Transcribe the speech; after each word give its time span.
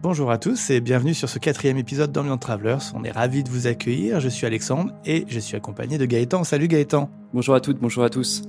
Bonjour 0.00 0.30
à 0.30 0.38
tous 0.38 0.70
et 0.70 0.80
bienvenue 0.80 1.12
sur 1.12 1.28
ce 1.28 1.40
quatrième 1.40 1.76
épisode 1.76 2.12
d'Ambient 2.12 2.38
Travelers. 2.38 2.94
On 2.94 3.02
est 3.02 3.10
ravis 3.10 3.42
de 3.42 3.48
vous 3.48 3.66
accueillir. 3.66 4.20
Je 4.20 4.28
suis 4.28 4.46
Alexandre 4.46 4.92
et 5.04 5.24
je 5.26 5.40
suis 5.40 5.56
accompagné 5.56 5.98
de 5.98 6.04
Gaëtan. 6.04 6.44
Salut 6.44 6.68
Gaëtan. 6.68 7.10
Bonjour 7.34 7.56
à 7.56 7.60
toutes, 7.60 7.80
bonjour 7.80 8.04
à 8.04 8.08
tous. 8.08 8.42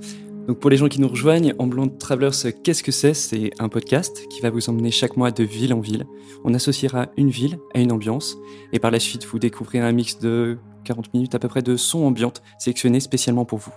Donc 0.46 0.60
pour 0.60 0.70
les 0.70 0.76
gens 0.76 0.86
qui 0.86 1.00
nous 1.00 1.08
rejoignent, 1.08 1.52
Ambient 1.58 1.88
Travelers, 1.88 2.52
qu'est-ce 2.62 2.84
que 2.84 2.92
c'est? 2.92 3.14
C'est 3.14 3.50
un 3.58 3.68
podcast 3.68 4.28
qui 4.28 4.40
va 4.42 4.50
vous 4.50 4.70
emmener 4.70 4.92
chaque 4.92 5.16
mois 5.16 5.32
de 5.32 5.42
ville 5.42 5.74
en 5.74 5.80
ville. 5.80 6.06
On 6.44 6.54
associera 6.54 7.08
une 7.16 7.30
ville 7.30 7.58
à 7.74 7.80
une 7.80 7.90
ambiance 7.90 8.36
et 8.72 8.78
par 8.78 8.92
la 8.92 9.00
suite 9.00 9.26
vous 9.26 9.40
découvrirez 9.40 9.84
un 9.84 9.92
mix 9.92 10.20
de 10.20 10.56
40 10.84 11.12
minutes 11.14 11.34
à 11.34 11.40
peu 11.40 11.48
près 11.48 11.62
de 11.62 11.76
sons 11.76 12.06
ambiantes 12.06 12.42
sélectionnés 12.60 13.00
spécialement 13.00 13.44
pour 13.44 13.58
vous. 13.58 13.72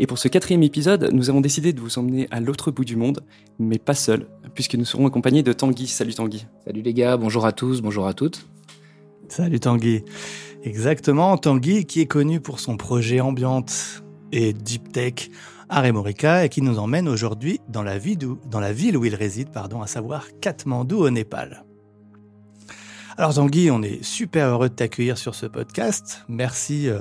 Et 0.00 0.06
pour 0.06 0.18
ce 0.18 0.28
quatrième 0.28 0.62
épisode, 0.62 1.10
nous 1.12 1.28
avons 1.28 1.40
décidé 1.40 1.72
de 1.72 1.80
vous 1.80 1.98
emmener 1.98 2.28
à 2.30 2.38
l'autre 2.40 2.70
bout 2.70 2.84
du 2.84 2.94
monde, 2.94 3.20
mais 3.58 3.78
pas 3.78 3.94
seul, 3.94 4.28
puisque 4.54 4.76
nous 4.76 4.84
serons 4.84 5.08
accompagnés 5.08 5.42
de 5.42 5.52
Tanguy. 5.52 5.88
Salut 5.88 6.14
Tanguy. 6.14 6.46
Salut 6.64 6.82
les 6.82 6.94
gars, 6.94 7.16
bonjour 7.16 7.44
à 7.44 7.50
tous, 7.50 7.80
bonjour 7.80 8.06
à 8.06 8.14
toutes. 8.14 8.48
Salut 9.28 9.58
Tanguy. 9.58 10.04
Exactement, 10.62 11.36
Tanguy 11.36 11.84
qui 11.84 12.00
est 12.00 12.06
connu 12.06 12.40
pour 12.40 12.60
son 12.60 12.76
projet 12.76 13.20
ambiante 13.20 14.04
et 14.30 14.52
deep 14.52 14.92
tech 14.92 15.30
Aremorica 15.68 16.44
et 16.44 16.48
qui 16.48 16.62
nous 16.62 16.78
emmène 16.78 17.08
aujourd'hui 17.08 17.60
dans, 17.68 17.82
la 17.82 17.98
ville 17.98 18.24
où, 18.24 18.38
dans 18.48 18.60
la 18.60 18.72
ville 18.72 18.96
où 18.96 19.04
il 19.04 19.16
réside, 19.16 19.50
pardon, 19.50 19.82
à 19.82 19.88
savoir 19.88 20.28
Katmandou 20.40 20.98
au 20.98 21.10
Népal. 21.10 21.64
Alors 23.16 23.34
Tanguy, 23.34 23.68
on 23.72 23.82
est 23.82 24.04
super 24.04 24.46
heureux 24.46 24.68
de 24.68 24.74
t'accueillir 24.74 25.18
sur 25.18 25.34
ce 25.34 25.46
podcast. 25.46 26.22
Merci 26.28 26.88
euh, 26.88 27.00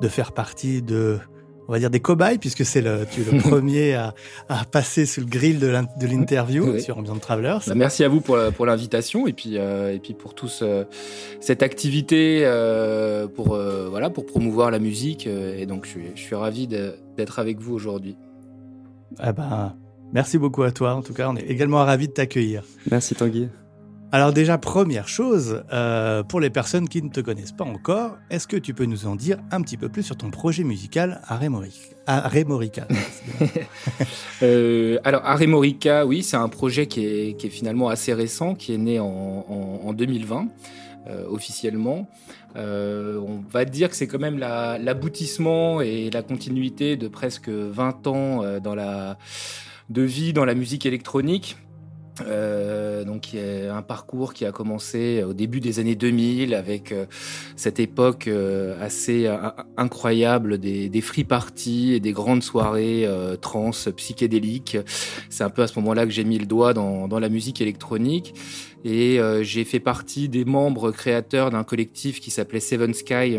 de 0.00 0.08
faire 0.08 0.32
partie 0.32 0.82
de 0.82 1.20
on 1.68 1.72
va 1.72 1.78
dire 1.78 1.90
des 1.90 2.00
cobayes, 2.00 2.38
puisque 2.38 2.64
c'est 2.64 2.80
le, 2.80 3.06
tu 3.10 3.22
es 3.22 3.32
le 3.32 3.38
premier 3.48 3.94
à, 3.94 4.14
à, 4.48 4.64
passer 4.64 5.06
sous 5.06 5.20
le 5.20 5.26
grill 5.26 5.58
de 5.60 6.06
l'interview 6.06 6.78
sur 6.78 6.98
Ambient 6.98 7.16
Travelers. 7.16 7.58
Bah, 7.66 7.74
merci 7.74 8.04
à 8.04 8.08
vous 8.08 8.20
pour, 8.20 8.38
pour 8.56 8.66
l'invitation 8.66 9.26
et 9.26 9.32
puis 9.32 9.58
euh, 9.58 9.94
et 9.94 9.98
puis 9.98 10.14
pour 10.14 10.34
tous 10.34 10.60
euh, 10.62 10.84
cette 11.40 11.62
activité 11.62 12.42
euh, 12.44 13.26
pour 13.26 13.54
euh, 13.54 13.88
voilà 13.88 14.10
pour 14.10 14.26
promouvoir 14.26 14.70
la 14.70 14.78
musique 14.78 15.26
et 15.26 15.66
donc 15.66 15.84
je 15.84 15.90
suis, 15.90 16.06
je 16.14 16.20
suis 16.20 16.34
ravi 16.34 16.66
d'être 16.66 17.38
avec 17.38 17.60
vous 17.60 17.74
aujourd'hui. 17.74 18.16
Ah 19.18 19.32
ben, 19.32 19.74
merci 20.12 20.38
beaucoup 20.38 20.62
à 20.62 20.72
toi. 20.72 20.94
En 20.94 21.02
tout 21.02 21.12
cas, 21.12 21.28
on 21.28 21.36
est 21.36 21.46
également 21.46 21.84
ravi 21.84 22.08
de 22.08 22.12
t'accueillir. 22.12 22.64
Merci 22.90 23.14
Tanguy. 23.14 23.48
Alors 24.14 24.34
déjà, 24.34 24.58
première 24.58 25.08
chose, 25.08 25.64
euh, 25.72 26.22
pour 26.22 26.38
les 26.38 26.50
personnes 26.50 26.86
qui 26.86 27.00
ne 27.00 27.08
te 27.08 27.20
connaissent 27.20 27.52
pas 27.52 27.64
encore, 27.64 28.18
est-ce 28.28 28.46
que 28.46 28.58
tu 28.58 28.74
peux 28.74 28.84
nous 28.84 29.06
en 29.06 29.16
dire 29.16 29.38
un 29.50 29.62
petit 29.62 29.78
peu 29.78 29.88
plus 29.88 30.02
sur 30.02 30.18
ton 30.18 30.30
projet 30.30 30.64
musical 30.64 31.22
Aremorica 32.06 32.86
euh, 34.42 34.98
Alors 35.04 35.24
Aremorica, 35.24 36.04
oui, 36.04 36.22
c'est 36.22 36.36
un 36.36 36.50
projet 36.50 36.86
qui 36.86 37.06
est, 37.06 37.48
finalement 37.48 37.88
assez 37.88 38.12
récent, 38.12 38.54
qui 38.54 38.74
est 38.74 38.78
né 38.78 39.00
en, 39.00 39.06
en, 39.06 39.80
en 39.88 39.92
2020. 39.94 40.46
Euh, 41.08 41.24
officiellement. 41.28 42.06
On 42.54 43.40
va 43.50 43.64
dire 43.64 43.88
que 43.88 43.96
c'est 43.96 44.06
quand 44.06 44.20
même 44.20 44.38
l'aboutissement 44.38 45.78
la, 45.78 45.86
et 45.86 46.10
la 46.10 46.22
continuité 46.22 46.96
de 46.96 47.08
presque 47.08 47.48
20 47.48 48.06
ans 48.06 48.42
de 49.88 50.02
vie 50.02 50.32
dans 50.32 50.44
la 50.44 50.54
musique 50.54 50.86
électronique. 50.86 51.56
Euh, 52.20 53.04
donc 53.04 53.32
y 53.32 53.38
a 53.38 53.74
un 53.74 53.82
parcours 53.82 54.34
qui 54.34 54.44
a 54.44 54.52
commencé 54.52 55.22
au 55.22 55.32
début 55.32 55.60
des 55.60 55.78
années 55.78 55.94
2000 55.94 56.54
avec 56.54 56.92
euh, 56.92 57.06
cette 57.56 57.80
époque 57.80 58.28
euh, 58.28 58.76
assez 58.80 59.26
euh, 59.26 59.36
incroyable 59.76 60.58
des, 60.58 61.00
free 61.00 61.24
parties 61.24 61.94
et 61.94 62.00
des 62.00 62.12
grandes 62.12 62.42
soirées 62.42 63.06
euh, 63.06 63.36
trans 63.36 63.70
psychédéliques. 63.96 64.76
C'est 65.30 65.44
un 65.44 65.50
peu 65.50 65.62
à 65.62 65.66
ce 65.66 65.78
moment-là 65.80 66.04
que 66.04 66.12
j'ai 66.12 66.24
mis 66.24 66.38
le 66.38 66.46
doigt 66.46 66.74
dans, 66.74 67.18
la 67.18 67.28
musique 67.28 67.60
électronique 67.60 68.34
et 68.84 69.20
euh, 69.20 69.42
j'ai 69.42 69.64
fait 69.64 69.80
partie 69.80 70.28
des 70.28 70.44
membres 70.44 70.90
créateurs 70.90 71.50
d'un 71.50 71.62
collectif 71.62 72.20
qui 72.20 72.30
s'appelait 72.30 72.60
Seven 72.60 72.94
Sky 72.94 73.38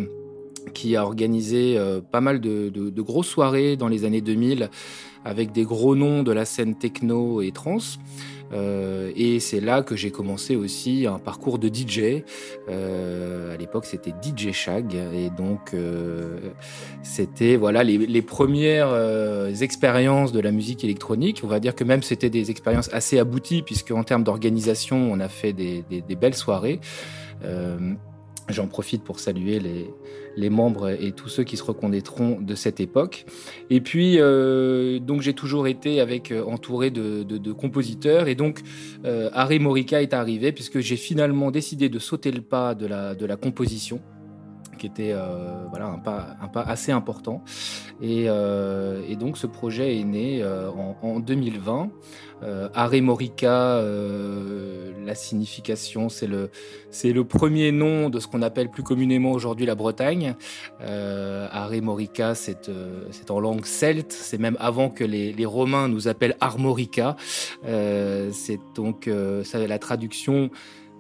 qui 0.73 0.95
a 0.95 1.03
organisé 1.03 1.77
pas 2.11 2.21
mal 2.21 2.39
de, 2.39 2.69
de, 2.69 2.89
de 2.89 3.01
grosses 3.01 3.27
soirées 3.27 3.75
dans 3.75 3.89
les 3.89 4.05
années 4.05 4.21
2000 4.21 4.69
avec 5.25 5.51
des 5.51 5.63
gros 5.63 5.95
noms 5.95 6.23
de 6.23 6.31
la 6.31 6.45
scène 6.45 6.75
techno 6.75 7.41
et 7.41 7.51
trans. 7.51 7.77
Euh, 8.53 9.11
et 9.15 9.39
c'est 9.39 9.59
là 9.59 9.81
que 9.81 9.95
j'ai 9.95 10.11
commencé 10.11 10.55
aussi 10.55 11.05
un 11.07 11.19
parcours 11.19 11.59
de 11.59 11.67
DJ. 11.67 12.23
Euh, 12.69 13.53
à 13.53 13.57
l'époque, 13.57 13.85
c'était 13.85 14.11
DJ 14.11 14.51
Shag, 14.51 14.95
et 14.95 15.29
donc 15.29 15.73
euh, 15.73 16.37
c'était 17.01 17.55
voilà 17.55 17.83
les, 17.83 18.21
premières 18.21 18.89
euh, 18.89 19.53
expériences 19.53 20.31
de 20.31 20.39
la 20.39 20.51
musique 20.51 20.83
électronique. 20.83 21.41
On 21.43 21.47
va 21.47 21.59
dire 21.59 21.75
que 21.75 21.83
même 21.83 22.03
c'était 22.03 22.29
des 22.29 22.51
expériences 22.51 22.89
assez 22.93 23.19
abouties, 23.19 23.61
puisque 23.61 23.91
en 23.91 24.03
termes 24.03 24.23
d'organisation, 24.23 25.11
on 25.11 25.19
a 25.19 25.29
fait 25.29 25.53
des 25.53 25.83
belles 26.19 26.35
soirées. 26.35 26.79
Euh, 27.45 27.77
J'en 28.49 28.67
profite 28.67 29.03
pour 29.03 29.19
saluer 29.19 29.59
les, 29.59 29.89
les, 30.35 30.49
membres 30.49 30.89
et 30.89 31.13
tous 31.13 31.29
ceux 31.29 31.43
qui 31.43 31.55
se 31.55 31.63
reconnaîtront 31.63 32.41
de 32.41 32.55
cette 32.55 32.81
époque. 32.81 33.25
Et 33.69 33.79
puis, 33.79 34.19
euh, 34.19 34.99
donc 34.99 35.21
j'ai 35.21 35.33
toujours 35.33 35.65
été 35.65 36.01
avec 36.01 36.29
euh, 36.29 36.43
entouré 36.43 36.91
de, 36.91 37.23
de, 37.23 37.51
compositeurs. 37.53 38.27
Et 38.27 38.35
donc, 38.35 38.59
euh, 39.05 39.29
Harry 39.31 39.59
Morica 39.59 40.01
est 40.01 40.13
arrivé 40.13 40.51
puisque 40.51 40.79
j'ai 40.79 40.97
finalement 40.97 41.51
décidé 41.51 41.87
de 41.87 41.99
sauter 41.99 42.31
le 42.31 42.41
pas 42.41 42.75
de 42.75 42.85
la, 42.85 43.15
de 43.15 43.25
la 43.25 43.37
composition 43.37 44.01
qui 44.83 44.87
était 44.87 45.13
euh, 45.13 45.65
voilà 45.69 45.85
un 45.85 45.97
pas 45.97 46.35
un 46.41 46.49
pas 46.49 46.61
assez 46.61 46.91
important. 46.91 47.41
Et, 48.01 48.25
euh, 48.27 49.15
donc 49.15 49.37
ce 49.37 49.47
projet 49.47 49.97
est 49.97 50.03
né 50.03 50.43
euh, 50.43 50.69
en, 50.71 50.97
en, 51.01 51.19
2020 51.21 51.89
euh, 52.43 52.67
Are 52.73 52.91
Morica 53.01 53.81
la 55.05 55.15
signification 55.15 56.09
c'est 56.09 56.27
le 56.27 56.49
c'est 56.89 57.13
le 57.13 57.23
premier 57.23 57.71
nom 57.71 58.09
de 58.09 58.19
ce 58.19 58.27
qu'on 58.27 58.41
appelle 58.41 58.69
plus 58.69 58.83
communément 58.83 59.31
aujourd'hui 59.31 59.65
la 59.65 59.75
Bretagne. 59.75 60.35
Euh, 60.81 61.47
c'est 62.35 62.69
c'est 63.11 63.31
en 63.31 63.39
langue 63.39 63.65
celte. 63.65 64.11
C'est 64.11 64.37
même 64.37 64.57
avant 64.59 64.89
que 64.89 65.05
les, 65.05 65.31
les 65.31 65.45
romains 65.45 65.87
nous 65.87 66.09
appellent 66.09 66.35
Armorica. 66.41 67.15
C'est 67.65 68.59
donc 68.75 69.09
ça 69.43 69.59
la 69.65 69.79
traduction 69.79 70.49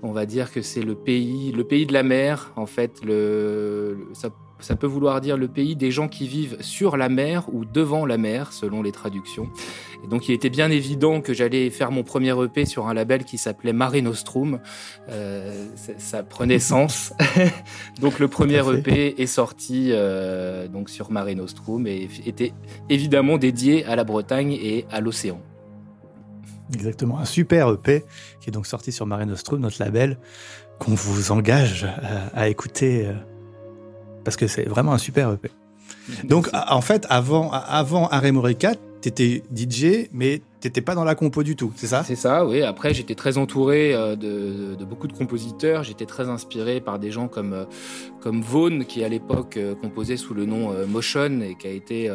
on 0.03 0.11
va 0.11 0.25
dire 0.25 0.51
que 0.51 0.61
c'est 0.61 0.81
le 0.81 0.95
pays, 0.95 1.51
le 1.53 1.63
pays 1.63 1.85
de 1.85 1.93
la 1.93 2.03
mer, 2.03 2.51
en 2.57 2.65
fait. 2.65 2.99
Le, 3.05 4.09
ça, 4.13 4.29
ça, 4.59 4.75
peut 4.75 4.85
vouloir 4.85 5.21
dire 5.21 5.37
le 5.37 5.47
pays 5.47 5.77
des 5.77 5.91
gens 5.91 6.09
qui 6.09 6.27
vivent 6.27 6.57
sur 6.59 6.97
la 6.97 7.07
mer 7.07 7.45
ou 7.53 7.63
devant 7.63 8.05
la 8.05 8.17
mer, 8.17 8.51
selon 8.51 8.83
les 8.83 8.91
traductions. 8.91 9.49
Et 10.03 10.07
donc, 10.07 10.27
il 10.27 10.33
était 10.33 10.49
bien 10.49 10.69
évident 10.69 11.21
que 11.21 11.33
j'allais 11.33 11.69
faire 11.69 11.89
mon 11.89 12.03
premier 12.03 12.35
EP 12.43 12.65
sur 12.65 12.87
un 12.87 12.93
label 12.93 13.23
qui 13.23 13.37
s'appelait 13.37 13.71
Mare 13.71 14.01
Nostrum. 14.01 14.59
Euh, 15.09 15.67
ça 15.97 16.21
prenait 16.21 16.59
sens. 16.59 17.13
donc, 18.01 18.19
le 18.19 18.27
premier 18.27 18.61
EP 18.77 19.21
est 19.21 19.27
sorti 19.27 19.89
euh, 19.91 20.67
donc 20.67 20.89
sur 20.89 21.11
Mare 21.11 21.33
Nostrum 21.33 21.87
et 21.87 22.09
était 22.25 22.51
évidemment 22.89 23.37
dédié 23.37 23.85
à 23.85 23.95
la 23.95 24.03
Bretagne 24.03 24.51
et 24.51 24.85
à 24.91 24.99
l'océan. 24.99 25.39
Exactement, 26.73 27.19
un 27.19 27.25
super 27.25 27.69
EP 27.71 28.03
qui 28.39 28.49
est 28.49 28.51
donc 28.51 28.67
sorti 28.67 28.91
sur 28.91 29.05
Mare 29.05 29.25
Nostrum, 29.25 29.61
notre 29.61 29.81
label, 29.83 30.17
qu'on 30.79 30.95
vous 30.95 31.31
engage 31.31 31.85
à, 31.85 32.41
à 32.41 32.47
écouter 32.47 33.05
euh, 33.05 33.13
parce 34.23 34.37
que 34.37 34.47
c'est 34.47 34.67
vraiment 34.67 34.93
un 34.93 34.97
super 34.97 35.31
EP. 35.31 35.49
Merci. 36.07 36.27
Donc, 36.27 36.49
en 36.53 36.81
fait, 36.81 37.05
avant, 37.09 37.51
avant 37.51 38.07
Aremorica, 38.07 38.73
t'étais 39.01 39.43
DJ, 39.55 40.09
mais 40.11 40.41
t'étais 40.63 40.81
pas 40.81 40.95
dans 40.95 41.03
la 41.03 41.13
compo 41.13 41.43
du 41.43 41.57
tout, 41.57 41.73
c'est 41.75 41.87
ça? 41.87 42.03
C'est 42.05 42.15
ça, 42.15 42.45
oui. 42.45 42.61
Après, 42.61 42.93
j'étais 42.93 43.15
très 43.15 43.37
entouré 43.37 43.93
euh, 43.93 44.15
de, 44.15 44.85
beaucoup 44.85 45.07
de 45.07 45.13
compositeurs. 45.13 45.83
J'étais 45.83 46.05
très 46.05 46.29
inspiré 46.29 46.79
par 46.79 46.99
des 46.99 47.11
gens 47.11 47.27
comme 47.27 47.51
euh, 47.51 47.65
comme 48.21 48.41
Vaughn, 48.41 48.85
qui 48.85 49.03
à 49.03 49.09
l'époque 49.09 49.57
euh, 49.57 49.75
composait 49.75 50.15
sous 50.15 50.33
le 50.33 50.45
nom 50.45 50.73
Motion 50.87 51.41
et 51.41 51.55
qui 51.55 51.67
a 51.67 51.71
été 51.71 52.05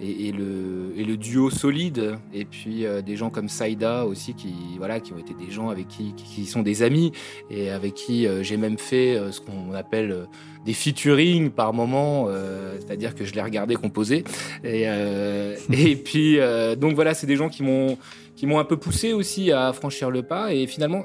et, 0.00 0.32
le 0.32 0.92
et 0.96 1.04
le 1.04 1.16
duo 1.16 1.50
solide. 1.50 2.18
Et 2.34 2.44
puis 2.44 2.84
des 3.06 3.16
gens 3.16 3.30
comme 3.30 3.48
Saïda 3.48 4.04
aussi, 4.06 4.34
qui 4.34 4.52
voilà, 4.78 4.98
qui 4.98 5.12
ont 5.12 5.18
été 5.18 5.34
des 5.34 5.50
gens 5.50 5.68
avec 5.68 5.86
qui, 5.86 6.14
qui 6.14 6.46
sont 6.46 6.62
des 6.62 6.82
amis 6.82 7.12
et 7.50 7.70
avec 7.70 7.94
qui 7.94 8.26
j'ai 8.42 8.56
même 8.56 8.78
fait 8.78 9.20
ce 9.30 9.40
qu'on 9.40 9.72
appelle 9.74 10.26
des 10.64 10.72
featuring 10.72 11.50
par 11.50 11.72
moment, 11.72 12.26
euh, 12.28 12.76
c'est-à-dire 12.78 13.14
que 13.14 13.24
je 13.24 13.34
les 13.34 13.42
regardais 13.42 13.74
composer. 13.74 14.24
Et, 14.64 14.84
euh, 14.86 15.56
et 15.72 15.96
puis, 16.04 16.38
euh, 16.38 16.76
donc 16.76 16.94
voilà, 16.94 17.14
c'est 17.14 17.26
des 17.26 17.36
gens 17.36 17.48
qui 17.48 17.62
m'ont 17.62 17.98
qui 18.36 18.46
m'ont 18.46 18.60
un 18.60 18.64
peu 18.64 18.76
poussé 18.76 19.12
aussi 19.12 19.50
à 19.50 19.72
franchir 19.72 20.10
le 20.10 20.22
pas. 20.22 20.54
Et 20.54 20.68
finalement, 20.68 21.02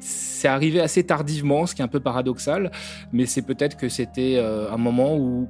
c'est 0.00 0.48
arrivé 0.48 0.80
assez 0.80 1.04
tardivement, 1.04 1.66
ce 1.66 1.74
qui 1.74 1.82
est 1.82 1.84
un 1.84 1.88
peu 1.88 2.00
paradoxal, 2.00 2.72
mais 3.12 3.26
c'est 3.26 3.42
peut-être 3.42 3.76
que 3.76 3.90
c'était 3.90 4.38
un 4.38 4.78
moment 4.78 5.14
où 5.14 5.46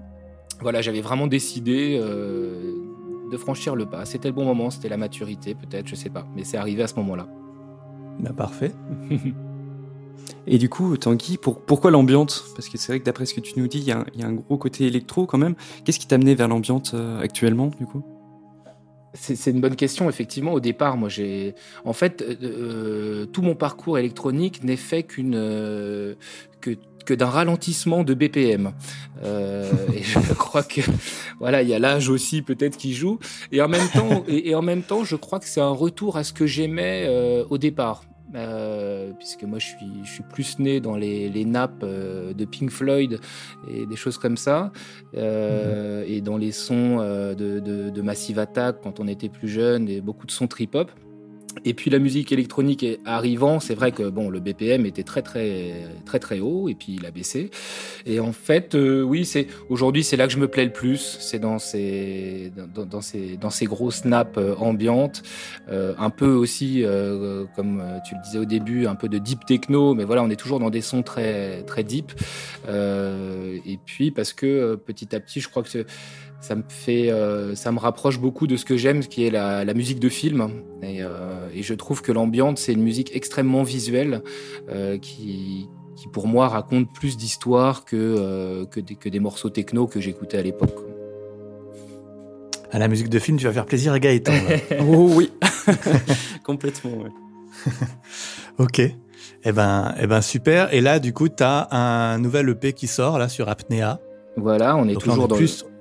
voilà, 0.60 0.82
j'avais 0.82 1.02
vraiment 1.02 1.28
décidé 1.28 2.00
de 2.00 3.36
franchir 3.36 3.76
le 3.76 3.86
pas. 3.86 4.04
C'était 4.06 4.26
le 4.26 4.34
bon 4.34 4.44
moment, 4.44 4.70
c'était 4.70 4.88
la 4.88 4.96
maturité 4.96 5.54
peut-être, 5.54 5.86
je 5.86 5.94
sais 5.94 6.10
pas, 6.10 6.26
mais 6.34 6.42
c'est 6.42 6.56
arrivé 6.56 6.82
à 6.82 6.88
ce 6.88 6.96
moment-là. 6.96 7.28
Ben 8.18 8.32
parfait. 8.32 8.72
Et 10.46 10.58
du 10.58 10.68
coup, 10.68 10.96
Tanguy, 10.96 11.38
pour, 11.38 11.60
pourquoi 11.60 11.90
l'ambiante 11.90 12.44
Parce 12.54 12.68
que 12.68 12.76
c'est 12.78 12.92
vrai 12.92 13.00
que 13.00 13.04
d'après 13.04 13.26
ce 13.26 13.34
que 13.34 13.40
tu 13.40 13.58
nous 13.58 13.66
dis, 13.66 13.78
il 13.78 13.84
y, 13.84 14.18
y, 14.18 14.22
a 14.22 14.26
un 14.26 14.32
gros 14.32 14.58
côté 14.58 14.86
électro 14.86 15.26
quand 15.26 15.38
même. 15.38 15.54
Qu'est-ce 15.84 15.98
qui 15.98 16.06
t'a 16.06 16.16
amené 16.16 16.34
vers 16.34 16.48
l'ambiante 16.48 16.92
euh, 16.94 17.20
actuellement, 17.20 17.70
du 17.78 17.86
coup? 17.86 18.02
C'est 19.16 19.52
une 19.52 19.60
bonne 19.60 19.76
question, 19.76 20.08
effectivement. 20.08 20.52
Au 20.52 20.60
départ, 20.60 20.96
moi, 20.96 21.08
j'ai. 21.08 21.54
En 21.84 21.92
fait, 21.92 22.22
euh, 22.42 23.26
tout 23.26 23.42
mon 23.42 23.54
parcours 23.54 23.96
électronique 23.96 24.64
n'est 24.64 24.76
fait 24.76 25.04
qu'une. 25.04 25.36
Euh, 25.36 26.14
que, 26.60 26.76
que 27.04 27.14
d'un 27.14 27.28
ralentissement 27.28 28.02
de 28.02 28.14
BPM. 28.14 28.72
Euh, 29.22 29.70
et 29.94 30.02
je 30.02 30.18
crois 30.34 30.62
que 30.62 30.80
voilà, 31.38 31.62
il 31.62 31.68
y 31.68 31.74
a 31.74 31.78
l'âge 31.78 32.08
aussi 32.08 32.42
peut-être 32.42 32.76
qui 32.76 32.94
joue. 32.94 33.18
Et 33.52 33.62
en 33.62 33.68
même 33.68 33.88
temps, 33.88 34.24
et, 34.26 34.54
en 34.54 34.62
même 34.62 34.82
temps, 34.82 35.04
je 35.04 35.16
crois 35.16 35.38
que 35.38 35.46
c'est 35.46 35.60
un 35.60 35.70
retour 35.70 36.16
à 36.16 36.24
ce 36.24 36.32
que 36.32 36.46
j'aimais 36.46 37.04
euh, 37.06 37.44
au 37.50 37.58
départ. 37.58 38.02
Euh, 38.34 39.12
puisque 39.16 39.44
moi 39.44 39.58
je 39.60 39.66
suis, 39.66 39.92
je 40.02 40.10
suis 40.10 40.22
plus 40.24 40.58
né 40.58 40.80
dans 40.80 40.96
les, 40.96 41.28
les 41.28 41.44
nappes 41.44 41.84
euh, 41.84 42.32
de 42.32 42.44
Pink 42.44 42.70
Floyd 42.70 43.20
et 43.68 43.86
des 43.86 43.96
choses 43.96 44.18
comme 44.18 44.36
ça, 44.36 44.72
euh, 45.16 46.00
mhm. 46.00 46.12
et 46.12 46.20
dans 46.20 46.36
les 46.36 46.50
sons 46.50 46.98
de, 46.98 47.60
de, 47.60 47.90
de, 47.90 48.02
Massive 48.02 48.38
Attack 48.38 48.80
quand 48.82 48.98
on 48.98 49.06
était 49.06 49.28
plus 49.28 49.48
jeune, 49.48 49.88
et 49.88 50.00
beaucoup 50.00 50.26
de 50.26 50.32
sons 50.32 50.48
trip-hop. 50.48 50.90
Et 51.64 51.74
puis 51.74 51.90
la 51.90 51.98
musique 51.98 52.32
électronique 52.32 52.84
arrivant, 53.04 53.60
c'est 53.60 53.74
vrai 53.74 53.92
que 53.92 54.08
bon, 54.08 54.28
le 54.28 54.40
BPM 54.40 54.86
était 54.86 55.02
très 55.02 55.22
très 55.22 55.86
très 56.04 56.18
très 56.18 56.40
haut 56.40 56.68
et 56.68 56.74
puis 56.74 56.96
il 56.98 57.06
a 57.06 57.10
baissé. 57.10 57.50
Et 58.06 58.20
en 58.20 58.32
fait, 58.32 58.74
euh, 58.74 59.02
oui, 59.02 59.24
c'est 59.24 59.46
aujourd'hui 59.68 60.04
c'est 60.04 60.16
là 60.16 60.26
que 60.26 60.32
je 60.32 60.38
me 60.38 60.48
plais 60.48 60.64
le 60.64 60.72
plus, 60.72 61.18
c'est 61.20 61.38
dans 61.38 61.58
ces 61.58 62.52
dans, 62.74 63.00
ces 63.00 63.36
dans 63.36 63.50
ces 63.50 63.66
grosses 63.66 64.04
nappes 64.04 64.38
euh, 64.38 64.54
ambiantes, 64.56 65.22
euh, 65.68 65.94
un 65.98 66.10
peu 66.10 66.32
aussi 66.32 66.82
euh, 66.84 67.44
comme 67.56 67.80
euh, 67.80 67.98
tu 68.06 68.14
le 68.14 68.22
disais 68.22 68.38
au 68.38 68.44
début, 68.44 68.86
un 68.86 68.94
peu 68.94 69.08
de 69.08 69.18
deep 69.18 69.46
techno, 69.46 69.94
mais 69.94 70.04
voilà, 70.04 70.22
on 70.22 70.30
est 70.30 70.36
toujours 70.36 70.60
dans 70.60 70.70
des 70.70 70.82
sons 70.82 71.02
très 71.02 71.62
très 71.62 71.84
deep. 71.84 72.12
et 72.68 73.78
puis 73.84 74.10
parce 74.10 74.32
que 74.32 74.74
petit 74.76 75.14
à 75.14 75.20
petit, 75.20 75.40
je 75.40 75.48
crois 75.48 75.62
que 75.62 75.84
ça 76.44 76.56
me 76.56 76.62
fait, 76.68 77.10
euh, 77.10 77.54
ça 77.54 77.72
me 77.72 77.78
rapproche 77.78 78.20
beaucoup 78.20 78.46
de 78.46 78.58
ce 78.58 78.66
que 78.66 78.76
j'aime, 78.76 79.00
qui 79.00 79.24
est 79.24 79.30
la, 79.30 79.64
la, 79.64 79.72
musique 79.72 79.98
de 79.98 80.10
film. 80.10 80.50
Et, 80.82 81.02
euh, 81.02 81.48
et 81.54 81.62
je 81.62 81.72
trouve 81.72 82.02
que 82.02 82.12
l'ambiance, 82.12 82.60
c'est 82.60 82.74
une 82.74 82.82
musique 82.82 83.16
extrêmement 83.16 83.62
visuelle, 83.62 84.22
euh, 84.68 84.98
qui, 84.98 85.70
qui 85.96 86.08
pour 86.08 86.26
moi 86.26 86.48
raconte 86.48 86.92
plus 86.92 87.16
d'histoires 87.16 87.86
que, 87.86 87.96
euh, 87.96 88.66
que, 88.66 88.78
des, 88.78 88.94
que 88.94 89.08
des 89.08 89.20
morceaux 89.20 89.48
techno 89.48 89.86
que 89.86 90.00
j'écoutais 90.00 90.36
à 90.36 90.42
l'époque. 90.42 90.76
À 92.70 92.78
la 92.78 92.88
musique 92.88 93.08
de 93.08 93.18
film, 93.18 93.38
tu 93.38 93.46
vas 93.46 93.52
faire 93.52 93.66
plaisir 93.66 93.94
à 93.94 93.98
Gaëtan. 93.98 94.34
oh 94.80 95.12
oui, 95.14 95.32
complètement. 96.44 96.92
Ouais. 96.92 97.72
ok. 98.58 98.80
Eh 99.46 99.52
ben, 99.52 99.94
eh 99.98 100.06
ben 100.06 100.20
super. 100.20 100.74
Et 100.74 100.82
là, 100.82 100.98
du 100.98 101.14
coup, 101.14 101.30
tu 101.30 101.42
as 101.42 101.68
un 101.74 102.18
nouvel 102.18 102.50
EP 102.50 102.74
qui 102.74 102.86
sort 102.86 103.18
là 103.18 103.30
sur 103.30 103.48
Apnea. 103.48 103.98
Voilà, 104.36 104.76
on 104.76 104.88
est 104.88 104.94
Donc, 104.94 105.04
toujours 105.04 105.22
on 105.22 105.26
est 105.26 105.28
dans 105.28 105.36
plus, 105.36 105.64
le... 105.64 105.73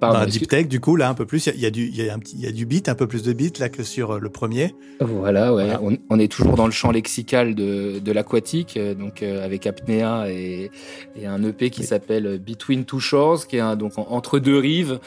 Pardon, 0.00 0.20
dans 0.20 0.26
deep 0.26 0.48
tech, 0.48 0.68
du 0.68 0.80
coup, 0.80 0.96
là, 0.96 1.08
un 1.08 1.14
peu 1.14 1.26
plus. 1.26 1.46
Il 1.46 1.56
y, 1.56 1.62
y, 1.62 1.66
a 1.66 1.70
du, 1.70 1.88
y 1.88 2.08
a 2.08 2.14
un 2.14 2.18
petit, 2.18 2.36
y 2.36 2.46
a 2.46 2.52
du 2.52 2.66
beat, 2.66 2.88
un 2.88 2.94
peu 2.94 3.06
plus 3.06 3.22
de 3.22 3.32
beat 3.32 3.58
là 3.58 3.68
que 3.68 3.82
sur 3.82 4.12
euh, 4.12 4.18
le 4.18 4.28
premier. 4.28 4.74
Voilà, 5.00 5.54
ouais. 5.54 5.64
Voilà. 5.64 5.80
On, 5.82 5.96
on, 6.10 6.18
est 6.18 6.30
toujours 6.30 6.54
dans 6.54 6.66
le 6.66 6.72
champ 6.72 6.90
lexical 6.90 7.54
de, 7.54 7.98
de 7.98 8.12
l'aquatique, 8.12 8.76
euh, 8.76 8.94
donc 8.94 9.22
euh, 9.22 9.44
avec 9.44 9.66
apnéa 9.66 10.30
et, 10.30 10.70
et, 11.16 11.26
un 11.26 11.42
EP 11.42 11.70
qui 11.70 11.80
oui. 11.80 11.86
s'appelle 11.86 12.38
Between 12.38 12.84
Two 12.84 13.00
Shores, 13.00 13.46
qui 13.46 13.56
est 13.56 13.60
un, 13.60 13.76
donc 13.76 13.92
entre 13.96 14.38
deux 14.38 14.58
rives, 14.58 15.00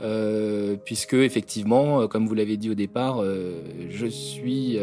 euh, 0.00 0.76
puisque 0.84 1.14
effectivement, 1.14 2.06
comme 2.08 2.26
vous 2.26 2.34
l'avez 2.34 2.56
dit 2.56 2.70
au 2.70 2.74
départ, 2.74 3.22
je 3.90 4.06
suis 4.06 4.78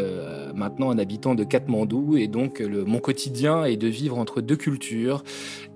maintenant 0.53 0.91
un 0.91 0.97
habitant 0.97 1.35
de 1.35 1.43
Katmandou 1.43 2.17
et 2.17 2.27
donc 2.27 2.59
le, 2.59 2.85
mon 2.85 2.99
quotidien 2.99 3.65
est 3.65 3.77
de 3.77 3.87
vivre 3.87 4.17
entre 4.17 4.41
deux 4.41 4.55
cultures. 4.55 5.23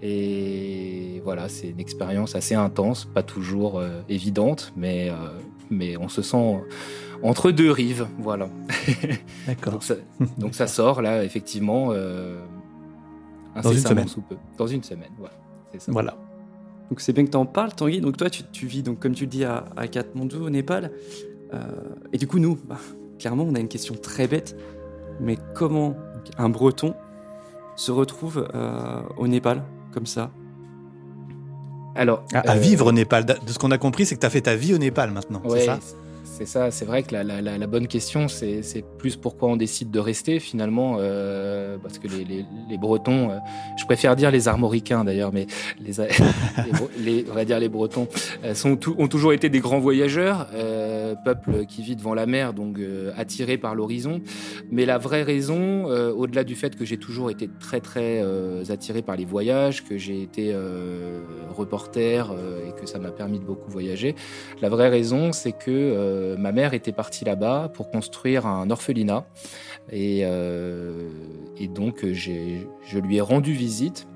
Et 0.02 1.22
voilà, 1.24 1.48
c'est 1.50 1.70
une 1.70 1.80
expérience 1.80 2.36
assez 2.36 2.56
intense, 2.56 3.06
pas 3.06 3.24
toujours 3.24 3.73
euh, 3.80 4.02
évidente, 4.10 4.74
mais, 4.76 5.10
euh, 5.10 5.14
mais 5.70 5.98
on 5.98 6.10
se 6.10 6.22
sent 6.22 6.62
entre 7.24 7.52
deux 7.52 7.72
rives, 7.72 8.08
voilà. 8.20 8.50
D'accord. 9.48 9.74
donc, 9.74 9.84
donc, 10.38 10.56
ça 10.56 10.68
sort 10.68 11.02
là, 11.02 11.24
effectivement, 11.24 11.90
euh, 11.92 12.40
dans 13.62 13.72
une 13.72 13.80
semaine. 13.80 14.08
Sous 14.08 14.22
peu. 14.22 14.36
Dans 14.58 14.68
une 14.68 14.84
semaine, 14.84 15.12
voilà. 15.18 15.34
Ça. 15.78 15.92
Voilà. 15.92 16.16
Donc 16.90 17.02
c'est 17.02 17.14
bien 17.14 17.26
que 17.26 17.32
tu 17.32 17.38
en 17.38 17.46
parles, 17.46 17.74
Tanguy. 17.74 18.02
Donc 18.02 18.18
toi, 18.18 18.30
tu, 18.30 18.44
tu, 18.52 18.68
vis, 18.68 18.84
donc, 18.84 19.00
comme 19.00 19.16
tu 19.16 19.24
le 19.24 19.30
dis, 19.30 19.44
à, 19.44 19.66
à 19.76 19.88
Katmandou, 19.88 20.46
au 20.46 20.50
Népal. 20.50 20.92
Euh, 21.54 21.60
et 22.12 22.18
du 22.18 22.28
coup, 22.28 22.40
nous, 22.40 22.60
bah, 22.68 22.78
clairement, 23.20 23.44
on 23.44 23.56
a 23.56 23.60
une 23.60 23.68
question 23.68 23.96
très 23.96 24.28
bête. 24.28 24.56
Mais 25.20 25.38
comment 25.56 25.96
un 26.38 26.50
Breton 26.50 26.94
se 27.76 27.92
retrouve 27.92 28.48
euh, 28.54 29.02
au 29.18 29.28
Népal, 29.28 29.64
comme 29.92 30.06
ça? 30.06 30.32
Alors, 31.96 32.24
à, 32.34 32.40
à 32.40 32.56
euh, 32.56 32.60
vivre 32.60 32.88
au 32.88 32.92
Népal. 32.92 33.26
De 33.26 33.36
ce 33.48 33.60
qu'on 33.60 33.72
a 33.72 33.78
compris, 33.78 34.06
c'est 34.06 34.16
que 34.16 34.20
tu 34.22 34.26
as 34.26 34.30
fait 34.30 34.42
ta 34.42 34.56
vie 34.56 34.74
au 34.74 34.78
Népal 34.78 35.12
maintenant. 35.12 35.42
Ouais, 35.46 35.60
c'est 35.60 35.66
ça 35.68 35.80
c'est 36.36 36.48
ça, 36.48 36.72
c'est 36.72 36.86
vrai 36.86 37.04
que 37.04 37.14
la, 37.14 37.68
bonne 37.68 37.88
question, 37.88 38.28
c'est 38.28 38.84
plus 38.98 39.16
pourquoi 39.16 39.50
on 39.50 39.56
décide 39.56 39.92
de 39.92 40.00
rester 40.00 40.40
finalement, 40.40 40.98
euh, 41.00 41.78
parce 41.78 42.00
que 42.00 42.08
les, 42.08 42.78
Bretons, 42.80 43.30
euh, 43.30 43.38
je 43.78 43.86
préfère 43.86 44.16
dire 44.16 44.32
les 44.32 44.48
Armoricains 44.48 45.04
d'ailleurs, 45.04 45.32
mais 45.32 45.46
les, 45.80 46.00
on 47.30 47.34
va 47.34 47.44
les 47.44 47.70
Bretons, 47.70 48.08
euh, 48.44 48.56
ont 48.98 49.08
toujours 49.08 49.34
été 49.34 49.50
des 49.50 49.60
grands 49.60 49.80
voyageurs, 49.80 50.48
peuple 51.24 51.66
qui 51.68 51.84
vit 51.84 51.96
devant 51.96 52.16
la 52.16 52.26
mer, 52.26 52.54
donc 52.54 52.80
attiré 53.16 53.58
par 53.58 53.76
l'horizon. 53.76 54.20
Mais 54.72 54.86
la 54.86 54.98
vraie 54.98 55.24
raison, 55.24 55.86
au-delà 55.86 56.44
du 56.44 56.56
fait 56.56 56.76
que 56.76 56.84
j'ai 56.84 56.98
toujours 56.98 57.30
été 57.30 57.48
très 57.60 57.80
très 57.80 58.24
attiré 58.72 59.04
par 59.04 59.16
les 59.16 59.26
voyages, 59.26 59.84
que 59.84 59.98
j'ai 60.00 60.24
été 60.24 60.56
reporter 61.56 62.34
et 62.68 62.80
que 62.80 62.88
ça 62.88 62.98
m'a 62.98 63.12
permis 63.12 63.40
de 63.40 63.46
beaucoup 63.46 63.70
voyager, 63.70 64.16
la 64.62 64.70
vraie 64.70 64.90
raison, 64.90 65.32
c'est 65.32 65.52
que 65.52 66.23
ma 66.38 66.52
mère 66.52 66.74
était 66.74 66.92
partie 66.92 67.26
là-bas 67.26 67.72
pour 67.74 67.90
construire 67.90 68.46
un 68.46 68.70
orphelinat. 68.70 69.26
Et, 69.92 70.22
euh, 70.24 71.10
et 71.58 71.68
donc, 71.68 72.06
je 72.12 73.00
lui 73.00 73.18
ai 73.18 73.22
rendu 73.22 73.54
visite 73.54 74.08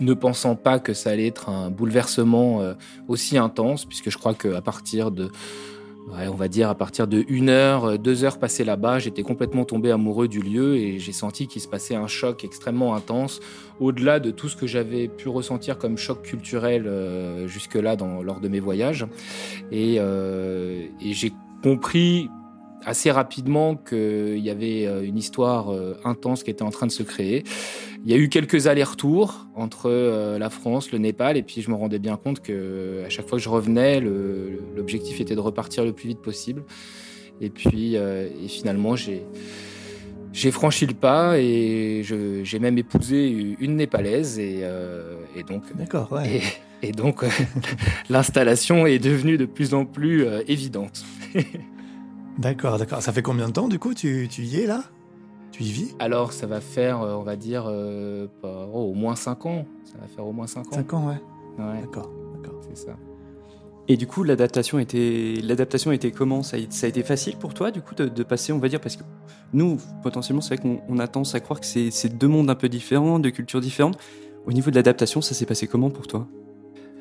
ne 0.00 0.14
pensant 0.14 0.56
pas 0.56 0.78
que 0.78 0.92
ça 0.92 1.10
allait 1.10 1.26
être 1.26 1.48
un 1.48 1.70
bouleversement 1.70 2.60
euh, 2.60 2.74
aussi 3.08 3.38
intense, 3.38 3.84
puisque 3.84 4.10
je 4.10 4.18
crois 4.18 4.34
qu'à 4.34 4.60
partir 4.60 5.10
de, 5.10 5.30
ouais, 6.08 6.28
on 6.28 6.34
va 6.34 6.48
dire 6.48 6.68
à 6.68 6.74
partir 6.74 7.06
de 7.06 7.24
une 7.28 7.48
heure, 7.48 7.98
deux 7.98 8.24
heures 8.24 8.38
passées 8.38 8.64
là-bas, 8.64 8.98
j'étais 8.98 9.22
complètement 9.22 9.64
tombé 9.64 9.90
amoureux 9.90 10.28
du 10.28 10.40
lieu 10.40 10.76
et 10.76 10.98
j'ai 10.98 11.12
senti 11.12 11.46
qu'il 11.46 11.62
se 11.62 11.68
passait 11.68 11.94
un 11.94 12.06
choc 12.06 12.44
extrêmement 12.44 12.94
intense, 12.94 13.40
au-delà 13.80 14.20
de 14.20 14.30
tout 14.30 14.48
ce 14.48 14.56
que 14.56 14.66
j'avais 14.66 15.08
pu 15.08 15.28
ressentir 15.28 15.78
comme 15.78 15.96
choc 15.96 16.22
culturel 16.22 16.86
euh, 16.86 17.46
jusque-là 17.46 17.96
lors 18.22 18.40
de 18.40 18.48
mes 18.48 18.60
voyages. 18.60 19.06
Et, 19.70 19.96
euh, 19.98 20.86
et 21.00 21.12
j'ai 21.12 21.32
compris 21.62 22.28
assez 22.84 23.10
rapidement 23.10 23.76
qu'il 23.76 24.38
y 24.38 24.50
avait 24.50 24.84
une 25.04 25.18
histoire 25.18 25.72
intense 26.04 26.42
qui 26.42 26.50
était 26.50 26.62
en 26.62 26.70
train 26.70 26.86
de 26.86 26.92
se 26.92 27.02
créer. 27.02 27.44
Il 28.06 28.10
y 28.10 28.14
a 28.14 28.18
eu 28.18 28.28
quelques 28.28 28.66
allers-retours 28.66 29.46
entre 29.54 29.86
euh, 29.86 30.38
la 30.38 30.50
France, 30.50 30.92
le 30.92 30.98
Népal, 30.98 31.38
et 31.38 31.42
puis 31.42 31.62
je 31.62 31.70
me 31.70 31.74
rendais 31.74 31.98
bien 31.98 32.16
compte 32.16 32.40
que 32.40 33.02
à 33.06 33.08
chaque 33.08 33.26
fois 33.26 33.38
que 33.38 33.44
je 33.44 33.48
revenais, 33.48 34.00
l'objectif 34.76 35.22
était 35.22 35.34
de 35.34 35.40
repartir 35.40 35.84
le 35.84 35.92
plus 35.94 36.08
vite 36.08 36.20
possible. 36.20 36.64
Et 37.40 37.48
puis, 37.48 37.96
euh, 37.96 38.28
et 38.44 38.48
finalement, 38.48 38.94
j'ai 38.94 39.22
j'ai 40.34 40.50
franchi 40.50 40.84
le 40.84 40.94
pas 40.94 41.38
et 41.38 42.02
j'ai 42.04 42.58
même 42.58 42.76
épousé 42.76 43.56
une 43.58 43.76
népalaise 43.76 44.38
et, 44.38 44.58
euh, 44.62 45.14
et 45.34 45.42
donc. 45.42 45.62
D'accord, 45.74 46.12
ouais. 46.12 46.42
Et, 46.82 46.88
et 46.88 46.92
donc 46.92 47.24
l'installation 48.10 48.86
est 48.86 48.98
devenue 48.98 49.38
de 49.38 49.46
plus 49.46 49.72
en 49.72 49.86
plus 49.86 50.26
évidente. 50.46 51.04
d'accord, 52.38 52.78
d'accord. 52.78 53.02
Ça 53.02 53.12
fait 53.12 53.22
combien 53.22 53.48
de 53.48 53.52
temps 53.52 53.68
du 53.68 53.78
coup 53.78 53.94
tu, 53.94 54.28
tu 54.30 54.42
y 54.42 54.60
es 54.60 54.66
là? 54.66 54.84
Tu 55.52 55.62
y 55.62 55.70
vis? 55.70 55.94
Alors, 56.00 56.32
ça 56.32 56.46
va 56.46 56.60
faire, 56.60 57.00
on 57.00 57.22
va 57.22 57.36
dire, 57.36 57.66
euh, 57.68 58.26
oh, 58.42 58.90
au 58.90 58.94
moins 58.94 59.14
5 59.14 59.46
ans. 59.46 59.66
Ça 59.84 59.98
va 60.00 60.08
faire 60.08 60.26
au 60.26 60.32
moins 60.32 60.48
5 60.48 60.66
ans. 60.66 60.72
5 60.72 60.94
ans, 60.94 61.06
ouais. 61.06 61.64
ouais. 61.64 61.80
D'accord, 61.80 62.10
d'accord. 62.34 62.60
C'est 62.68 62.86
ça. 62.86 62.96
Et 63.86 63.96
du 63.96 64.06
coup, 64.06 64.24
l'adaptation 64.24 64.78
était, 64.78 65.38
l'adaptation 65.42 65.92
était 65.92 66.10
comment? 66.10 66.42
Ça 66.42 66.56
a, 66.56 66.60
ça 66.70 66.86
a, 66.86 66.88
été 66.88 67.02
facile 67.02 67.36
pour 67.36 67.54
toi, 67.54 67.70
du 67.70 67.82
coup, 67.82 67.94
de, 67.94 68.06
de, 68.08 68.22
passer, 68.22 68.52
on 68.52 68.58
va 68.58 68.68
dire, 68.68 68.80
parce 68.80 68.96
que 68.96 69.04
nous, 69.52 69.78
potentiellement, 70.02 70.40
c'est 70.40 70.56
vrai 70.56 70.78
qu'on 70.88 70.98
a 70.98 71.06
tendance 71.06 71.34
à 71.36 71.40
croire 71.40 71.60
que 71.60 71.66
c'est 71.66 72.18
deux 72.18 72.28
mondes 72.28 72.50
un 72.50 72.54
peu 72.56 72.68
différents, 72.68 73.20
deux 73.20 73.30
cultures 73.30 73.60
différentes. 73.60 73.98
Au 74.46 74.52
niveau 74.52 74.70
de 74.70 74.76
l'adaptation, 74.76 75.20
ça 75.20 75.34
s'est 75.34 75.46
passé 75.46 75.68
comment 75.68 75.90
pour 75.90 76.08
toi? 76.08 76.26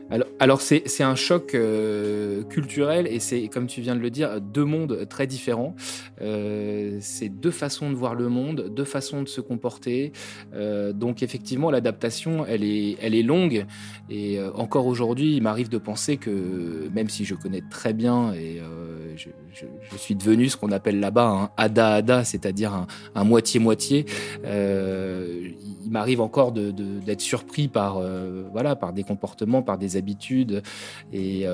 Alors, 0.10 0.28
alors 0.40 0.62
c'est 0.62 1.02
un 1.02 1.16
choc 1.16 1.56
euh, 1.56 2.44
culturel 2.44 3.08
et 3.08 3.20
c'est, 3.20 3.48
comme 3.48 3.68
tu 3.68 3.82
viens 3.82 3.96
de 3.96 4.00
le 4.02 4.10
dire, 4.10 4.42
deux 4.42 4.66
mondes 4.66 5.08
très 5.10 5.28
différents. 5.28 5.76
Euh, 6.22 6.98
c'est 7.02 7.30
deux 7.30 7.52
façons 7.52 7.90
de 7.90 7.96
voir 7.96 8.14
le 8.16 8.30
monde, 8.30 8.70
deux 8.76 8.84
façons 8.86 9.24
de 9.24 9.28
se 9.28 9.42
comporter. 9.42 10.12
Euh, 10.54 10.94
donc 10.94 11.24
effectivement, 11.24 11.72
l'adaptation, 11.72 12.46
elle 12.46 12.64
est, 12.64 12.98
elle 13.02 13.16
est 13.16 13.24
longue. 13.24 13.66
Et 14.10 14.40
encore 14.56 14.86
aujourd'hui, 14.88 15.36
il 15.36 15.42
m'arrive 15.42 15.70
de 15.70 15.78
penser 15.78 16.18
que 16.18 16.90
même 16.94 17.10
si 17.10 17.26
je 17.26 17.36
connais 17.36 17.62
très 17.70 17.94
bien 17.94 18.34
et 18.34 18.62
je, 19.16 19.30
je, 19.54 19.98
suis 19.98 20.16
devenu 20.16 20.50
ce 20.50 20.58
qu'on 20.58 20.72
appelle 20.72 21.00
là-bas 21.00 21.28
un 21.28 21.50
ada-ada, 21.58 22.24
c'est-à-dire 22.24 22.86
un 23.16 23.24
moitié-moitié, 23.24 24.06
il 25.86 25.92
m'arrive 25.92 26.22
encore 26.22 26.52
d'être 26.52 26.76
de, 26.76 27.16
surpris 27.20 27.68
par, 27.68 28.02
voilà, 28.52 28.76
par 28.76 28.94
des 28.94 29.04
comportements, 29.04 29.62
par 29.62 29.78
des 29.78 29.98
habitudes. 29.98 30.64
Et 31.12 31.46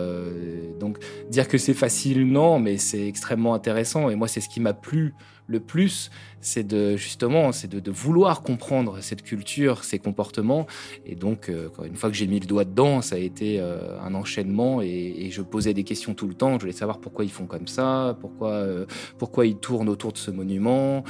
donc, 0.80 0.98
dire 1.30 1.48
que 1.48 1.58
c'est 1.58 1.74
facile, 1.74 2.26
non, 2.28 2.60
mais 2.60 2.78
c'est 2.78 3.08
extrêmement 3.08 3.54
intéressant. 3.54 4.10
Et 4.10 4.16
moi, 4.16 4.28
c'est 4.28 4.42
ce 4.42 4.50
qui 4.50 4.60
m'a 4.60 4.74
plu 4.74 5.16
le 5.50 5.60
plus, 5.60 6.12
c'est 6.42 6.66
de 6.66 6.96
justement, 6.96 7.52
c'est 7.52 7.70
de, 7.70 7.92
vouloir 7.92 8.44
comprendre 8.44 9.00
cette 9.02 9.24
culture, 9.24 9.84
ces 9.84 10.00
comportements. 10.00 10.68
Et 11.06 11.16
donc, 11.16 11.50
euh, 11.50 11.70
une 11.84 11.96
fois 11.96 12.10
que 12.10 12.16
j'ai 12.16 12.28
mis 12.28 12.40
le 12.40 12.46
doigt 12.46 12.66
dedans, 12.66 13.02
ça 13.02 13.16
a 13.16 13.18
été 13.18 13.60
euh, 13.60 14.00
un 14.02 14.14
enchaînement 14.14 14.82
et, 14.82 15.30
je 15.32 15.42
posais 15.42 15.74
des 15.74 15.84
questions 15.84 16.14
tout 16.14 16.28
le 16.28 16.34
temps. 16.34 16.54
Je 16.56 16.62
voulais 16.62 16.72
savoir 16.72 17.00
pourquoi 17.00 17.26
ils 17.26 17.32
font 17.32 17.46
comme 17.46 17.68
ça, 17.68 18.18
pourquoi, 18.20 18.52
euh, 18.52 18.86
pourquoi 19.18 19.46
ils 19.46 19.58
tournent 19.58 19.90
autour 19.90 20.12
de 20.12 20.18
ce 20.18 20.32
monument, 20.32 21.04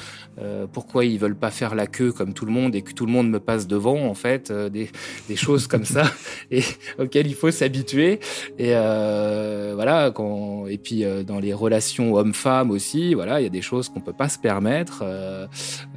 pourquoi 0.74 1.06
ils 1.06 1.18
veulent 1.18 1.38
pas 1.38 1.52
faire 1.52 1.76
la 1.76 1.88
queue 1.88 2.12
comme 2.12 2.34
tout 2.34 2.46
le 2.46 2.52
monde 2.52 2.76
et 2.76 2.82
que 2.82 2.94
tout 2.94 3.06
le 3.06 3.12
monde 3.12 3.30
me 3.30 3.40
passe 3.40 3.68
devant, 3.68 4.06
en 4.06 4.14
fait, 4.14 4.52
des, 4.52 4.90
choses 5.36 5.68
comme 5.68 5.86
ça 5.86 6.04
et 6.52 6.64
auxquelles 6.98 7.28
il 7.28 7.36
faut 7.36 7.52
s'habituer. 7.52 8.20
Et 8.58 8.72
voilà, 8.72 10.12
quand, 10.14 10.68
et 10.68 10.78
puis 10.78 11.04
dans 11.26 11.40
les 11.40 11.54
relations 11.54 12.16
hommes-femmes 12.16 12.72
aussi, 12.72 13.14
voilà, 13.14 13.40
il 13.40 13.44
y 13.44 13.48
a 13.48 13.52
des 13.52 13.62
choses 13.62 13.90
qu'on 13.90 14.02
peut 14.02 14.14
pas 14.14 14.29
se 14.30 14.38
permettre. 14.38 15.02
Euh, 15.04 15.48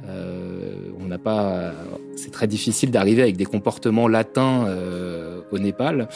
euh, 0.07 0.91
on 0.99 1.05
n'a 1.05 1.17
pas, 1.17 1.71
c'est 2.15 2.31
très 2.31 2.47
difficile 2.47 2.91
d'arriver 2.91 3.21
avec 3.21 3.37
des 3.37 3.45
comportements 3.45 4.07
latins 4.07 4.65
euh, 4.67 5.41
au 5.51 5.59
Népal. 5.59 6.09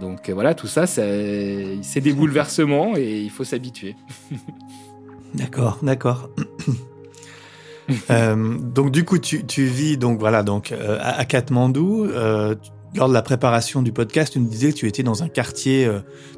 donc 0.00 0.28
voilà, 0.30 0.54
tout 0.54 0.66
ça, 0.66 0.86
c'est 0.86 2.00
des 2.00 2.12
bouleversements 2.12 2.96
et 2.96 3.20
il 3.20 3.30
faut 3.30 3.44
s'habituer. 3.44 3.96
d'accord, 5.34 5.78
d'accord. 5.82 6.28
donc 8.08 8.90
du 8.90 9.04
coup, 9.04 9.18
tu, 9.18 9.64
vis 9.64 9.96
donc 9.96 10.18
voilà 10.18 10.42
donc 10.42 10.72
à, 11.00 11.24
Katmandou. 11.24 12.06
lors 12.94 13.08
de 13.08 13.14
la 13.14 13.22
préparation 13.22 13.82
du 13.82 13.92
podcast, 13.92 14.32
tu 14.32 14.40
me 14.40 14.48
disais 14.48 14.72
que 14.72 14.76
tu 14.76 14.86
étais 14.86 15.02
dans 15.02 15.22
un 15.22 15.28
quartier, 15.28 15.90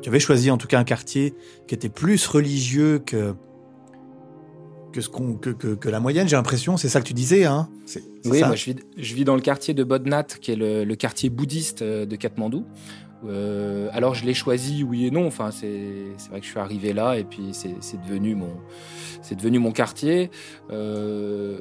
tu 0.02 0.08
avais 0.08 0.20
choisi 0.20 0.50
en 0.50 0.56
tout 0.56 0.68
cas 0.68 0.78
un 0.78 0.84
quartier 0.84 1.34
qui 1.66 1.74
était 1.74 1.88
plus 1.88 2.26
religieux 2.26 3.00
que 3.04 3.34
que, 4.94 5.00
ce 5.00 5.08
qu'on, 5.08 5.34
que, 5.34 5.50
que, 5.50 5.88
la 5.88 5.98
moyenne, 5.98 6.28
j'ai 6.28 6.36
l'impression. 6.36 6.76
C'est 6.76 6.88
ça 6.88 7.00
que 7.00 7.06
tu 7.06 7.14
disais, 7.14 7.44
hein 7.44 7.68
Oui, 8.24 8.40
moi 8.44 8.54
je 8.54 8.66
vis, 8.66 8.76
je 8.96 9.14
vis, 9.14 9.24
dans 9.24 9.34
le 9.34 9.40
quartier 9.40 9.74
de 9.74 9.82
Bodnat, 9.82 10.22
qui 10.40 10.52
est 10.52 10.56
le, 10.56 10.94
quartier 10.94 11.30
bouddhiste 11.30 11.82
euh, 11.82 12.06
de 12.06 12.14
Katmandou. 12.14 12.64
Euh, 13.26 13.88
alors 13.92 14.14
je 14.14 14.24
l'ai 14.24 14.34
choisi, 14.34 14.84
oui 14.84 15.06
et 15.06 15.10
non. 15.10 15.26
Enfin, 15.26 15.50
c'est, 15.50 15.68
vrai 16.30 16.38
que 16.38 16.46
je 16.46 16.50
suis 16.50 16.60
arrivé 16.60 16.92
là 16.92 17.18
et 17.18 17.24
puis 17.24 17.48
c'est, 17.52 17.74
c'est 17.80 18.00
devenu 18.02 18.36
mon, 18.36 18.52
c'est 19.20 19.34
devenu 19.34 19.58
mon 19.58 19.72
quartier. 19.72 20.30
Euh, 20.70 21.58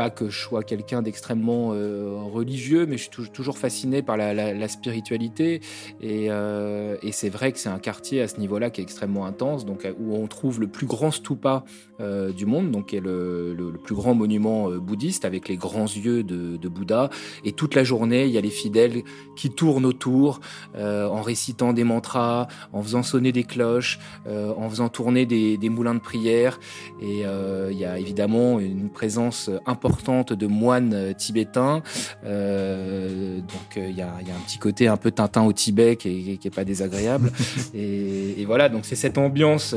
pas 0.00 0.08
que 0.08 0.30
je 0.30 0.38
sois 0.38 0.62
quelqu'un 0.62 1.02
d'extrêmement 1.02 1.72
euh, 1.74 2.16
religieux, 2.32 2.86
mais 2.86 2.96
je 2.96 3.10
suis 3.10 3.30
toujours 3.30 3.58
fasciné 3.58 4.00
par 4.00 4.16
la, 4.16 4.68
spiritualité. 4.68 5.60
Euh, 6.02 6.96
et, 7.02 7.12
c'est 7.12 7.28
vrai 7.28 7.52
que 7.52 7.58
c'est 7.58 7.68
un 7.68 7.78
quartier 7.78 8.22
à 8.22 8.28
ce 8.28 8.40
niveau-là 8.40 8.70
qui 8.70 8.80
est 8.80 8.84
extrêmement 8.84 9.26
intense, 9.26 9.66
donc 9.66 9.86
où 9.98 10.16
on 10.16 10.26
trouve 10.26 10.58
le 10.58 10.68
plus 10.68 10.86
grand 10.86 11.10
stupa 11.10 11.64
euh, 12.00 12.32
du 12.32 12.46
monde, 12.46 12.70
donc 12.70 12.94
est 12.94 13.00
le, 13.00 13.74
plus 13.84 13.94
grand 13.94 14.14
monument 14.14 14.70
bouddhiste 14.70 15.26
avec 15.26 15.48
les 15.48 15.58
grands 15.58 15.84
yeux 15.84 16.22
de, 16.22 16.68
Bouddha. 16.68 17.10
Et 17.44 17.52
toute 17.52 17.74
la 17.74 17.84
journée, 17.84 18.24
il 18.24 18.30
y 18.30 18.38
a 18.38 18.40
les 18.40 18.48
fidèles 18.48 19.02
qui 19.36 19.50
tournent 19.50 19.84
autour 19.84 20.40
en 20.78 21.20
récitant 21.20 21.74
des 21.74 21.84
mantras, 21.84 22.48
en 22.72 22.82
faisant 22.82 23.02
sonner 23.02 23.32
des 23.32 23.44
cloches, 23.44 23.98
en 24.26 24.70
faisant 24.70 24.88
tourner 24.88 25.26
des, 25.26 25.58
des, 25.58 25.68
moulins 25.68 25.94
de 25.94 26.00
prière. 26.00 26.58
Et 27.02 27.24
il 27.70 27.78
y 27.78 27.84
a 27.84 27.98
évidemment 27.98 28.60
une 28.60 28.88
présence 28.88 29.50
importante 29.66 29.89
de 30.30 30.46
moines 30.46 30.92
euh, 30.94 31.12
tibétains. 31.12 31.82
Euh, 32.24 33.38
donc 33.38 33.76
euh, 33.76 33.88
il 33.88 33.96
y 33.96 34.02
a, 34.02 34.08
un 34.08 34.40
petit 34.46 34.58
côté 34.58 34.88
un 34.88 34.96
peu 34.96 35.10
Tintin 35.10 35.42
au 35.42 35.52
Tibet 35.52 35.96
qui 35.96 36.38
est, 36.42 36.54
pas 36.54 36.64
désagréable. 36.64 37.32
et, 37.74 38.44
voilà, 38.46 38.68
donc 38.68 38.84
c'est 38.84 38.96
cette 38.96 39.18
ambiance 39.18 39.74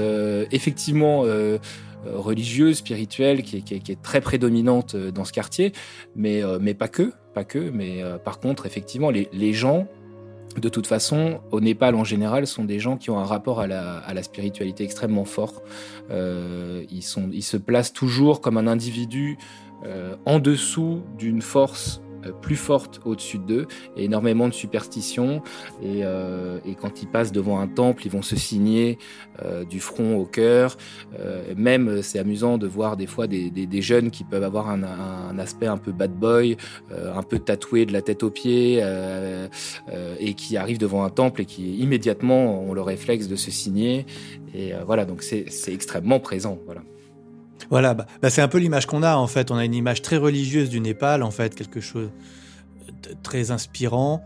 effectivement 0.51 1.23
religieuse, 2.05 2.77
spirituelle, 2.77 3.43
qui 3.43 3.57
est, 3.57 4.01
très 4.01 4.21
prédominante 4.21 4.95
dans 4.95 5.25
ce 5.25 5.31
quartier, 5.31 5.73
mais, 6.15 6.41
mais 6.59 6.73
pas 6.73 6.87
que, 6.87 7.11
pas 7.33 7.43
que. 7.43 7.69
Mais 7.69 8.01
par 8.23 8.39
contre, 8.39 8.65
effectivement, 8.65 9.11
les, 9.11 9.53
gens, 9.53 9.87
de 10.59 10.69
toute 10.69 10.87
façon, 10.87 11.41
au 11.51 11.61
Népal 11.61 11.95
en 11.95 12.03
général, 12.03 12.47
sont 12.47 12.65
des 12.65 12.79
gens 12.79 12.97
qui 12.97 13.09
ont 13.11 13.19
un 13.19 13.25
rapport 13.25 13.59
à 13.59 13.67
la, 13.67 14.23
spiritualité 14.23 14.83
extrêmement 14.83 15.25
fort. 15.25 15.61
ils, 16.09 17.03
sont, 17.03 17.29
ils 17.31 17.43
se 17.43 17.57
placent 17.57 17.93
toujours 17.93 18.41
comme 18.41 18.57
un 18.57 18.67
individu 18.67 19.37
en 20.25 20.39
dessous 20.39 21.01
d'une 21.17 21.41
force 21.41 22.01
euh, 22.25 22.31
plus 22.31 22.55
forte 22.55 22.99
au-dessus 23.05 23.37
d'eux, 23.37 23.67
énormément 23.95 24.47
de 24.47 24.53
superstitions. 24.53 25.41
Euh, 25.83 26.59
et, 26.65 26.75
quand 26.75 27.01
ils 27.01 27.07
passent 27.07 27.31
devant 27.31 27.59
un 27.59 27.67
temple, 27.67 28.05
ils 28.05 28.11
vont 28.11 28.21
se 28.21 28.35
signer 28.35 28.97
du 29.69 29.79
front 29.79 30.17
au 30.17 30.25
cœur. 30.25 30.77
même, 31.55 32.01
c'est 32.01 32.19
amusant 32.19 32.57
de 32.57 32.67
voir 32.67 32.97
des 32.97 33.07
fois 33.07 33.27
des, 33.27 33.81
jeunes 33.81 34.11
qui 34.11 34.23
peuvent 34.23 34.43
avoir 34.43 34.69
un, 34.69 35.37
aspect 35.39 35.67
un 35.67 35.77
peu 35.77 35.91
bad 35.91 36.11
boy, 36.11 36.57
un 36.91 37.23
peu 37.23 37.39
tatoué 37.39 37.85
de 37.85 37.93
la 37.93 38.01
tête 38.01 38.23
aux 38.23 38.29
pieds, 38.29 38.83
et 40.19 40.33
qui 40.33 40.57
arrivent 40.57 40.77
devant 40.77 41.03
un 41.03 41.09
temple 41.09 41.41
et 41.41 41.45
qui 41.45 41.77
immédiatement 41.77 42.61
ont 42.61 42.73
le 42.73 42.81
réflexe 42.81 43.27
de 43.27 43.35
se 43.35 43.51
signer. 43.51 44.05
Et 44.53 44.73
voilà, 44.85 45.05
donc 45.05 45.23
c'est 45.23 45.73
extrêmement 45.73 46.19
présent. 46.19 46.59
Voilà. 46.65 46.81
Voilà, 47.69 47.93
bah, 47.93 48.05
bah, 48.21 48.29
c'est 48.29 48.41
un 48.41 48.47
peu 48.47 48.57
l'image 48.57 48.85
qu'on 48.85 49.03
a 49.03 49.15
en 49.15 49.27
fait. 49.27 49.51
On 49.51 49.55
a 49.55 49.65
une 49.65 49.75
image 49.75 50.01
très 50.01 50.17
religieuse 50.17 50.69
du 50.69 50.79
Népal, 50.79 51.23
en 51.23 51.31
fait, 51.31 51.55
quelque 51.55 51.81
chose 51.81 52.09
de 53.03 53.15
très 53.23 53.51
inspirant. 53.51 54.23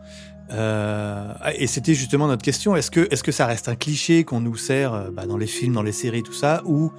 Euh, 0.52 1.34
et 1.58 1.68
c'était 1.68 1.94
justement 1.94 2.28
notre 2.28 2.44
question. 2.44 2.76
Est-ce 2.76 2.90
que, 2.90 3.08
est-ce 3.12 3.24
que 3.24 3.34
ça 3.34 3.46
reste 3.46 3.68
un 3.68 3.76
cliché 3.76 4.24
qu'on 4.24 4.40
nous 4.40 4.56
sert 4.56 4.94
euh, 4.94 5.10
bah, 5.12 5.26
dans 5.26 5.38
les 5.38 5.48
films, 5.48 5.74
dans 5.74 5.84
les 5.84 5.92
séries, 5.92 6.24
tout 6.24 6.34
ça, 6.34 6.62
ou 6.66 6.92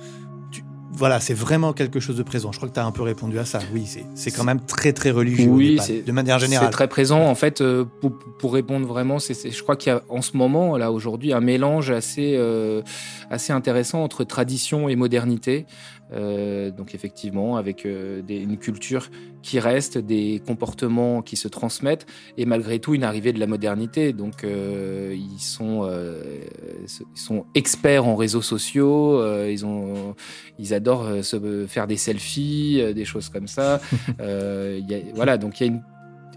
voilà, 0.98 1.20
c'est 1.20 1.34
vraiment 1.34 1.72
quelque 1.72 2.00
chose 2.00 2.16
de 2.16 2.22
présent? 2.24 2.50
Je 2.50 2.56
crois 2.58 2.68
que 2.68 2.74
tu 2.74 2.80
as 2.80 2.84
un 2.84 2.90
peu 2.90 3.02
répondu 3.02 3.38
à 3.38 3.44
ça. 3.44 3.60
Oui, 3.72 3.86
c'est 4.14 4.30
quand 4.32 4.42
même 4.42 4.60
très 4.60 4.92
très 4.92 5.12
religieux. 5.12 5.48
Oui, 5.48 5.78
de 6.04 6.12
manière 6.12 6.40
générale. 6.40 6.66
C'est 6.66 6.72
très 6.72 6.88
présent. 6.88 7.20
En 7.20 7.36
fait, 7.36 7.60
euh, 7.60 7.84
pour, 8.00 8.18
pour 8.38 8.52
répondre 8.52 8.86
vraiment, 8.86 9.20
c'est 9.20 9.50
je 9.50 9.62
crois 9.62 9.76
qu'il 9.76 9.92
y 9.92 9.94
a 9.94 10.02
en 10.08 10.22
ce 10.22 10.36
moment, 10.36 10.76
là 10.76 10.90
aujourd'hui, 10.90 11.32
un 11.32 11.40
mélange 11.40 11.90
assez 11.90 12.34
euh, 12.36 12.82
assez 13.30 13.52
intéressant 13.52 14.02
entre 14.02 14.24
tradition 14.24 14.88
et 14.88 14.96
modernité. 14.96 15.66
Euh, 16.12 16.70
donc 16.70 16.94
effectivement, 16.94 17.56
avec 17.56 17.84
euh, 17.84 18.22
des, 18.22 18.36
une 18.36 18.58
culture 18.58 19.10
qui 19.42 19.60
reste, 19.60 19.98
des 19.98 20.42
comportements 20.46 21.22
qui 21.22 21.36
se 21.36 21.48
transmettent, 21.48 22.06
et 22.36 22.46
malgré 22.46 22.78
tout 22.78 22.94
une 22.94 23.04
arrivée 23.04 23.32
de 23.32 23.40
la 23.40 23.46
modernité. 23.46 24.12
Donc 24.12 24.44
euh, 24.44 25.14
ils 25.16 25.40
sont 25.40 25.88
ils 27.14 27.20
sont 27.20 27.46
experts 27.54 28.06
en 28.06 28.16
réseaux 28.16 28.42
sociaux, 28.42 29.22
ils 29.46 29.64
ont 29.64 30.14
ils 30.58 30.74
adorent 30.74 31.24
se 31.24 31.66
faire 31.66 31.86
des 31.86 31.96
selfies, 31.96 32.82
des 32.94 33.04
choses 33.04 33.28
comme 33.28 33.48
ça. 33.48 33.80
y 34.18 34.22
a, 34.22 34.98
voilà, 35.14 35.38
donc 35.38 35.60
il 35.60 35.66
y 35.66 35.70
a 35.70 35.72
une 35.72 35.82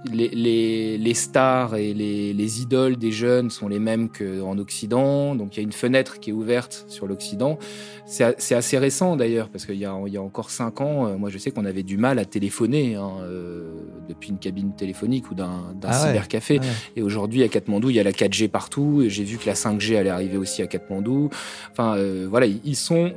les, 0.10 0.98
les, 0.98 1.14
stars 1.14 1.76
et 1.76 1.94
les, 1.94 2.34
les, 2.34 2.62
idoles 2.62 2.98
des 2.98 3.12
jeunes 3.12 3.50
sont 3.50 3.68
les 3.68 3.80
mêmes 3.80 4.10
qu'en 4.10 4.58
Occident. 4.58 5.36
Donc 5.36 5.56
il 5.56 5.58
y 5.58 5.60
a 5.60 5.64
une 5.64 5.72
fenêtre 5.72 6.20
qui 6.20 6.32
est 6.32 6.34
ouverte 6.34 6.86
sur 6.88 7.08
l'Occident. 7.08 7.58
C'est 8.06 8.56
assez 8.56 8.78
récent 8.78 9.16
d'ailleurs, 9.16 9.50
parce 9.50 9.66
qu'il 9.66 9.76
y, 9.76 9.80
y, 9.80 9.86
a 9.86 10.22
encore 10.22 10.50
cinq 10.50 10.82
ans, 10.82 11.08
euh, 11.08 11.18
moi 11.18 11.30
je 11.30 11.38
sais 11.38 11.52
qu'on 11.52 11.64
avait 11.64 11.84
du 11.84 11.98
mal 11.98 12.20
à 12.20 12.26
téléphoner 12.26 12.96
hein, 12.96 13.12
euh, 13.22 13.72
depuis 14.10 14.32
une 14.32 14.38
cabine 14.38 14.76
téléphonique 14.76 15.32
ou 15.32 15.36
d'un 15.36 15.62
ah 15.84 15.94
cybercafé. 15.94 16.60
Ah 16.62 16.66
et 16.98 17.04
aujourd'hui 17.04 17.44
à 17.44 17.48
Katmandou, 17.48 17.90
il 17.90 17.96
y 17.96 18.00
a 18.00 18.04
la 18.04 18.12
4G 18.12 18.50
partout. 18.50 19.04
J'ai 19.08 19.24
vu 19.24 19.38
que 19.38 19.46
la 19.46 19.54
5G 19.54 19.98
allait 19.98 20.10
arriver 20.10 20.38
aussi 20.38 20.62
à 20.62 20.68
Katmandou. 20.68 21.30
Enfin 21.72 21.96
euh, 21.96 22.28
voilà, 22.30 22.48
ils 22.48 22.76
sont 22.76 23.14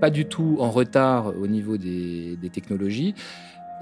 pas 0.00 0.10
du 0.10 0.26
tout 0.26 0.58
en 0.60 0.70
retard 0.70 1.32
au 1.40 1.46
niveau 1.46 1.76
des, 1.76 2.36
des 2.36 2.50
technologies. 2.50 3.14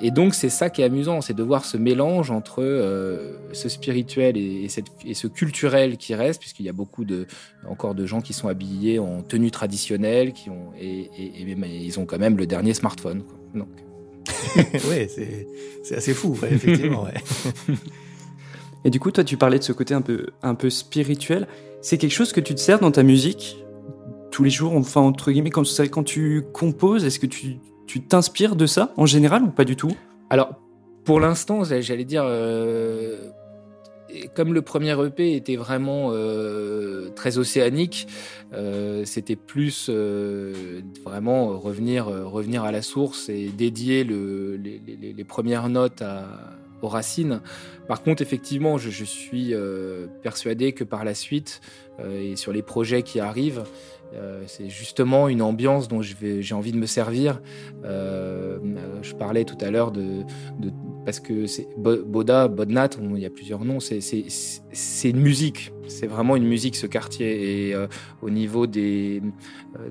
Et 0.01 0.11
donc 0.11 0.35
c'est 0.35 0.49
ça 0.49 0.71
qui 0.71 0.83
est 0.83 0.85
amusant, 0.85 1.21
c'est 1.21 1.35
de 1.35 1.43
voir 1.43 1.65
ce 1.65 1.77
mélange 1.77 2.31
entre 2.31 2.63
euh, 2.63 3.33
ce 3.53 3.69
spirituel 3.69 4.37
et, 4.37 4.69
cette, 4.69 4.87
et, 5.05 5.15
ce 5.15 5.27
culturel 5.27 5.97
qui 5.97 6.15
reste, 6.15 6.41
puisqu'il 6.41 6.67
y 6.67 6.69
a 6.69 6.73
beaucoup 6.73 7.05
de 7.05 7.27
encore 7.69 7.95
de 7.95 8.07
gens 8.07 8.21
qui 8.21 8.33
sont 8.33 8.49
habillés 8.49 8.99
en 8.99 9.23
tenue 9.23 9.51
traditionnelle, 9.51 10.33
qui 10.33 10.51
ont 10.51 10.73
et, 10.81 11.11
et, 11.19 11.57
ils 11.85 11.99
ont 11.99 12.07
quand 12.07 12.19
même 12.19 12.37
le 12.37 12.47
dernier 12.47 12.75
smartphone. 12.75 13.23
Quoi. 13.25 13.39
Donc. 13.55 13.69
oui, 14.89 15.09
c'est 15.83 15.97
assez 15.97 16.15
fou, 16.15 16.39
effectivement. 16.43 17.05
Ouais. 17.05 17.75
Et 18.85 18.91
du 18.91 19.01
coup, 19.01 19.11
toi, 19.11 19.25
tu 19.25 19.37
parlais 19.37 19.59
de 19.59 19.65
ce 19.65 19.73
côté 19.73 19.95
un 19.95 20.03
peu 20.03 20.29
un 20.43 20.55
peu 20.55 20.71
spirituel. 20.71 21.49
C'est 21.83 21.99
quelque 21.99 22.13
chose 22.13 22.33
que 22.33 22.41
tu 22.41 22.55
te 22.55 22.61
sers 22.61 22.79
dans 22.79 22.93
ta 22.93 23.03
musique 23.03 23.59
tous 24.31 24.45
les 24.45 24.51
jours, 24.51 24.73
enfin 24.75 25.01
entre 25.01 25.33
guillemets, 25.33 25.51
quand, 25.51 25.65
quand 25.91 26.05
tu 26.05 26.45
composes, 26.53 27.05
est-ce 27.05 27.19
que 27.19 27.27
tu 27.27 27.57
tu 27.89 28.03
t'inspires 28.03 28.55
de 28.55 28.67
ça 28.67 28.93
en 28.97 29.07
général 29.07 29.43
ou 29.43 29.49
pas 29.49 29.65
du 29.65 29.75
tout? 29.75 29.91
Alors, 30.31 30.55
pour 31.05 31.21
l'instant, 31.21 31.65
j'allais 31.65 32.05
dire, 32.05 32.23
euh, 32.27 33.17
comme 34.35 34.53
le 34.53 34.61
premier 34.61 34.95
EP 35.05 35.35
était 35.35 35.57
vraiment 35.57 36.11
euh, 36.13 37.09
très 37.17 37.39
océanique, 37.39 38.07
euh, 38.53 39.07
c'était 39.07 39.37
plus 39.37 39.91
vraiment 41.03 41.59
revenir, 41.59 42.09
à 42.63 42.73
la 42.73 42.83
source 42.83 43.31
et 43.31 43.49
dédier 43.49 44.05
le, 44.05 44.57
les, 44.57 45.25
premières 45.25 45.71
notes 45.71 46.03
aux 46.83 46.89
racines. 46.89 47.41
Par 47.89 48.03
contre, 48.03 48.21
effectivement, 48.21 48.77
je 48.77 49.05
suis 49.05 49.55
persuadé 50.23 50.73
que 50.73 50.85
par 50.85 51.05
la 51.05 51.15
suite 51.15 51.63
et 52.07 52.37
sur 52.37 52.53
les 52.53 52.63
projets 52.63 53.03
qui 53.03 53.19
arrivent, 53.19 53.65
euh, 54.15 54.43
c'est 54.47 54.69
justement 54.69 55.29
une 55.29 55.43
ambiance 55.43 55.89
dont 55.89 56.01
j'ai 56.03 56.55
envie 56.55 56.73
de 56.73 56.79
me 56.79 56.87
servir. 56.87 57.41
Euh, 57.85 58.59
je 59.03 59.15
parlais 59.15 59.45
tout 59.45 59.59
à 59.61 59.71
l'heure 59.71 59.91
de, 59.91 60.25
parce 61.05 61.21
que 61.21 61.47
c'est 61.47 61.69
Boda, 61.77 62.49
Bodnat, 62.49 62.91
il 63.15 63.19
y 63.19 63.27
a 63.27 63.31
plusieurs 63.31 63.65
noms. 63.65 63.79
C'est 63.81 65.11
une 65.11 65.21
musique. 65.21 65.73
C'est 65.87 66.07
vraiment 66.07 66.37
une 66.37 66.47
musique 66.47 66.77
ce 66.77 66.87
quartier. 66.87 67.69
Et 67.69 67.75
euh, 67.75 67.87
au 68.23 68.31
niveau 68.31 68.67
des 68.67 69.23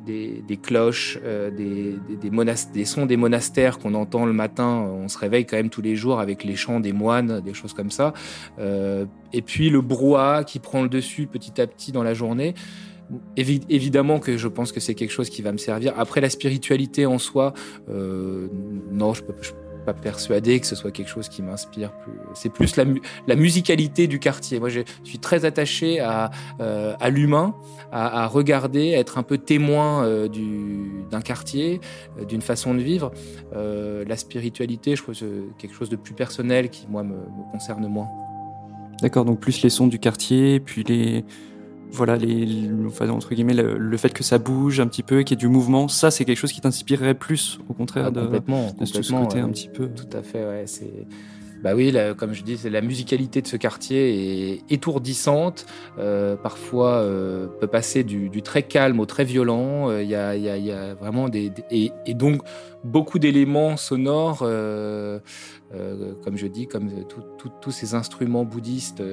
des, 0.06 0.58
cloches, 0.58 1.20
des, 1.56 1.96
des, 2.74 2.86
sons 2.86 3.06
des 3.06 3.18
monastères 3.18 3.78
qu'on 3.80 3.94
entend 3.94 4.26
le 4.26 4.34
matin, 4.34 4.90
on 4.90 5.08
se 5.08 5.18
réveille 5.18 5.46
quand 5.46 5.56
même 5.56 5.70
tous 5.70 5.82
les 5.82 5.96
jours 5.96 6.20
avec 6.20 6.44
les 6.44 6.56
chants 6.56 6.80
des 6.80 6.94
moines, 6.94 7.42
des 7.42 7.54
choses 7.54 7.74
comme 7.74 7.92
ça. 7.92 8.14
et 8.60 9.42
puis 9.42 9.70
le 9.70 9.82
brouhaha 9.82 10.44
qui 10.44 10.60
prend 10.60 10.82
le 10.82 10.90
dessus 10.90 11.28
petit 11.28 11.62
à 11.62 11.68
petit 11.68 11.92
dans 11.92 12.04
la 12.04 12.14
journée 12.14 12.54
évidemment 13.36 14.20
que 14.20 14.38
je 14.38 14.48
pense 14.48 14.72
que 14.72 14.80
c'est 14.80 14.96
quelque 14.96 15.12
chose 15.12 15.30
qui 15.30 15.42
va 15.42 15.52
me 15.52 15.58
servir. 15.58 15.94
Après 15.98 16.22
la 16.22 16.30
spiritualité 16.30 17.06
en 17.06 17.18
soi, 17.18 17.54
euh, 17.90 18.48
non, 18.92 19.14
je 19.14 19.24
peux, 19.24 19.34
peux 19.34 19.94
pas 19.94 19.94
persuader 19.94 20.60
que 20.60 20.68
ce 20.68 20.76
soit 20.76 20.92
quelque 20.92 21.10
chose 21.10 21.30
qui 21.30 21.42
m'inspire 21.42 21.94
plus. 21.94 22.12
C'est 22.34 22.52
plus 22.52 22.76
la, 22.76 23.36
musicalité 23.36 24.08
du 24.08 24.20
quartier. 24.20 24.60
Moi, 24.60 24.68
je 24.68 24.82
suis 25.04 25.20
très 25.20 25.46
attaché 25.46 26.02
à, 26.02 26.30
euh, 26.60 26.94
à 27.00 27.10
l'humain, 27.10 27.56
à, 27.92 28.28
regarder, 28.28 28.96
à 28.96 29.00
être 29.00 29.18
un 29.18 29.24
peu 29.24 29.38
témoin 29.38 30.04
euh, 30.04 30.28
d'un 31.10 31.22
quartier, 31.22 31.80
euh, 32.20 32.26
d'une 32.26 32.42
façon 32.42 32.74
de 32.74 32.82
vivre. 32.82 33.12
Euh, 33.56 34.04
la 34.06 34.18
spiritualité, 34.18 34.98
je 34.98 35.04
trouve 35.04 35.16
quelque 35.58 35.74
chose 35.74 35.90
de 35.90 35.96
plus 35.96 36.14
personnel 36.14 36.70
qui, 36.70 36.86
moi, 36.90 37.04
me, 37.04 37.16
me 37.16 37.52
concerne 37.54 37.88
moins. 37.88 38.10
D'accord, 39.02 39.24
donc 39.24 39.40
plus 39.40 39.62
les 39.62 39.70
sons 39.70 39.88
du 39.88 40.00
quartier, 40.00 40.60
puis 40.60 40.84
les, 40.84 41.24
voilà, 41.92 42.18
les, 42.18 42.70
enfin, 42.86 43.10
entre 43.10 43.34
guillemets, 43.34 43.54
le, 43.54 43.98
fait 43.98 44.14
que 44.14 44.24
ça 44.24 44.38
bouge 44.38 44.80
un 44.80 44.88
petit 44.88 45.04
peu, 45.04 45.24
qu'il 45.24 45.32
y 45.32 45.40
ait 45.40 45.42
du 45.42 45.48
mouvement, 45.48 45.88
ça, 45.88 46.12
c'est 46.12 46.26
quelque 46.26 46.38
chose 46.38 46.52
qui 46.52 46.62
t'inspirerait 46.62 47.14
plus, 47.14 47.60
au 47.70 47.74
contraire, 47.74 48.06
ah, 48.08 48.12
de, 48.12 48.22
complètement, 48.22 48.76
de 48.80 48.86
ce 48.86 49.14
côté 49.14 49.40
un 49.40 49.50
petit 49.50 49.70
peu. 49.70 49.90
Tout 49.90 50.18
à 50.18 50.22
fait, 50.22 50.46
ouais. 50.46 50.64
C'est 50.66 51.08
bah 51.64 51.74
oui, 51.76 51.96
comme 52.18 52.34
je 52.34 52.44
dis, 52.44 52.58
la 52.70 52.82
musicalité 52.82 53.42
de 53.42 53.48
ce 53.48 53.58
quartier 53.58 54.54
est 54.54 54.64
étourdissante. 54.70 55.66
Euh, 55.98 56.36
parfois, 56.36 56.98
euh, 56.98 57.48
peut 57.48 57.68
passer 57.68 58.04
du, 58.04 58.42
très 58.42 58.64
calme 58.64 59.00
au 59.00 59.06
très 59.06 59.24
violent. 59.24 59.90
Il 59.92 60.14
euh, 60.14 60.36
y, 60.36 60.72
a, 60.72 60.94
vraiment 60.96 61.30
des, 61.30 61.52
et, 61.72 61.92
donc 62.14 62.42
beaucoup 62.84 63.18
d'éléments 63.18 63.76
sonores, 63.76 64.42
euh, 64.44 65.20
comme 66.24 66.38
je 66.38 66.48
dis, 66.48 66.68
comme 66.68 66.90
tous 67.60 67.72
ces 67.72 67.96
instruments 67.96 68.46
bouddhistes 68.46 69.04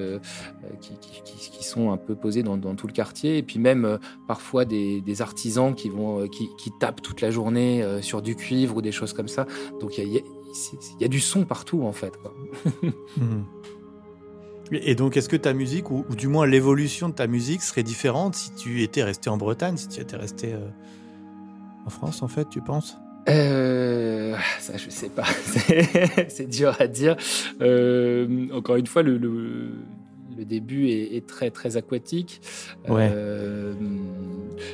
qui, 0.80 1.64
sont 1.64 1.92
un 1.92 1.96
peu 1.96 2.14
posés 2.14 2.42
dans, 2.42 2.58
tout 2.74 2.86
le 2.86 2.92
quartier. 2.92 3.38
Et 3.38 3.42
puis 3.42 3.58
même 3.58 3.98
parfois 4.28 4.64
des, 4.66 5.22
artisans 5.22 5.74
qui 5.74 5.88
vont 5.88 6.28
qui, 6.28 6.70
tapent 6.78 7.02
toute 7.02 7.20
la 7.20 7.30
journée 7.30 7.84
sur 8.02 8.20
du 8.20 8.36
cuivre 8.36 8.76
ou 8.76 8.82
des 8.82 8.92
choses 8.92 9.14
comme 9.14 9.28
ça. 9.28 9.46
Donc 9.80 9.96
il 9.96 10.12
y 10.12 10.18
a 10.18 10.20
il 10.98 11.02
y 11.02 11.04
a 11.04 11.08
du 11.08 11.20
son 11.20 11.44
partout 11.44 11.82
en 11.82 11.92
fait. 11.92 12.16
Quoi. 12.16 12.34
Mhm. 13.16 13.44
Et 14.72 14.94
donc, 14.94 15.16
est-ce 15.16 15.28
que 15.28 15.36
ta 15.36 15.52
musique, 15.52 15.90
ou, 15.90 16.06
ou 16.08 16.16
du 16.16 16.26
moins 16.26 16.46
l'évolution 16.46 17.08
de 17.08 17.14
ta 17.14 17.26
musique, 17.26 17.62
serait 17.62 17.82
différente 17.82 18.34
si 18.34 18.54
tu 18.54 18.82
étais 18.82 19.02
resté 19.02 19.28
en 19.28 19.36
Bretagne, 19.36 19.76
si 19.76 19.88
tu 19.88 20.00
étais 20.00 20.16
resté 20.16 20.54
euh, 20.54 20.66
en 21.86 21.90
France, 21.90 22.22
en 22.22 22.28
fait, 22.28 22.48
tu 22.48 22.62
penses? 22.62 22.96
Euh, 23.28 24.36
ça, 24.60 24.76
je 24.76 24.90
sais 24.90 25.08
pas. 25.08 25.24
C'est 26.28 26.48
dur 26.48 26.76
à 26.78 26.86
dire. 26.86 27.16
Euh, 27.60 28.48
encore 28.52 28.76
une 28.76 28.86
fois, 28.86 29.02
le, 29.02 29.16
le, 29.16 29.70
le 30.36 30.44
début 30.44 30.88
est, 30.88 31.16
est, 31.16 31.26
très 31.26 31.50
très 31.50 31.76
aquatique. 31.76 32.40
Ouais. 32.88 33.10
Euh, 33.12 33.74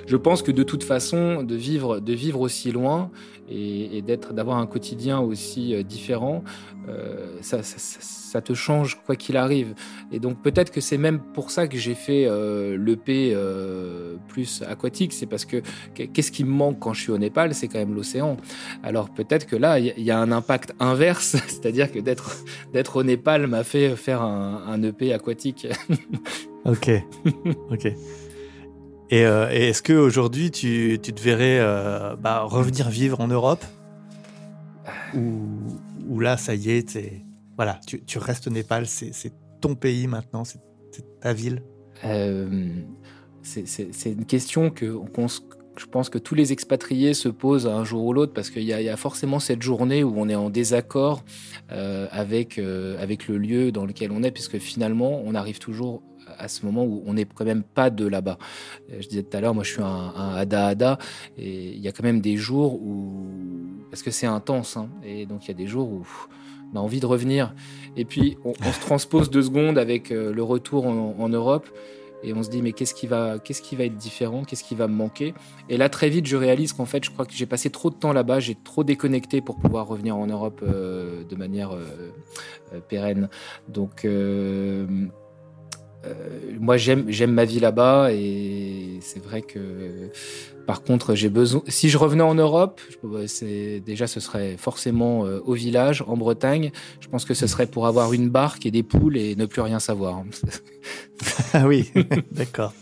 je 0.06 0.16
pense 0.16 0.42
que 0.42 0.52
de 0.52 0.62
toute 0.62 0.84
façon, 0.84 1.42
de 1.42 1.54
vivre 1.54 2.00
de 2.00 2.12
vivre 2.12 2.40
aussi 2.40 2.72
loin 2.72 3.10
et, 3.48 4.02
d'être 4.02 4.32
d'avoir 4.32 4.58
un 4.58 4.66
quotidien 4.66 5.20
aussi 5.20 5.74
euh, 5.74 5.82
différent, 5.82 6.44
euh, 6.88 7.38
ça, 7.42 8.40
te 8.40 8.54
change 8.54 8.98
quoi 9.04 9.16
qu'il 9.16 9.36
arrive. 9.36 9.74
Et 10.12 10.18
donc 10.18 10.40
peut-être 10.40 10.70
que 10.70 10.80
c'est 10.80 10.96
même 10.98 11.18
pour 11.18 11.50
ça 11.50 11.66
que 11.66 11.76
j'ai 11.76 11.94
fait 11.94 12.26
euh, 12.26 12.78
l'EP 12.78 13.32
euh, 13.34 14.16
plus 14.28 14.62
aquatique, 14.62 15.12
c'est 15.12 15.26
parce 15.26 15.44
que 15.44 15.62
qu'est-ce 15.94 16.30
qui 16.30 16.44
me 16.44 16.50
manque 16.50 16.78
quand 16.78 16.94
je 16.94 17.02
suis 17.02 17.12
au 17.12 17.18
Népal, 17.18 17.54
c'est 17.54 17.68
quand 17.68 17.78
même 17.78 17.94
l'océan. 17.94 18.36
Alors 18.82 19.10
peut-être 19.10 19.46
que 19.46 19.56
là, 19.56 19.78
il 19.78 20.02
y, 20.02 20.10
a 20.10 20.18
un 20.18 20.30
impact 20.30 20.74
inverse, 20.78 21.36
c'est-à-dire 21.48 21.90
que 21.90 21.98
d'être 21.98 22.36
d'être 22.72 22.96
au 22.96 23.02
Népal 23.02 23.46
m'a 23.46 23.64
fait 23.64 23.96
faire 23.96 24.22
un, 24.22 24.62
un 24.66 24.82
EP 24.82 25.12
aquatique. 25.12 25.66
ok, 26.64 26.90
ok. 27.70 27.92
Et, 29.10 29.26
euh, 29.26 29.50
et 29.50 29.68
est-ce 29.68 29.82
qu'aujourd'hui, 29.82 30.52
tu, 30.52 30.98
tu 31.02 31.12
te 31.12 31.20
verrais 31.20 31.58
euh, 31.58 32.14
bah, 32.14 32.42
revenir 32.42 32.88
vivre 32.88 33.20
en 33.20 33.26
Europe? 33.26 33.64
Ou, 35.14 36.20
là, 36.20 36.36
ça 36.36 36.54
y 36.54 36.70
est, 36.70 36.94
es, 36.94 37.24
voilà, 37.56 37.80
tu, 37.86 38.18
restes 38.18 38.46
au 38.46 38.50
Népal, 38.50 38.86
c'est 38.86 39.32
ton 39.60 39.74
pays 39.74 40.06
maintenant, 40.06 40.44
c'est 40.44 40.60
ta 41.20 41.32
ville? 41.32 41.62
Euh, 42.04 42.68
C'est 43.42 44.12
une 44.12 44.26
question 44.26 44.70
que 44.70 44.86
qu 44.86 45.22
je 45.76 45.86
pense 45.86 46.10
que 46.10 46.18
tous 46.18 46.34
les 46.34 46.52
expatriés 46.52 47.14
se 47.14 47.28
posent 47.28 47.66
un 47.66 47.84
jour 47.84 48.04
ou 48.04 48.12
l'autre 48.12 48.34
parce 48.34 48.50
qu'il 48.50 48.64
y, 48.64 48.66
y, 48.66 48.88
a 48.88 48.96
forcément 48.96 49.38
cette 49.38 49.62
journée 49.62 50.04
où 50.04 50.12
on 50.16 50.28
est 50.28 50.34
en 50.34 50.50
désaccord 50.50 51.24
euh, 51.72 52.06
avec, 52.10 52.58
avec 52.58 53.26
le 53.28 53.38
lieu 53.38 53.72
dans 53.72 53.86
lequel 53.86 54.12
on 54.12 54.22
est, 54.22 54.30
puisque 54.30 54.58
finalement, 54.58 55.22
on 55.24 55.34
arrive 55.34 55.58
toujours 55.58 56.02
à 56.38 56.48
ce 56.48 56.64
moment 56.64 56.84
où 56.84 57.02
on 57.06 57.14
n'est 57.14 57.24
quand 57.24 57.44
même 57.44 57.62
pas 57.62 57.90
de 57.90 58.06
là-bas. 58.06 58.38
Je 58.88 59.06
disais 59.08 59.22
tout 59.22 59.36
à 59.36 59.40
l'heure, 59.40 59.54
moi 59.54 59.64
je 59.64 59.72
suis 59.72 59.82
un, 59.82 59.86
un 59.86 60.34
Hada 60.34 60.66
Hada, 60.66 60.98
et 61.36 61.72
il 61.72 61.80
y 61.80 61.88
a 61.88 61.92
quand 61.92 62.04
même 62.04 62.20
des 62.20 62.36
jours 62.36 62.74
où. 62.74 63.26
Parce 63.90 64.02
que 64.02 64.10
c'est 64.10 64.26
intense, 64.26 64.76
hein, 64.76 64.88
et 65.04 65.26
donc 65.26 65.46
il 65.46 65.48
y 65.48 65.50
a 65.50 65.54
des 65.54 65.66
jours 65.66 65.90
où 65.90 66.04
on 66.72 66.76
a 66.76 66.80
envie 66.80 67.00
de 67.00 67.06
revenir. 67.06 67.54
Et 67.96 68.04
puis 68.04 68.36
on, 68.44 68.54
se 68.54 68.80
transpose 68.80 69.30
deux 69.30 69.42
secondes 69.42 69.78
avec 69.78 70.10
euh, 70.10 70.32
le 70.32 70.42
retour 70.42 70.86
en, 70.86 71.28
Europe 71.28 71.68
et 72.22 72.32
on 72.32 72.42
se 72.42 72.50
dit 72.50 72.62
mais 72.62 72.72
qu'est-ce 72.72 72.94
qui 72.94 73.06
va 73.06 73.38
qui 73.38 73.76
va 73.76 73.84
être 73.84 73.96
différent 73.96 74.44
qu'est-ce 74.44 74.64
qui 74.64 74.74
va 74.74 74.88
me 74.88 74.94
manquer? 74.94 75.34
Et 75.68 75.76
là 75.76 75.88
très 75.88 76.08
vite 76.08 76.26
je 76.26 76.36
réalise 76.36 76.72
qu'en 76.72 76.84
fait 76.84 77.04
je 77.04 77.10
crois 77.10 77.26
que 77.26 77.32
j'ai 77.32 77.46
passé 77.46 77.70
trop 77.70 77.90
de 77.90 77.94
temps 77.94 78.12
là-bas 78.12 78.40
j'ai 78.40 78.56
trop 78.62 78.84
déconnecté 78.84 79.40
pour 79.40 79.58
pouvoir 79.58 79.86
revenir 79.86 80.16
en 80.16 80.26
Europe 80.26 80.60
euh, 80.62 81.24
de 81.24 81.36
manière 81.36 81.72
euh, 81.72 82.12
euh, 82.74 82.80
pérenne 82.80 83.28
donc 83.68 84.06
euh, 86.06 86.12
moi 86.58 86.76
j'aime 86.76 87.32
ma 87.32 87.44
vie 87.44 87.60
là-bas 87.60 88.12
et 88.12 88.98
c'est 89.00 89.22
vrai 89.22 89.42
que 89.42 90.10
par 90.66 90.82
contre 90.82 91.14
j'ai 91.14 91.28
besoin 91.28 91.62
si 91.68 91.88
je 91.88 91.98
revenais 91.98 92.22
en 92.22 92.34
Europe 92.34 92.80
c'est 93.26 93.80
déjà 93.80 94.06
ce 94.06 94.20
serait 94.20 94.56
forcément 94.56 95.20
au 95.20 95.52
village 95.52 96.02
en 96.06 96.16
Bretagne 96.16 96.70
je 97.00 97.08
pense 97.08 97.24
que 97.24 97.34
ce 97.34 97.46
serait 97.46 97.66
pour 97.66 97.86
avoir 97.86 98.12
une 98.12 98.30
barque 98.30 98.64
et 98.66 98.70
des 98.70 98.82
poules 98.82 99.16
et 99.16 99.36
ne 99.36 99.46
plus 99.46 99.60
rien 99.60 99.78
savoir 99.78 100.22
ah 101.52 101.66
oui, 101.66 101.90
d'accord. 102.32 102.72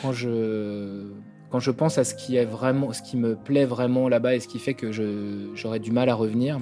Quand 0.00 0.12
je 0.12 1.10
quand 1.50 1.60
je 1.60 1.70
pense 1.70 1.96
à 1.96 2.04
ce 2.04 2.14
qui 2.14 2.36
est 2.36 2.44
vraiment, 2.44 2.92
ce 2.92 3.02
qui 3.02 3.16
me 3.16 3.34
plaît 3.34 3.64
vraiment 3.64 4.08
là-bas 4.08 4.34
et 4.34 4.40
ce 4.40 4.48
qui 4.48 4.58
fait 4.58 4.74
que 4.74 4.92
j'aurais 5.54 5.78
du 5.78 5.90
mal 5.90 6.10
à 6.10 6.14
revenir, 6.14 6.60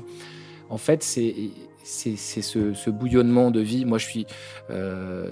en 0.70 0.78
fait, 0.78 1.02
c'est 1.02 1.34
c'est 1.86 2.16
ce, 2.16 2.74
ce, 2.74 2.90
bouillonnement 2.90 3.50
de 3.50 3.60
vie. 3.60 3.84
Moi, 3.84 3.98
je 3.98 4.04
suis, 4.06 4.26
euh, 4.70 5.30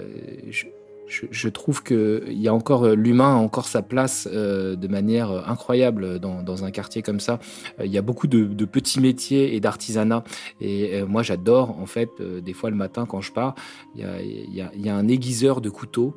je, 1.07 1.49
trouve 1.49 1.83
que 1.83 2.23
il 2.27 2.41
y 2.41 2.47
a 2.47 2.53
encore 2.53 2.83
euh, 2.83 2.95
l'humain 2.95 3.35
a 3.35 3.37
encore 3.37 3.67
sa 3.67 3.81
place 3.81 4.27
euh, 4.31 4.75
de 4.75 4.87
manière 4.87 5.47
incroyable 5.47 6.19
dans, 6.19 6.63
un 6.63 6.71
quartier 6.71 7.01
comme 7.01 7.19
ça. 7.19 7.39
Euh, 7.79 7.85
il 7.85 7.91
y 7.91 7.97
a 7.97 8.01
beaucoup 8.01 8.27
de, 8.27 8.65
petits 8.65 8.99
métiers 8.99 9.55
et 9.55 9.59
d'artisanat. 9.59 10.23
Et 10.61 10.95
euh, 10.95 11.05
moi, 11.05 11.23
j'adore 11.23 11.77
en 11.79 11.85
fait 11.85 12.09
euh, 12.19 12.41
des 12.41 12.53
fois 12.53 12.69
le 12.69 12.75
matin 12.75 13.05
quand 13.05 13.21
je 13.21 13.31
pars, 13.31 13.55
il 13.95 14.03
y 14.03 14.89
a, 14.89 14.95
un 14.95 15.07
aiguiseur 15.07 15.61
de 15.61 15.69
couteau 15.69 16.15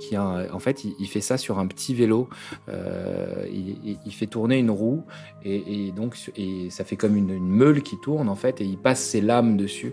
qui 0.00 0.16
a, 0.16 0.46
en 0.52 0.58
fait 0.58 0.84
il, 0.84 1.06
fait 1.06 1.20
ça 1.20 1.36
sur 1.36 1.58
un 1.58 1.66
petit 1.66 1.94
vélo. 1.94 2.28
Il, 2.68 4.12
fait 4.12 4.26
tourner 4.26 4.58
une 4.58 4.70
roue 4.70 5.04
et, 5.44 5.92
donc 5.94 6.16
et 6.36 6.70
ça 6.70 6.84
fait 6.84 6.96
comme 6.96 7.16
une, 7.16 7.38
meule 7.38 7.82
qui 7.82 7.98
tourne 7.98 8.28
en 8.28 8.34
fait 8.34 8.60
et 8.60 8.64
il 8.64 8.78
passe 8.78 9.00
ses 9.00 9.20
lames 9.20 9.56
dessus 9.56 9.92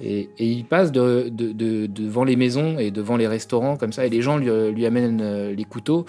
et, 0.00 0.30
il 0.38 0.64
passe 0.64 0.92
de, 0.92 1.28
devant 1.28 2.24
les 2.24 2.36
maisons 2.36 2.78
et 2.78 2.90
devant 2.90 3.16
les 3.16 3.26
restaurants 3.26 3.43
comme 3.48 3.92
ça 3.92 4.06
et 4.06 4.10
les 4.10 4.22
gens 4.22 4.36
lui, 4.36 4.50
lui 4.72 4.86
amènent 4.86 5.20
euh, 5.22 5.54
les 5.54 5.64
couteaux. 5.64 6.04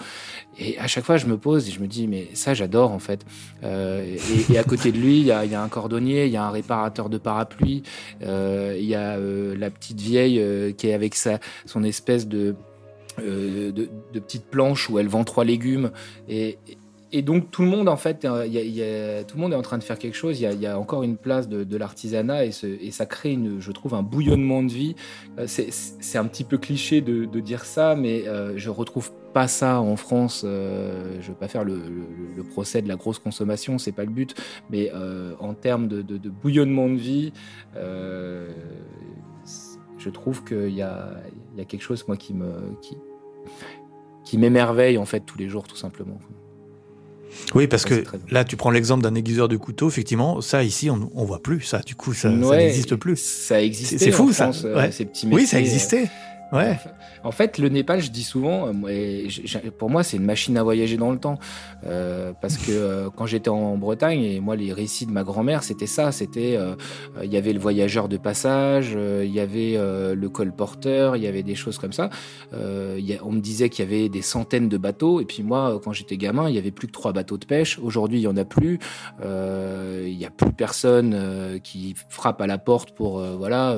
Et 0.58 0.78
à 0.78 0.86
chaque 0.86 1.04
fois 1.04 1.16
je 1.16 1.26
me 1.26 1.36
pose 1.36 1.68
et 1.68 1.72
je 1.72 1.80
me 1.80 1.86
dis 1.86 2.06
mais 2.08 2.28
ça 2.34 2.54
j'adore 2.54 2.92
en 2.92 2.98
fait. 2.98 3.24
Euh, 3.64 4.16
et, 4.50 4.58
à 4.58 4.64
côté 4.64 4.92
de 4.92 4.98
lui 4.98 5.20
il 5.20 5.26
y 5.26 5.32
a, 5.32 5.62
un 5.62 5.68
cordonnier 5.68 6.26
il 6.26 6.32
y 6.32 6.36
a 6.36 6.44
un 6.44 6.50
réparateur 6.50 7.08
de 7.08 7.18
parapluie 7.18 7.82
il 8.20 8.84
y 8.84 8.94
a 8.94 9.16
la 9.18 9.70
petite 9.70 10.00
vieille 10.00 10.74
qui 10.76 10.88
est 10.88 10.94
avec 10.94 11.14
sa 11.14 11.38
son 11.66 11.82
espèce 11.84 12.26
de 12.26 12.54
de, 13.18 13.70
de, 13.70 14.20
petites 14.20 14.44
planches 14.44 14.90
où 14.90 14.98
elle 14.98 15.08
vend 15.08 15.24
trois 15.24 15.44
légumes. 15.44 15.90
Et, 16.28 16.58
et 16.68 16.76
donc 17.22 17.50
tout 17.50 17.62
le 17.62 17.68
monde 17.68 17.88
en 17.88 17.96
fait, 17.96 18.24
euh, 18.24 19.22
tout 19.24 19.36
le 19.36 19.40
monde 19.40 19.52
est 19.52 19.56
en 19.56 19.62
train 19.62 19.78
de 19.78 19.84
faire 19.84 19.98
quelque 19.98 20.16
chose. 20.16 20.40
Il 20.40 20.60
y 20.60 20.66
a, 20.66 20.78
encore 20.78 21.02
une 21.02 21.16
place 21.16 21.48
de, 21.48 21.76
l'artisanat 21.76 22.46
et, 22.46 22.50
et, 22.80 22.90
ça 22.90 23.06
crée, 23.06 23.32
une, 23.32 23.60
je 23.60 23.72
trouve, 23.72 23.94
un 23.94 24.02
bouillonnement 24.02 24.62
de 24.62 24.72
vie. 24.72 24.94
Euh, 25.38 25.46
c'est 25.46 26.18
un 26.18 26.24
petit 26.24 26.44
peu 26.44 26.58
cliché 26.58 27.00
de, 27.00 27.40
dire 27.40 27.64
ça, 27.64 27.94
mais 27.96 28.26
euh, 28.26 28.54
je 28.56 28.70
retrouve 28.70 29.12
pas 29.32 29.48
ça 29.48 29.80
en 29.80 29.96
France. 29.96 30.42
Euh, 30.44 31.18
je 31.20 31.28
veux 31.28 31.34
pas 31.36 31.48
faire 31.48 31.64
le, 31.64 31.80
procès 32.50 32.82
de 32.82 32.88
la 32.88 32.96
grosse 32.96 33.18
consommation, 33.18 33.78
c'est 33.78 33.92
pas 33.92 34.04
le 34.04 34.10
but. 34.10 34.34
Mais 34.70 34.90
en 35.38 35.54
termes 35.54 35.88
de, 35.88 36.28
bouillonnement 36.28 36.88
de 36.88 36.96
vie, 36.96 37.32
je 39.98 40.10
trouve 40.10 40.44
qu'il 40.44 40.74
y 40.74 40.82
a, 40.82 41.10
quelque 41.68 41.82
chose 41.82 42.04
moi 42.06 42.16
qui, 42.16 42.34
qui 44.24 44.38
m'émerveille 44.38 44.98
en 44.98 45.06
fait 45.06 45.20
tous 45.20 45.38
les 45.38 45.48
jours 45.48 45.66
tout 45.66 45.76
simplement. 45.76 46.18
Oui, 47.54 47.66
parce 47.66 47.84
que 47.84 48.04
là, 48.30 48.44
tu 48.44 48.56
prends 48.56 48.70
l'exemple 48.70 49.02
d'un 49.02 49.14
aiguiseur 49.14 49.48
de 49.48 49.56
couteau, 49.56 49.88
effectivement, 49.88 50.40
ça 50.40 50.62
ici, 50.62 50.90
on, 50.90 51.10
on 51.14 51.24
voit 51.24 51.42
plus 51.42 51.60
ça. 51.62 51.80
Du 51.80 51.94
coup, 51.94 52.12
ça, 52.12 52.28
n'existe 52.30 52.96
plus. 52.96 53.16
Ça 53.16 53.62
existait. 53.62 53.98
C'est 53.98 54.12
fou, 54.12 54.32
ça. 54.32 54.50
Euh, 54.64 54.90
ces 54.90 55.04
petits 55.04 55.28
oui, 55.30 55.46
ça 55.46 55.58
existait. 55.58 56.08
Ouais. 56.52 56.78
En 57.24 57.32
fait, 57.32 57.58
le 57.58 57.68
Népal, 57.68 58.00
je 58.00 58.10
dis 58.10 58.22
souvent, 58.22 58.68
euh, 58.68 59.28
pour 59.78 59.90
moi, 59.90 60.04
c'est 60.04 60.16
une 60.16 60.24
machine 60.24 60.56
à 60.56 60.62
voyager 60.62 60.96
dans 60.96 61.10
le 61.10 61.18
temps. 61.18 61.38
Euh, 61.84 62.32
parce 62.40 62.56
que 62.56 62.70
euh, 62.70 63.10
quand 63.14 63.26
j'étais 63.26 63.50
en 63.50 63.76
Bretagne, 63.76 64.22
et 64.22 64.40
moi, 64.40 64.54
les 64.54 64.72
récits 64.72 65.06
de 65.06 65.10
ma 65.10 65.24
grand-mère, 65.24 65.64
c'était 65.64 65.86
ça. 65.86 66.12
C'était, 66.12 66.58
il 67.22 67.32
y 67.32 67.36
avait 67.36 67.52
le 67.52 67.58
voyageur 67.58 68.08
de 68.08 68.16
passage, 68.16 68.96
il 68.96 69.30
y 69.30 69.40
avait 69.40 69.76
le 69.76 70.28
colporteur, 70.28 71.16
il 71.16 71.22
y 71.22 71.26
avait 71.26 71.42
des 71.42 71.54
choses 71.54 71.78
comme 71.78 71.92
ça. 71.92 72.10
on 72.52 73.32
me 73.32 73.40
disait 73.40 73.68
qu'il 73.68 73.84
y 73.84 73.88
avait 73.88 74.08
des 74.08 74.22
centaines 74.22 74.68
de 74.68 74.78
bateaux. 74.78 75.20
Et 75.20 75.24
puis 75.24 75.42
moi, 75.42 75.80
quand 75.82 75.92
j'étais 75.92 76.16
gamin, 76.16 76.48
il 76.48 76.54
y 76.54 76.58
avait 76.58 76.70
plus 76.70 76.86
que 76.86 76.92
trois 76.92 77.12
bateaux 77.12 77.38
de 77.38 77.46
pêche. 77.46 77.78
Aujourd'hui, 77.80 78.20
il 78.20 78.22
y 78.22 78.28
en 78.28 78.36
a 78.36 78.44
plus. 78.44 78.78
Il 79.22 80.16
n'y 80.16 80.26
a 80.26 80.30
plus 80.30 80.52
personne 80.52 81.60
qui 81.62 81.94
frappe 82.08 82.40
à 82.40 82.46
la 82.46 82.58
porte 82.58 82.92
pour, 82.92 83.20
voilà, 83.20 83.76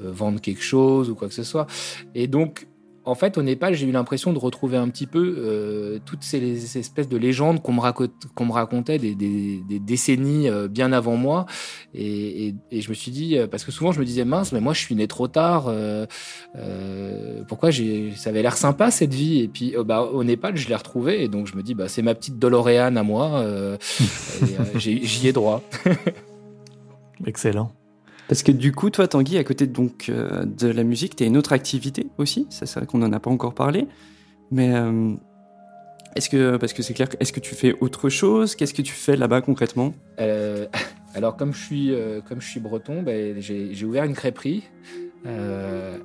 vendre 0.00 0.40
quelque 0.40 0.62
chose 0.62 1.10
ou 1.10 1.14
quoi 1.14 1.28
que 1.28 1.34
ce 1.34 1.42
soit. 1.42 1.66
Et 2.14 2.26
donc, 2.26 2.66
en 3.04 3.14
fait, 3.14 3.38
au 3.38 3.42
Népal, 3.42 3.74
j'ai 3.74 3.86
eu 3.86 3.92
l'impression 3.92 4.32
de 4.32 4.38
retrouver 4.38 4.76
un 4.76 4.88
petit 4.88 5.06
peu 5.06 5.34
euh, 5.38 5.98
toutes 6.04 6.22
ces, 6.22 6.78
espèces 6.78 7.08
de 7.08 7.16
légendes 7.16 7.62
qu'on 7.62 7.72
me, 7.72 8.52
racontait 8.52 8.98
des, 8.98 9.62
décennies 9.80 10.48
euh, 10.48 10.68
bien 10.68 10.92
avant 10.92 11.16
moi. 11.16 11.46
Et, 11.94 12.54
je 12.70 12.88
me 12.88 12.94
suis 12.94 13.10
dit, 13.10 13.38
euh, 13.38 13.46
parce 13.46 13.64
que 13.64 13.72
souvent 13.72 13.92
je 13.92 14.00
me 14.00 14.04
disais, 14.04 14.24
mince, 14.24 14.52
mais 14.52 14.60
moi 14.60 14.74
je 14.74 14.80
suis 14.80 14.94
né 14.94 15.08
trop 15.08 15.28
tard. 15.28 15.72
pourquoi 17.48 17.70
ça 17.72 18.30
avait 18.30 18.42
l'air 18.42 18.56
sympa 18.56 18.90
cette 18.90 19.14
vie? 19.14 19.40
Et 19.40 19.48
puis 19.48 19.74
bah, 19.84 20.02
au 20.02 20.22
Népal, 20.22 20.56
je 20.56 20.68
l'ai 20.68 20.76
retrouvé. 20.76 21.22
Et 21.24 21.28
donc 21.28 21.46
je 21.46 21.56
me 21.56 21.62
dis, 21.62 21.74
bah, 21.74 21.88
c'est 21.88 22.02
ma 22.02 22.14
petite 22.14 22.38
Doloréane 22.38 22.98
à 22.98 23.02
moi. 23.02 23.44
J'y 24.76 25.26
ai 25.26 25.32
droit. 25.32 25.62
Excellent. 27.26 27.72
Parce 28.30 28.44
que 28.44 28.52
du 28.52 28.70
coup, 28.70 28.90
toi, 28.90 29.08
Tanguy, 29.08 29.38
à 29.38 29.42
côté 29.42 29.66
donc, 29.66 30.08
euh, 30.08 30.44
de 30.44 30.68
la 30.68 30.84
musique, 30.84 31.16
tu 31.16 31.24
as 31.24 31.26
une 31.26 31.36
autre 31.36 31.52
activité 31.52 32.06
aussi. 32.16 32.46
Ça, 32.48 32.64
c'est 32.64 32.78
vrai 32.78 32.86
qu'on 32.86 32.98
n'en 32.98 33.12
a 33.12 33.18
pas 33.18 33.28
encore 33.28 33.54
parlé. 33.54 33.88
Mais 34.52 34.72
euh, 34.72 35.16
est-ce 36.14 36.28
que, 36.28 36.56
parce 36.56 36.72
que 36.72 36.84
c'est 36.84 36.94
clair, 36.94 37.08
est-ce 37.18 37.32
que 37.32 37.40
tu 37.40 37.56
fais 37.56 37.74
autre 37.80 38.08
chose? 38.08 38.54
Qu'est-ce 38.54 38.72
que 38.72 38.82
tu 38.82 38.92
fais 38.92 39.16
là-bas 39.16 39.40
concrètement? 39.40 39.94
Euh, 40.20 40.66
Alors, 41.16 41.36
comme 41.36 41.52
je 41.52 41.60
suis, 41.60 41.92
comme 42.28 42.40
je 42.40 42.46
suis 42.46 42.60
breton, 42.60 43.02
ben, 43.02 43.40
j'ai 43.40 43.84
ouvert 43.84 44.04
une 44.04 44.14
crêperie. 44.14 44.62
Euh, 45.26 45.98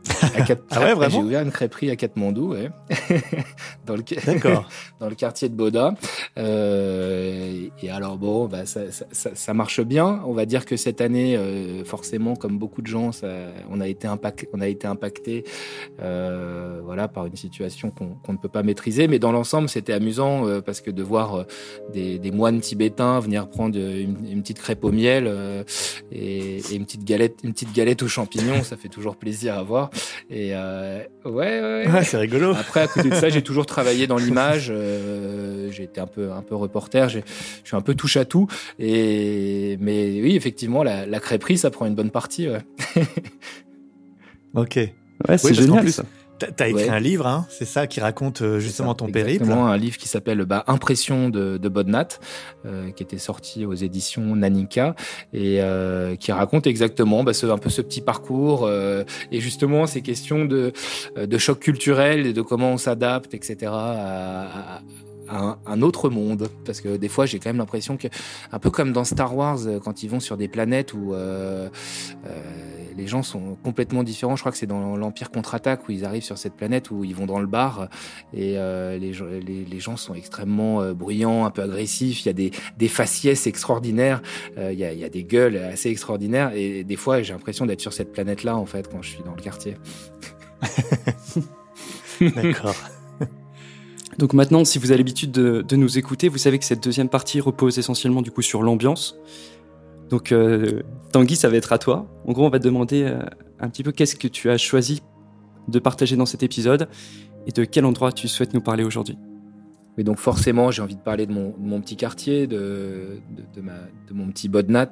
ah 0.71 0.81
ouais, 0.81 0.93
vraiment 0.93 1.09
J'ai 1.09 1.23
ouvert 1.23 1.41
une 1.41 1.51
crêperie 1.51 1.89
à 1.89 1.95
Katmandou, 1.95 2.53
ouais. 2.53 2.69
dans, 3.85 3.95
le... 3.95 4.03
dans 4.99 5.09
le 5.09 5.15
quartier 5.15 5.47
de 5.47 5.55
Boda. 5.55 5.93
Euh, 6.37 7.67
et 7.81 7.89
alors 7.89 8.17
bon, 8.17 8.45
bah, 8.47 8.65
ça, 8.65 8.91
ça, 8.91 9.05
ça, 9.33 9.53
marche 9.53 9.81
bien. 9.81 10.21
On 10.25 10.33
va 10.33 10.45
dire 10.45 10.65
que 10.65 10.75
cette 10.75 10.99
année, 10.99 11.37
euh, 11.37 11.85
forcément, 11.85 12.35
comme 12.35 12.57
beaucoup 12.57 12.81
de 12.81 12.87
gens, 12.87 13.11
ça, 13.11 13.27
on 13.69 13.79
a 13.79 13.87
été 13.87 14.07
impacté, 14.07 14.49
on 14.53 14.59
a 14.59 14.67
été 14.67 14.85
impacté, 14.85 15.45
euh, 16.01 16.81
voilà, 16.83 17.07
par 17.07 17.25
une 17.25 17.35
situation 17.35 17.91
qu'on 17.91 18.33
ne 18.33 18.37
peut 18.37 18.49
pas 18.49 18.63
maîtriser. 18.63 19.07
Mais 19.07 19.19
dans 19.19 19.31
l'ensemble, 19.31 19.69
c'était 19.69 19.93
amusant 19.93 20.45
euh, 20.45 20.61
parce 20.61 20.81
que 20.81 20.91
de 20.91 21.03
voir 21.03 21.45
des, 21.93 22.19
des, 22.19 22.31
moines 22.31 22.59
tibétains 22.59 23.19
venir 23.19 23.47
prendre 23.47 23.77
une, 23.77 24.17
une 24.29 24.41
petite 24.41 24.59
crêpe 24.59 24.83
au 24.83 24.91
miel 24.91 25.31
et, 26.11 26.57
et, 26.57 26.75
une 26.75 26.85
petite 26.85 27.05
galette, 27.05 27.39
une 27.43 27.53
petite 27.53 27.73
galette 27.73 28.03
aux 28.03 28.07
champignons, 28.07 28.63
ça 28.63 28.75
fait 28.75 28.89
toujours 28.89 29.04
plaisir 29.13 29.55
à 29.55 29.61
voir. 29.61 29.91
Et 30.31 30.49
euh, 30.53 31.03
ouais, 31.25 31.85
ouais. 31.87 32.03
c'est 32.03 32.17
rigolo. 32.17 32.51
Après, 32.51 32.81
à 32.81 32.87
côté 32.87 33.09
de 33.09 33.15
ça, 33.15 33.29
j'ai 33.29 33.43
toujours 33.43 33.67
travaillé 33.67 34.07
dans 34.07 34.17
l'image. 34.17 34.69
Euh, 34.71 35.69
j'ai 35.71 35.83
été 35.83 36.01
un 36.01 36.07
peu, 36.07 36.31
un 36.31 36.41
peu 36.41 36.55
reporter. 36.55 37.09
Je 37.09 37.19
suis 37.63 37.75
un 37.75 37.81
peu 37.81 37.93
touche 37.93 38.17
à 38.17 38.25
tout. 38.25 38.47
Et 38.79 39.77
mais 39.79 40.19
oui, 40.21 40.35
effectivement, 40.35 40.81
la, 40.81 41.05
la 41.05 41.19
crêperie, 41.19 41.59
ça 41.59 41.69
prend 41.69 41.85
une 41.85 41.95
bonne 41.95 42.09
partie. 42.09 42.49
Ouais. 42.49 42.65
ok. 44.55 44.79
Ouais, 45.29 45.37
c'est 45.37 45.53
génial. 45.53 45.91
ça. 45.91 46.03
T'as 46.37 46.67
écrit 46.67 46.89
un 46.89 46.99
livre, 46.99 47.27
hein, 47.27 47.45
c'est 47.49 47.65
ça, 47.65 47.87
qui 47.87 48.01
raconte 48.01 48.41
euh, 48.41 48.59
justement 48.59 48.93
ton 48.93 49.07
périple. 49.09 49.49
un 49.49 49.77
livre 49.77 49.97
qui 49.97 50.09
s'appelle 50.09 50.43
bah, 50.43 50.65
Impression 50.67 51.29
de, 51.29 51.57
de 51.57 51.69
Bodnat, 51.69 52.07
euh, 52.65 52.91
qui 52.91 53.03
était 53.03 53.17
sorti 53.17 53.65
aux 53.65 53.73
éditions 53.73 54.35
Nanika 54.35 54.95
et 55.33 55.61
euh, 55.61 56.15
qui 56.17 56.33
raconte 56.33 56.67
exactement 56.67 57.23
bah, 57.23 57.33
ce, 57.33 57.45
un 57.45 57.57
peu 57.57 57.69
ce 57.69 57.81
petit 57.81 58.01
parcours 58.01 58.69
et 58.69 59.39
justement 59.39 59.87
ces 59.87 60.01
questions 60.01 60.45
de, 60.45 60.73
de 61.17 61.37
choc 61.37 61.59
culturel 61.59 62.25
et 62.25 62.33
de 62.33 62.41
comment 62.41 62.71
on 62.71 62.77
s'adapte, 62.77 63.33
etc. 63.33 63.71
à, 63.71 64.81
un, 65.29 65.81
autre 65.81 66.09
monde. 66.09 66.49
Parce 66.65 66.81
que 66.81 66.97
des 66.97 67.07
fois, 67.07 67.25
j'ai 67.25 67.39
quand 67.39 67.49
même 67.49 67.57
l'impression 67.57 67.97
que, 67.97 68.07
un 68.51 68.59
peu 68.59 68.69
comme 68.69 68.91
dans 68.93 69.03
Star 69.03 69.35
Wars, 69.35 69.59
quand 69.83 70.03
ils 70.03 70.09
vont 70.09 70.19
sur 70.19 70.37
des 70.37 70.47
planètes 70.47 70.93
où 70.93 71.13
euh, 71.13 71.69
euh, 72.25 72.74
les 72.97 73.07
gens 73.07 73.23
sont 73.23 73.55
complètement 73.63 74.03
différents. 74.03 74.35
Je 74.35 74.41
crois 74.41 74.51
que 74.51 74.57
c'est 74.57 74.65
dans 74.67 74.95
l'Empire 74.95 75.31
contre-attaque 75.31 75.87
où 75.87 75.91
ils 75.91 76.05
arrivent 76.05 76.23
sur 76.23 76.37
cette 76.37 76.53
planète 76.53 76.91
où 76.91 77.03
ils 77.03 77.15
vont 77.15 77.25
dans 77.25 77.39
le 77.39 77.47
bar 77.47 77.89
et 78.33 78.53
les, 78.53 79.13
les, 79.41 79.79
gens 79.79 79.97
sont 79.97 80.13
extrêmement 80.13 80.93
bruyants, 80.93 81.45
un 81.45 81.51
peu 81.51 81.61
agressifs. 81.61 82.23
Il 82.23 82.27
y 82.27 82.29
a 82.29 82.33
des, 82.33 82.51
des 82.77 82.87
faciès 82.87 83.47
extraordinaires, 83.47 84.21
il, 84.57 84.73
y 84.73 84.83
a, 84.83 84.93
il 84.93 84.99
y 84.99 85.03
a 85.03 85.09
des 85.09 85.23
gueules 85.23 85.57
assez 85.57 85.89
extraordinaires. 85.89 86.51
Et 86.55 86.83
des 86.83 86.95
fois, 86.95 87.21
j'ai 87.21 87.33
l'impression 87.33 87.65
d'être 87.65 87.81
sur 87.81 87.93
cette 87.93 88.11
planète-là, 88.11 88.55
en 88.55 88.65
fait, 88.65 88.89
quand 88.89 89.01
je 89.01 89.09
suis 89.09 89.23
dans 89.23 89.35
le 89.35 89.41
quartier. 89.41 89.77
D'accord. 92.21 92.75
Donc 94.17 94.33
maintenant, 94.33 94.63
si 94.63 94.79
vous 94.79 94.91
avez 94.91 94.97
l'habitude 94.97 95.31
de, 95.31 95.75
nous 95.75 95.97
écouter, 95.97 96.29
vous 96.29 96.37
savez 96.37 96.57
que 96.59 96.65
cette 96.65 96.83
deuxième 96.83 97.09
partie 97.09 97.41
repose 97.41 97.77
essentiellement 97.77 98.21
du 98.21 98.31
coup 98.31 98.41
sur 98.41 98.63
l'ambiance. 98.63 99.17
Donc 100.09 100.31
euh, 100.31 100.81
Tanguy, 101.11 101.35
ça 101.35 101.49
va 101.49 101.57
être 101.57 101.73
à 101.73 101.77
toi. 101.77 102.07
En 102.25 102.31
gros, 102.31 102.45
on 102.45 102.49
va 102.49 102.59
te 102.59 102.63
demander 102.63 103.03
euh, 103.03 103.19
un 103.59 103.69
petit 103.69 103.83
peu 103.83 103.91
qu'est-ce 103.91 104.15
que 104.15 104.27
tu 104.27 104.49
as 104.49 104.57
choisi 104.57 105.01
de 105.67 105.79
partager 105.79 106.15
dans 106.15 106.25
cet 106.25 106.43
épisode 106.43 106.87
et 107.47 107.51
de 107.51 107.63
quel 107.63 107.85
endroit 107.85 108.11
tu 108.11 108.27
souhaites 108.27 108.53
nous 108.53 108.61
parler 108.61 108.83
aujourd'hui. 108.83 109.17
Mais 109.97 110.03
donc 110.03 110.17
forcément, 110.17 110.71
j'ai 110.71 110.81
envie 110.81 110.95
de 110.95 111.01
parler 111.01 111.25
de 111.25 111.31
mon, 111.31 111.81
petit 111.81 111.95
quartier, 111.95 112.47
de, 112.47 113.21
de, 113.55 114.13
mon 114.13 114.27
petit 114.27 114.49
Bodnat, 114.49 114.91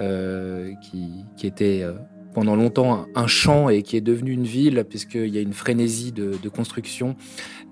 euh, 0.00 0.72
qui, 0.82 1.24
qui, 1.36 1.46
était 1.46 1.86
pendant 2.34 2.56
longtemps 2.56 3.06
un, 3.14 3.26
champ 3.28 3.68
et 3.68 3.82
qui 3.82 3.96
est 3.96 4.00
devenu 4.00 4.32
une 4.32 4.44
ville, 4.44 4.84
puisqu'il 4.88 5.28
y 5.28 5.38
a 5.38 5.40
une 5.40 5.52
frénésie 5.52 6.10
de, 6.10 6.48
construction. 6.48 7.14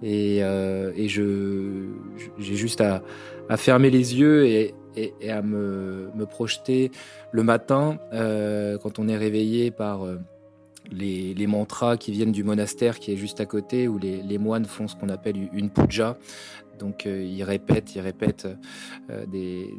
Et, 0.05 0.39
et 0.39 1.09
j'ai 1.09 1.27
juste 2.39 2.81
à, 2.81 3.03
à, 3.49 3.57
fermer 3.57 3.91
les 3.91 4.17
yeux 4.17 4.47
et, 4.47 4.75
et, 5.21 5.31
à 5.31 5.43
me, 5.43 6.11
projeter 6.31 6.91
le 7.33 7.43
matin 7.43 7.99
euh, 8.13 8.79
quand 8.79 8.99
on 8.99 9.09
est 9.09 9.17
réveillé 9.17 9.71
par 9.71 10.05
euh, 10.05 10.19
les, 10.91 11.47
mantras 11.47 11.97
qui 11.97 12.13
viennent 12.13 12.33
du 12.33 12.45
monastère 12.45 12.99
qui 12.99 13.13
est 13.13 13.17
juste 13.17 13.41
à 13.41 13.47
côté, 13.47 13.89
où 13.89 13.99
les 13.99 14.39
moines 14.39 14.65
font 14.65 14.89
ce 14.89 14.97
qu'on 14.97 15.09
appelle 15.09 15.37
une 15.53 15.71
puja 15.71 16.17
donc 16.79 17.07
ils 17.07 17.43
répètent, 17.43 17.95
ils 17.95 18.01
répètent 18.01 18.49
des, 19.27 19.75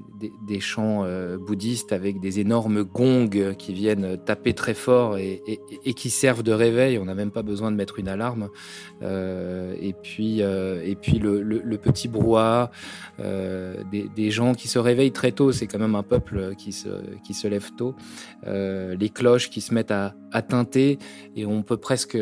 des, 0.48 0.60
chants 0.60 1.06
bouddhistes 1.38 1.94
avec 1.94 2.20
des 2.20 2.40
énormes 2.40 2.84
gongs 2.84 3.56
qui 3.58 3.74
viennent 3.74 4.18
taper 4.18 4.54
très 4.54 4.74
fort 4.74 5.18
et, 5.18 5.42
qui 5.96 6.10
servent 6.10 6.44
de 6.44 6.52
réveil. 6.52 6.98
On 6.98 7.06
n'a 7.06 7.16
même 7.16 7.32
pas 7.32 7.42
besoin 7.42 7.72
de 7.72 7.76
mettre 7.76 8.00
une 8.00 8.08
alarme. 8.08 8.50
et 9.02 9.94
puis, 10.02 10.42
et 10.42 10.98
puis 11.00 11.20
le, 11.20 11.78
petit 11.78 12.08
brouhaha 12.08 12.72
des, 13.20 14.10
des, 14.16 14.32
gens 14.32 14.54
qui 14.54 14.68
se 14.68 14.80
réveillent 14.80 15.12
très 15.12 15.32
tôt. 15.32 15.52
C'est 15.52 15.68
quand 15.68 15.80
même 15.80 15.96
un 15.96 16.04
peuple 16.04 16.56
qui 16.58 16.72
se, 16.72 16.90
qui 17.24 17.34
se 17.34 17.48
lève 17.48 17.70
tôt. 17.78 17.96
les 18.46 19.10
cloches 19.10 19.50
qui 19.50 19.62
se 19.62 19.74
mettent 19.74 19.92
à, 19.92 20.16
à 20.32 20.42
teinter 20.42 21.00
et 21.36 21.46
on 21.46 21.64
peut 21.64 21.78
presque 21.78 22.18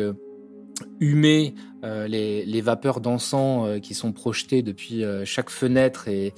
humer 1.00 1.54
euh, 1.84 2.08
les, 2.08 2.60
vapeurs 2.60 3.00
d'encens 3.00 3.64
euh, 3.64 3.78
qui 3.78 3.94
sont 3.94 4.10
projetées 4.10 4.62
depuis 4.62 5.04
euh, 5.04 5.24
chaque 5.24 5.48
fenêtre 5.48 6.08
et, 6.08 6.32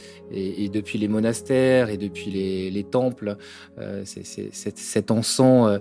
depuis 0.70 0.98
les 0.98 1.08
monastères 1.08 1.88
et 1.88 1.96
depuis 1.96 2.30
les, 2.30 2.84
temples. 2.84 3.36
c'est 4.04 4.24
cet 4.24 5.10
encens 5.10 5.80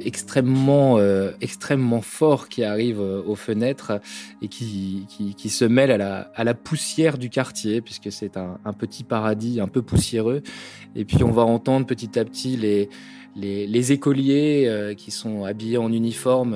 extrêmement, 0.00 0.98
extrêmement 1.40 2.00
fort 2.00 2.48
qui 2.48 2.64
arrive 2.64 3.00
aux 3.00 3.34
fenêtres 3.34 4.00
et 4.42 4.48
qui, 4.48 5.06
qui, 5.36 5.48
se 5.48 5.64
mêle 5.64 5.90
à 5.90 5.98
la, 5.98 6.30
à 6.34 6.44
la 6.44 6.54
poussière 6.54 7.18
du 7.18 7.30
quartier, 7.30 7.80
puisque 7.80 8.10
c'est 8.12 8.36
un, 8.36 8.58
petit 8.78 9.04
paradis 9.04 9.60
un 9.60 9.68
peu 9.68 9.82
poussiéreux. 9.82 10.42
Et 10.96 11.04
puis 11.04 11.22
on 11.22 11.30
va 11.30 11.42
entendre 11.42 11.86
petit 11.86 12.18
à 12.18 12.24
petit 12.24 12.56
les 12.56 12.88
les, 13.36 13.92
écoliers 13.92 14.64
euh, 14.66 14.94
qui 14.94 15.10
sont 15.10 15.44
habillés 15.44 15.78
en 15.78 15.92
uniforme 15.92 16.54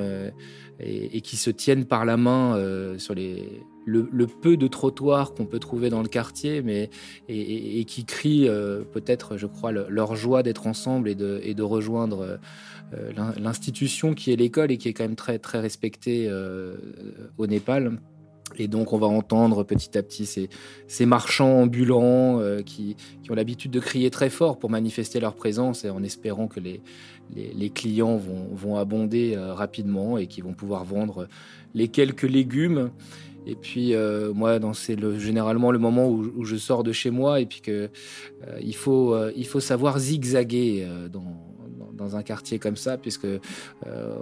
euh, 0.80 1.08
et, 1.12 1.20
qui 1.20 1.36
se 1.36 1.50
tiennent 1.50 1.84
par 1.84 2.04
la 2.04 2.16
main 2.16 2.56
euh, 2.56 2.98
sur 2.98 3.14
le, 3.14 4.26
peu 4.26 4.56
de 4.56 4.66
trottoirs 4.66 5.34
qu'on 5.34 5.46
peut 5.46 5.58
trouver 5.58 5.90
dans 5.90 6.02
le 6.02 6.08
quartier, 6.08 6.62
mais 6.62 6.90
et, 7.28 7.84
qui 7.84 8.04
crient 8.04 8.48
peut-être, 8.92 9.36
je 9.36 9.46
crois, 9.46 9.72
leur 9.72 10.16
joie 10.16 10.42
d'être 10.42 10.66
ensemble 10.66 11.08
et 11.08 11.14
de, 11.14 11.62
rejoindre 11.62 12.38
l'institution 13.38 14.14
qui 14.14 14.32
est 14.32 14.36
l'école 14.36 14.70
et 14.70 14.78
qui 14.78 14.88
est 14.88 14.92
quand 14.92 15.04
même 15.04 15.16
très 15.16 15.38
très 15.38 15.60
respectée 15.60 16.30
au 17.38 17.46
Népal. 17.46 17.98
Et 18.56 18.66
donc, 18.66 18.92
on 18.92 18.98
va 18.98 19.06
entendre 19.06 19.62
petit 19.62 19.98
à 19.98 20.02
petit 20.02 20.26
ces, 20.86 21.06
marchands 21.06 21.62
ambulants 21.62 22.40
euh, 22.40 22.62
qui, 22.62 22.96
ont 23.28 23.34
l'habitude 23.34 23.70
de 23.70 23.80
crier 23.80 24.10
très 24.10 24.30
fort 24.30 24.58
pour 24.58 24.70
manifester 24.70 25.20
leur 25.20 25.34
présence 25.34 25.84
et 25.84 25.90
en 25.90 26.02
espérant 26.02 26.48
que 26.48 26.60
les, 26.60 26.80
les, 27.34 27.70
clients 27.70 28.16
vont, 28.16 28.48
vont 28.52 28.76
abonder 28.76 29.34
euh, 29.34 29.54
rapidement 29.54 30.18
et 30.18 30.26
qui 30.26 30.40
vont 30.40 30.52
pouvoir 30.52 30.84
vendre 30.84 31.28
les 31.74 31.88
quelques 31.88 32.22
légumes. 32.22 32.90
Et 33.46 33.54
puis, 33.54 33.94
euh, 33.94 34.32
moi, 34.34 34.58
c'est 34.74 34.96
le, 34.96 35.18
généralement 35.18 35.70
le 35.70 35.78
moment 35.78 36.08
où, 36.10 36.44
je 36.44 36.56
sors 36.56 36.82
de 36.82 36.92
chez 36.92 37.10
moi 37.10 37.40
et 37.40 37.46
puis 37.46 37.60
que 37.60 37.90
il, 38.60 38.74
faut, 38.74 39.16
il 39.36 39.46
faut 39.46 39.60
savoir 39.60 39.98
zigzaguer 39.98 40.86
dans 41.10 41.47
dans 41.98 42.16
un 42.16 42.22
quartier 42.22 42.58
comme 42.58 42.76
ça, 42.76 42.96
puisque 42.96 43.26
euh, 43.26 43.38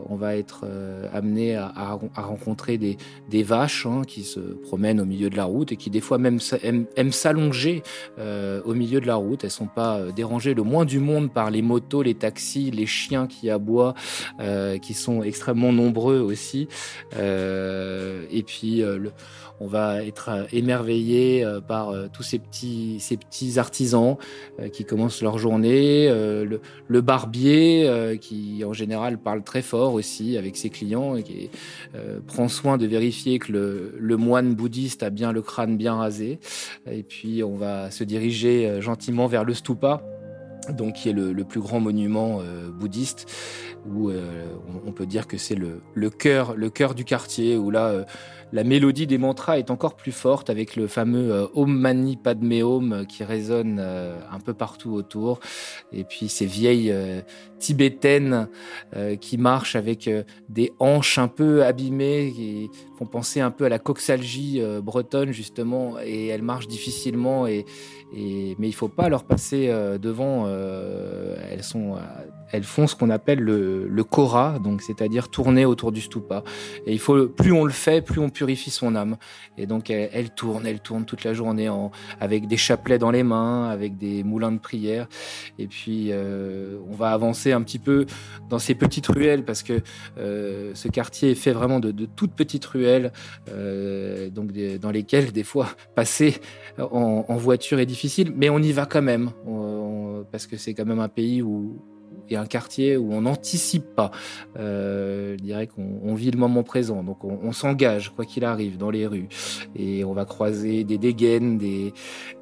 on 0.09 0.17
va 0.17 0.37
être 0.37 0.62
euh, 0.65 1.09
amené 1.12 1.55
à, 1.55 1.99
rencontrer 2.17 2.79
des, 2.79 3.43
vaches 3.43 3.87
hein, 3.87 4.03
qui 4.07 4.25
se 4.25 4.41
promènent 4.41 5.01
au 5.01 5.05
milieu 5.05 5.31
de 5.31 5.37
la 5.37 5.45
route 5.45 5.71
et 5.71 5.77
qui 5.77 5.91
des 5.91 6.01
fois 6.01 6.19
même 6.19 6.39
aiment, 6.62 7.12
s'allonger 7.12 7.83
euh, 8.19 8.61
au 8.65 8.75
milieu 8.75 9.01
de 9.01 9.07
la 9.07 9.15
route. 9.15 9.45
Elles 9.45 9.51
sont 9.51 9.67
pas 9.67 10.01
dérangées 10.17 10.55
le 10.55 10.62
moins 10.62 10.85
du 10.85 10.99
monde 10.99 11.31
par 11.33 11.51
les 11.51 11.62
motos, 11.62 12.03
les 12.03 12.15
taxis, 12.15 12.71
les 12.71 12.87
chiens 12.87 13.27
qui 13.27 13.51
aboient, 13.51 13.95
qui 14.83 14.95
sont 14.95 15.23
extrêmement 15.23 15.73
nombreux 15.73 16.21
aussi. 16.21 16.69
et 17.12 18.43
puis 18.47 18.79
le 18.81 19.12
on 19.61 19.66
va 19.66 20.05
être 20.05 20.29
euh, 20.29 20.45
émerveillé 20.53 21.45
euh, 21.45 21.61
par 21.61 21.90
euh, 21.90 22.09
tous 22.12 22.23
ces 22.23 22.38
petits, 22.38 22.99
ces 23.01 23.16
petits 23.16 23.59
artisans 23.59 24.16
qui 24.73 24.85
commencent 24.85 25.23
leur 25.23 25.38
journée, 25.38 26.09
le, 26.09 27.01
barbier 27.01 28.19
qui 28.21 28.64
en 28.64 28.73
général 28.73 29.19
parle 29.19 29.42
très 29.42 29.62
fort 29.62 29.95
aussi 29.95 30.37
avec 30.37 30.57
ses 30.57 30.71
clients 30.71 31.16
et 31.16 31.23
qui 31.23 31.51
prend 32.27 32.49
soin 32.49 32.79
de 32.79 32.87
vérifier 32.87 33.38
que 33.38 33.53
le, 33.99 34.16
moine 34.16 34.55
bouddhiste 34.55 35.03
a 35.03 35.11
bien 35.11 35.33
le 35.33 35.42
crâne 35.42 35.77
bien 35.77 35.95
rasé. 35.95 36.38
Et 36.90 37.03
puis 37.03 37.42
on 37.42 37.55
va 37.55 37.90
se 37.90 38.05
diriger 38.05 38.81
gentiment 38.81 39.27
vers 39.27 39.45
le 39.45 39.55
stupa 39.55 40.03
donc 40.77 40.95
qui 40.95 41.11
est 41.11 41.12
le, 41.12 41.35
plus 41.45 41.61
grand 41.61 41.81
monument 41.81 42.40
bouddhiste 42.79 43.27
où 43.88 44.11
on, 44.11 44.92
peut 44.92 45.07
dire 45.07 45.27
que 45.27 45.38
c'est 45.38 45.55
le, 45.55 46.11
cœur 46.11 46.55
le 46.57 46.70
cœur 46.70 46.94
du 46.94 47.05
quartier 47.05 47.57
où 47.57 47.70
là 47.70 48.05
la 48.53 48.64
mélodie 48.64 49.07
des 49.07 49.18
mantras 49.18 49.59
est 49.59 49.70
encore 49.70 49.96
plus 49.96 50.12
forte 50.12 50.51
avec 50.51 50.77
le 50.77 50.87
fameux 50.87 51.33
euh, 51.33 51.46
Om 51.55 51.77
Mani 51.77 52.16
Padme 52.16 52.53
euh, 52.92 53.05
qui 53.05 53.25
résonne 53.25 53.79
euh, 53.81 54.18
un 54.31 54.38
peu 54.38 54.55
partout 54.55 54.92
autour. 54.92 55.40
Et 55.92 56.05
puis 56.05 56.29
ces 56.29 56.46
vieilles 56.46 56.94
tibétaines 57.59 58.49
qui 59.20 59.38
marchent 59.38 59.77
avec 59.77 60.11
des 60.49 60.72
hanches 60.79 61.18
un 61.18 61.29
peu 61.29 61.64
abîmées 61.64 62.33
qui 62.35 62.70
font 62.99 63.07
penser 63.07 63.40
un 63.40 63.51
peu 63.51 63.64
à 63.64 63.68
la 63.68 63.79
coxalgie 63.79 64.61
bretonne 64.83 65.33
justement 65.33 65.94
et 66.05 66.27
elles 66.27 66.42
marchent 66.42 66.68
difficilement 66.68 67.46
et, 67.46 67.64
mais 68.12 68.68
il 68.68 68.75
faut 68.75 68.88
pas 68.88 69.09
leur 69.09 69.25
passer 69.25 69.68
devant. 70.01 70.49
elles 70.49 71.64
sont 71.64 71.96
elles 72.53 72.65
font 72.65 72.87
ce 72.87 72.95
qu'on 72.95 73.11
appelle 73.11 73.41
le, 73.41 73.87
le 73.89 74.05
kora, 74.05 74.59
donc 74.59 74.83
c'est-à-dire 74.83 75.29
tourner 75.29 75.65
autour 75.65 75.93
du 75.93 76.01
stupa. 76.01 76.45
Et 76.87 76.93
il 76.93 76.99
faut 76.99 77.27
plus 77.29 77.53
on 77.53 77.65
le 77.65 77.73
fait, 77.73 78.03
plus 78.03 78.21
on 78.21 78.31
purifie 78.31 78.71
son 78.71 78.95
âme. 78.95 79.17
Et 79.59 79.67
donc 79.67 79.91
elle, 79.91 80.31
tourne, 80.31 80.67
elle 80.67 80.81
tourne 80.81 81.05
toute 81.05 81.25
la 81.25 81.35
journée 81.35 81.69
en, 81.69 81.91
avec 82.21 82.47
des 82.47 82.57
chapelets 82.57 82.99
dans 82.99 83.11
les 83.11 83.23
mains, 83.23 83.69
avec 83.69 83.97
des 83.97 84.23
moulins 84.23 84.53
de 84.53 84.59
prière. 84.59 85.09
Et 85.59 85.67
puis 85.67 86.09
euh, 86.11 86.79
on 86.89 86.95
va 86.95 87.11
avancer 87.11 87.53
un 87.53 87.63
petit 87.63 87.79
peu 87.79 88.07
dans 88.49 88.59
ces 88.59 88.75
petites 88.75 89.07
ruelles 89.07 89.45
parce 89.45 89.63
que 89.63 89.81
euh, 90.19 90.73
ce 90.75 90.89
quartier 90.89 91.33
est 91.33 91.35
fait 91.35 91.53
vraiment 91.53 91.81
de, 91.81 91.91
de 91.91 92.07
toutes 92.07 92.33
petites 92.33 92.65
ruelles, 92.65 93.13
euh, 93.49 94.31
donc 94.31 94.53
dans 94.81 94.91
lesquelles 94.91 95.33
des 95.33 95.45
fois 95.45 95.69
passer 95.95 96.37
en, 96.79 97.25
en, 97.29 97.37
voiture 97.37 97.79
est 97.79 97.87
difficile, 97.87 98.33
mais 98.35 98.51
on 98.51 98.59
y 98.59 98.73
va 98.73 98.87
quand 98.87 99.03
même 99.03 99.31
parce 100.31 100.47
que 100.47 100.57
c'est 100.57 100.75
quand 100.75 100.85
même 100.85 101.01
un 101.01 101.09
pays 101.09 101.43
où 101.43 101.81
et 102.31 102.37
un 102.37 102.47
quartier 102.47 102.97
où 102.97 103.12
on 103.12 103.23
n'anticipe 103.23 103.95
pas. 103.95 104.11
Euh, 104.59 105.37
je 105.39 105.43
dirais 105.43 105.67
qu'on 105.67 106.15
vit 106.15 106.31
le 106.31 106.39
moment 106.39 106.62
présent, 106.62 107.03
donc 107.03 107.25
on, 107.25 107.53
s'engage 107.53 108.12
quoi 108.15 108.25
qu'il 108.25 108.45
arrive 108.45 108.77
dans 108.77 108.91
les 108.91 109.07
rues 109.07 109.29
et 109.75 110.05
on 110.05 110.12
va 110.12 110.25
croiser 110.25 110.85
des 110.85 110.99
dégaines, 110.99 111.57
des, 111.57 111.95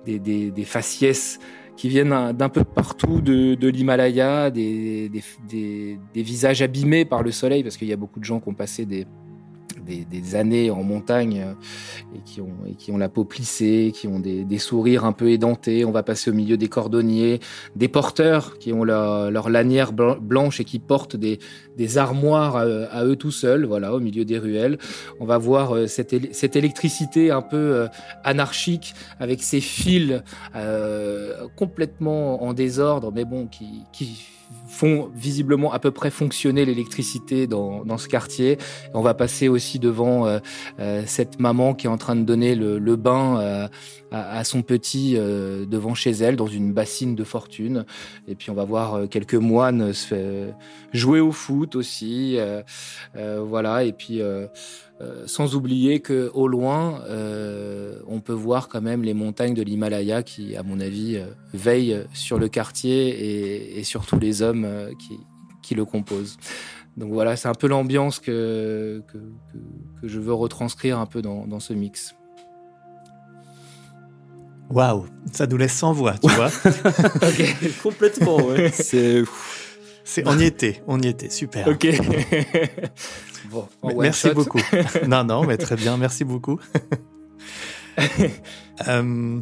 des, 0.05 0.19
des, 0.19 0.65
faciès 0.65 1.39
qui 1.77 1.89
viennent 1.89 2.33
d'un 2.33 2.49
peu 2.49 2.65
partout 2.65 3.21
de, 3.21 3.55
de 3.55 3.69
l'Himalaya, 3.69 4.51
des, 4.51 5.09
des, 5.09 5.99
des, 6.13 6.23
visages 6.23 6.63
abîmés 6.63 7.05
par 7.05 7.23
le 7.23 7.31
soleil, 7.31 7.63
parce 7.63 7.77
qu'il 7.77 7.89
y 7.89 7.93
a 7.93 7.97
beaucoup 7.97 8.19
de 8.19 8.25
gens 8.25 8.41
qui 8.41 8.49
ont 8.49 8.55
passé 8.55 8.87
des, 8.87 9.07
des, 9.87 10.35
années 10.35 10.71
en 10.71 10.83
montagne 10.83 11.45
euh, 11.47 12.17
et 12.17 12.21
qui 12.25 12.41
ont, 12.41 12.55
et 12.67 12.75
qui 12.75 12.91
ont 12.91 12.97
la 12.97 13.09
peau 13.09 13.25
plissée, 13.25 13.93
qui 13.95 14.09
ont 14.09 14.19
des, 14.19 14.59
sourires 14.59 15.05
un 15.05 15.13
peu 15.13 15.31
édentés. 15.31 15.85
On 15.85 15.91
va 15.91 16.03
passer 16.03 16.31
au 16.31 16.35
milieu 16.35 16.57
des 16.57 16.69
cordonniers, 16.69 17.41
des 17.77 17.89
porteurs 17.89 18.59
qui 18.59 18.73
ont 18.73 18.85
leur, 18.85 19.51
lanière 19.51 19.93
blanche 19.93 20.61
et 20.61 20.65
qui 20.65 20.79
portent 20.79 21.17
des, 21.17 21.39
des 21.77 21.99
armoires 21.99 22.57
à, 22.57 23.05
eux 23.05 23.17
tout 23.17 23.33
seuls, 23.33 23.65
voilà, 23.65 23.95
au 23.95 24.01
milieu 24.01 24.25
des 24.25 24.39
ruelles. 24.39 24.79
On 25.21 25.27
va 25.27 25.39
voir 25.39 25.75
euh, 25.75 25.87
cette, 25.87 26.35
cette 26.35 26.57
électricité 26.57 27.31
un 27.31 27.43
peu 27.43 27.57
euh, 27.57 27.89
anarchique 28.23 28.95
avec 29.19 29.43
ces 29.43 29.61
fils 29.61 30.23
complètement 31.57 32.43
en 32.43 32.53
désordre, 32.53 33.13
mais 33.13 33.25
bon, 33.25 33.47
qui 33.47 33.85
font 34.75 35.11
visiblement 35.15 35.73
à 35.73 35.79
peu 35.79 35.91
près 35.91 36.11
fonctionner 36.11 36.65
l'électricité 36.65 37.47
dans, 37.47 37.85
dans, 37.85 37.99
ce 37.99 38.09
quartier. 38.09 38.59
On 38.93 39.03
va 39.03 39.15
passer 39.15 39.49
aussi 39.49 39.79
devant 39.79 40.27
euh, 40.27 40.39
euh, 40.81 41.03
cette 41.07 41.39
maman 41.39 41.75
qui 41.75 41.87
est 41.87 41.91
en 41.91 41.99
train 41.99 42.17
de 42.17 42.23
donner 42.23 42.55
le, 42.55 42.79
le 42.79 42.97
bain 42.97 43.39
euh, 43.39 43.69
à, 44.11 44.39
à, 44.39 44.45
son 44.45 44.63
petit 44.63 45.15
devant 45.15 45.95
chez 45.95 46.11
elle 46.11 46.37
dans 46.37 46.47
une 46.47 46.73
bassine 46.73 47.15
de 47.15 47.25
fortune. 47.25 47.85
Et 48.29 48.35
puis 48.35 48.51
on 48.51 48.55
va 48.55 48.65
voir 48.65 49.09
quelques 49.09 49.35
moines 49.35 49.93
se 49.93 50.49
jouer 50.93 51.21
au 51.21 51.33
foot 51.33 51.77
aussi. 51.77 52.39
voilà. 53.15 53.85
Et 53.85 53.93
puis 53.93 54.21
euh, 55.01 55.25
sans 55.27 55.57
oublier 55.57 55.99
que 55.99 56.31
au 56.35 56.47
loin, 56.47 57.03
euh, 57.09 57.99
on 58.07 58.21
peut 58.21 58.33
voir 58.33 58.69
quand 58.69 58.81
même 58.81 59.03
les 59.03 59.15
montagnes 59.15 59.55
de 59.55 59.63
l'Himalaya 59.63 60.23
qui, 60.23 60.55
à 60.55 60.63
mon 60.63 60.79
avis, 60.79 61.17
euh, 61.17 61.27
veillent 61.53 62.05
sur 62.13 62.39
le 62.39 62.49
quartier 62.49 63.79
et, 63.79 63.83
sur 63.83 64.07
tous 64.07 64.21
les 64.21 64.41
hommes 64.43 64.69
qui, 65.01 65.19
qui, 65.63 65.75
le 65.75 65.85
composent. 65.85 66.37
Donc 66.97 67.13
voilà, 67.13 67.35
c'est 67.35 67.49
un 67.49 67.55
peu 67.55 67.67
l'ambiance 67.67 68.21
que, 68.21 69.03
que, 69.09 69.19
que, 70.01 70.07
je 70.07 70.21
veux 70.21 70.33
retranscrire 70.33 71.01
un 71.01 71.07
peu 71.07 71.23
dans, 71.23 71.45
dans 71.45 71.59
ce 71.59 71.73
mix. 71.73 72.15
Waouh, 74.71 75.07
ça 75.33 75.49
nous 75.49 75.57
laisse 75.57 75.75
sans 75.75 75.93
voix, 75.93 76.15
tu 76.19 76.31
vois. 76.31 76.47
ok, 77.17 77.83
complètement, 77.83 78.37
ouais. 78.37 78.71
C'est 78.71 79.25
on 80.25 80.39
y 80.39 80.45
était, 80.45 80.83
on 80.87 81.01
y 81.01 81.09
était, 81.09 81.31
super. 81.31 81.67
Ok. 81.67 81.89
Bon, 83.51 83.69
merci 83.99 84.31
beaucoup. 84.31 84.61
non, 85.09 85.25
non, 85.25 85.45
mais 85.45 85.57
très 85.57 85.77
bien, 85.77 85.97
merci 85.97 86.25
beaucoup. 86.25 86.59
euh, 88.89 89.41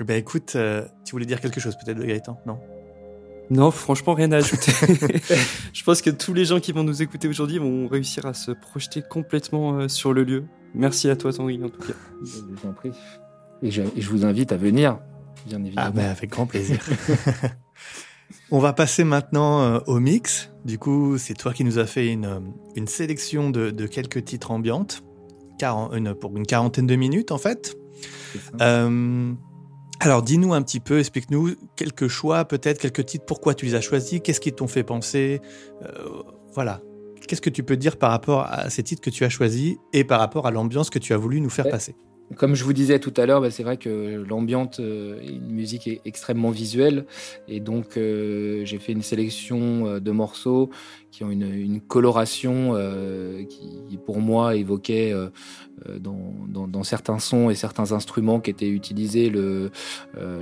ben 0.00 0.16
écoute, 0.16 0.52
euh, 0.56 0.86
tu 1.04 1.12
voulais 1.12 1.26
dire 1.26 1.40
quelque 1.40 1.60
chose 1.60 1.76
peut-être, 1.76 1.98
Gaëtan? 2.00 2.40
Non? 2.46 2.58
Non, 3.50 3.70
franchement, 3.70 4.14
rien 4.14 4.30
à 4.32 4.36
ajouter. 4.36 4.72
je 5.72 5.82
pense 5.82 6.02
que 6.02 6.10
tous 6.10 6.34
les 6.34 6.44
gens 6.44 6.60
qui 6.60 6.72
vont 6.72 6.84
nous 6.84 7.02
écouter 7.02 7.28
aujourd'hui 7.28 7.58
vont 7.58 7.88
réussir 7.88 8.26
à 8.26 8.34
se 8.34 8.50
projeter 8.50 9.02
complètement 9.02 9.78
euh, 9.78 9.88
sur 9.88 10.12
le 10.12 10.22
lieu. 10.22 10.44
Merci 10.74 11.08
à 11.08 11.16
toi, 11.16 11.32
Tanguy, 11.32 11.62
en 11.64 11.70
tout 11.70 11.80
cas. 11.80 11.94
Je 12.22 12.40
vous 12.40 12.68
en 12.68 12.72
prie. 12.72 12.92
Et 13.62 13.70
je, 13.70 13.82
vous 14.10 14.24
invite 14.24 14.52
à 14.52 14.56
venir, 14.56 14.98
bien 15.46 15.64
évidemment. 15.64 15.88
Ah 15.88 15.90
ben, 15.90 16.10
avec 16.10 16.30
grand 16.30 16.46
plaisir. 16.46 16.78
On 18.50 18.58
va 18.58 18.72
passer 18.72 19.04
maintenant 19.04 19.62
euh, 19.62 19.78
au 19.86 20.00
mix. 20.00 20.50
Du 20.64 20.78
coup, 20.78 21.18
c'est 21.18 21.34
toi 21.34 21.52
qui 21.52 21.64
nous 21.64 21.78
as 21.78 21.86
fait 21.86 22.08
une, 22.08 22.52
une 22.76 22.86
sélection 22.86 23.50
de, 23.50 23.70
de, 23.70 23.86
quelques 23.86 24.24
titres 24.24 24.50
ambiantes, 24.50 25.02
une, 25.62 26.14
pour 26.14 26.36
une 26.36 26.46
quarantaine 26.46 26.86
de 26.86 26.96
minutes 26.96 27.32
en 27.32 27.38
fait. 27.38 27.76
Euh, 28.60 29.32
alors, 30.00 30.22
dis-nous 30.22 30.54
un 30.54 30.62
petit 30.62 30.80
peu, 30.80 31.00
explique-nous 31.00 31.56
quelques 31.74 32.08
choix, 32.08 32.44
peut-être 32.44 32.78
quelques 32.78 33.04
titres, 33.04 33.24
pourquoi 33.26 33.54
tu 33.54 33.66
les 33.66 33.74
as 33.74 33.80
choisis, 33.80 34.20
qu'est-ce 34.22 34.40
qui 34.40 34.52
t'ont 34.52 34.68
fait 34.68 34.84
penser, 34.84 35.40
euh, 35.82 36.22
voilà. 36.54 36.80
Qu'est-ce 37.26 37.40
que 37.40 37.50
tu 37.50 37.62
peux 37.62 37.76
dire 37.76 37.96
par 37.96 38.10
rapport 38.10 38.46
à 38.48 38.70
ces 38.70 38.82
titres 38.82 39.02
que 39.02 39.10
tu 39.10 39.24
as 39.24 39.28
choisis 39.28 39.76
et 39.92 40.04
par 40.04 40.20
rapport 40.20 40.46
à 40.46 40.50
l'ambiance 40.50 40.88
que 40.88 41.00
tu 41.00 41.12
as 41.12 41.16
voulu 41.16 41.40
nous 41.40 41.50
faire 41.50 41.68
passer? 41.68 41.96
Comme 42.36 42.54
je 42.54 42.64
vous 42.64 42.72
disais 42.72 42.98
tout 42.98 43.14
à 43.16 43.26
l'heure, 43.26 43.40
bah, 43.40 43.50
c'est 43.50 43.62
vrai 43.62 43.76
que 43.76 44.22
l'ambiance 44.28 44.80
euh, 44.80 45.20
est 45.20 45.28
une 45.30 45.50
musique 45.50 45.88
extrêmement 46.04 46.50
visuelle. 46.50 47.04
Et 47.48 47.60
donc 47.60 47.96
euh, 47.96 48.64
j'ai 48.64 48.78
fait 48.78 48.92
une 48.92 49.02
sélection 49.02 49.98
de 49.98 50.10
morceaux 50.10 50.70
qui 51.10 51.24
ont 51.24 51.30
une, 51.30 51.80
coloration 51.80 52.74
qui, 53.48 53.98
pour 54.04 54.20
moi, 54.20 54.56
évoquait 54.56 55.14
euh, 55.86 55.98
dans, 55.98 56.82
certains 56.84 57.18
sons 57.18 57.50
et 57.50 57.54
certains 57.54 57.92
instruments 57.92 58.40
qui 58.40 58.50
étaient 58.50 58.68
utilisés, 58.68 59.32
euh, 59.34 59.68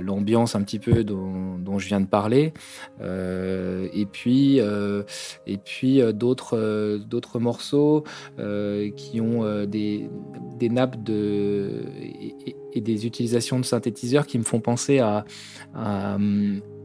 l'ambiance 0.01 0.55
un 0.55 0.61
petit 0.61 0.79
peu 0.79 1.03
dont, 1.03 1.79
je 1.79 1.87
viens 1.87 1.99
de 1.99 2.05
parler, 2.05 2.53
euh, 3.01 3.87
et 3.91 4.05
puis, 4.05 4.59
et 4.59 5.57
puis 5.57 6.01
d'autres, 6.13 6.97
d'autres 6.97 7.39
morceaux 7.39 8.03
qui 8.37 9.21
ont 9.21 9.65
des, 9.65 10.09
des 10.57 10.69
nappes 10.69 10.97
et, 11.09 12.81
des 12.81 13.07
utilisations 13.07 13.59
de 13.59 13.65
synthétiseurs 13.65 14.27
qui 14.27 14.37
me 14.37 14.43
font 14.43 14.61
penser 14.61 14.99
à, 14.99 15.25
à 15.73 16.17
à, 16.17 16.76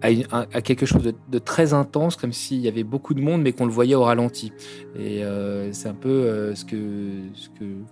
quelque 0.00 0.86
chose 0.86 1.12
de, 1.28 1.38
très 1.38 1.72
intense, 1.72 2.16
comme 2.16 2.32
s'il 2.32 2.60
y 2.60 2.68
avait 2.68 2.84
beaucoup 2.84 3.14
de 3.14 3.20
monde, 3.20 3.42
mais 3.42 3.52
qu'on 3.52 3.66
le 3.66 3.72
voyait 3.72 3.94
au 3.94 4.04
ralenti. 4.04 4.52
Et 4.98 5.24
euh, 5.24 5.72
c'est 5.72 5.88
un 5.88 5.94
peu 5.94 6.08
euh, 6.08 6.54
ce 6.54 6.64
que, 6.64 6.74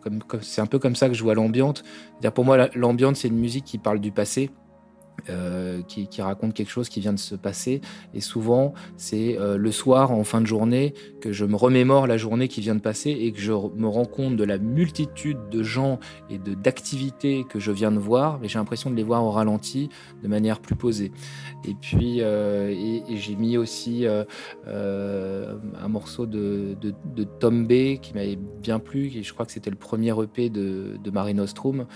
comme, 0.02 0.20
c'est 0.40 0.60
un 0.60 0.66
peu 0.66 0.78
comme 0.78 0.96
ça 0.96 1.08
que 1.08 1.14
je 1.14 1.22
vois 1.22 1.34
l'ambiance. 1.34 1.82
Pour 2.34 2.44
moi, 2.44 2.68
l'ambiance, 2.74 3.20
c'est 3.20 3.28
une 3.28 3.38
musique 3.38 3.64
qui 3.64 3.78
parle 3.78 4.00
du 4.00 4.12
passé 4.12 4.50
euh, 5.28 5.82
qui, 5.82 6.08
raconte 6.20 6.54
quelque 6.54 6.70
chose 6.70 6.88
qui 6.88 7.00
vient 7.00 7.12
de 7.12 7.18
se 7.18 7.34
passer. 7.34 7.80
Et 8.14 8.20
souvent, 8.20 8.74
c'est 8.96 9.38
euh, 9.38 9.56
le 9.56 9.72
soir, 9.72 10.12
en 10.12 10.24
fin 10.24 10.40
de 10.40 10.46
journée, 10.46 10.94
que 11.20 11.32
je 11.32 11.44
me 11.44 11.56
remémore 11.56 12.06
la 12.06 12.16
journée 12.16 12.48
qui 12.48 12.60
vient 12.60 12.74
de 12.74 12.80
passer 12.80 13.10
et 13.10 13.32
que 13.32 13.40
je 13.40 13.52
me 13.52 13.88
rends 13.88 14.04
compte 14.04 14.36
de 14.36 14.44
la 14.44 14.58
multitude 14.58 15.38
de 15.50 15.62
gens 15.62 15.98
et 16.30 16.38
de 16.38 16.54
d'activités 16.54 17.44
que 17.48 17.58
je 17.58 17.72
viens 17.72 17.92
de 17.92 17.98
voir. 17.98 18.38
Mais 18.40 18.48
j'ai 18.48 18.58
l'impression 18.58 18.90
de 18.90 18.94
les 18.94 19.02
voir 19.02 19.24
au 19.24 19.30
ralenti, 19.30 19.88
de 20.22 20.28
manière 20.28 20.60
plus 20.60 20.76
posée. 20.76 21.12
Et 21.64 21.74
puis, 21.74 22.20
euh, 22.20 22.72
j'ai 23.14 23.36
mis 23.36 23.56
aussi 23.56 24.06
un 24.06 25.88
morceau 25.88 26.26
de, 26.26 26.76
Tom 27.40 27.66
B 27.66 27.98
qui 28.00 28.14
m'avait 28.14 28.38
bien 28.62 28.78
plu. 28.78 29.10
Et 29.14 29.22
je 29.22 29.32
crois 29.32 29.44
que 29.44 29.52
c'était 29.52 29.70
le 29.70 29.76
premier 29.76 30.14
EP 30.22 30.50
de, 30.50 30.98
de 31.02 31.10
Marine 31.10 31.40
Ostrom. 31.40 31.86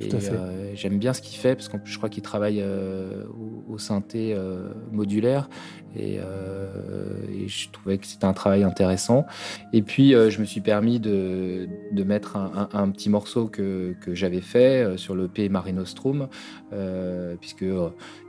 Et 0.00 0.14
euh, 0.14 0.70
j'aime 0.74 0.98
bien 0.98 1.12
ce 1.12 1.20
qu'il 1.20 1.36
fait 1.38 1.56
parce 1.56 1.68
que 1.68 1.76
je 1.82 1.96
crois 1.96 2.08
qu'il 2.08 2.22
travaille 2.22 2.60
euh, 2.60 3.24
au, 3.68 3.78
synthé 3.78 4.32
euh, 4.32 4.68
modulaire. 4.92 5.48
Et, 5.96 6.20
je 7.46 7.70
trouvais 7.70 7.96
que 7.96 8.06
c'était 8.06 8.26
un 8.26 8.34
travail 8.34 8.62
intéressant. 8.62 9.26
Et 9.72 9.82
puis 9.82 10.10
je 10.12 10.38
me 10.40 10.44
suis 10.44 10.60
permis 10.60 11.00
de, 11.00 11.66
de 11.92 12.04
mettre 12.04 12.36
un, 12.36 12.90
petit 12.90 13.08
morceau 13.08 13.46
que, 13.46 13.94
que 14.02 14.14
j'avais 14.14 14.42
fait 14.42 14.98
sur 14.98 15.14
le 15.14 15.28
P 15.28 15.48
Marinostrum 15.48 16.28
puisque 17.40 17.64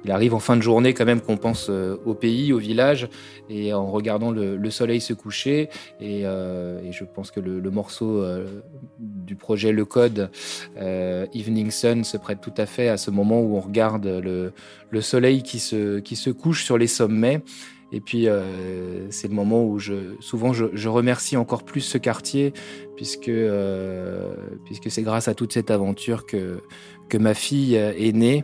il 0.05 0.11
arrive 0.11 0.33
en 0.33 0.39
fin 0.39 0.55
de 0.55 0.61
journée 0.61 0.93
quand 0.93 1.05
même 1.05 1.19
qu'on 1.19 1.35
pense 1.35 1.69
au 1.69 2.13
pays, 2.13 2.53
au 2.53 2.59
village. 2.59 3.09
Et 3.49 3.73
en 3.73 3.91
regardant 3.91 4.31
le, 4.31 4.69
soleil 4.69 5.01
se 5.01 5.13
coucher 5.13 5.69
et, 5.99 6.21
et, 6.21 6.91
je 6.91 7.03
pense 7.03 7.29
que 7.29 7.41
le, 7.41 7.59
le 7.59 7.71
morceau 7.71 8.23
du 9.29 9.35
projet 9.35 9.71
Le 9.71 9.85
Code 9.85 10.31
Evening 10.75 11.69
Sun 11.69 12.03
se 12.03 12.17
prête 12.17 12.41
tout 12.41 12.53
à 12.57 12.65
fait 12.65 12.89
à 12.89 12.97
ce 12.97 13.11
moment 13.11 13.41
où 13.41 13.57
on 13.57 13.59
regarde 13.59 14.07
le, 14.07 15.01
soleil 15.01 15.43
qui 15.43 15.59
se, 15.59 16.29
couche 16.31 16.63
sur 16.63 16.79
les 16.79 16.87
sommets. 16.87 17.43
Et 17.91 18.01
puis, 18.01 18.27
euh, 18.27 19.09
c'est 19.11 19.27
le 19.27 19.35
moment 19.35 19.63
où 19.63 19.77
je, 19.77 20.15
souvent 20.19 20.51
je, 20.51 20.87
remercie 20.87 21.37
encore 21.37 21.63
plus 21.63 21.81
ce 21.81 21.99
quartier, 21.99 22.53
puisque, 22.95 23.29
euh, 23.29 24.33
puisque 24.65 24.89
c'est 24.89 25.03
grâce 25.03 25.27
à 25.27 25.35
toute 25.35 25.53
cette 25.53 25.69
aventure 25.69 26.25
que, 26.25 26.59
ma 27.19 27.35
fille 27.35 27.75
est 27.75 28.15
née, 28.15 28.43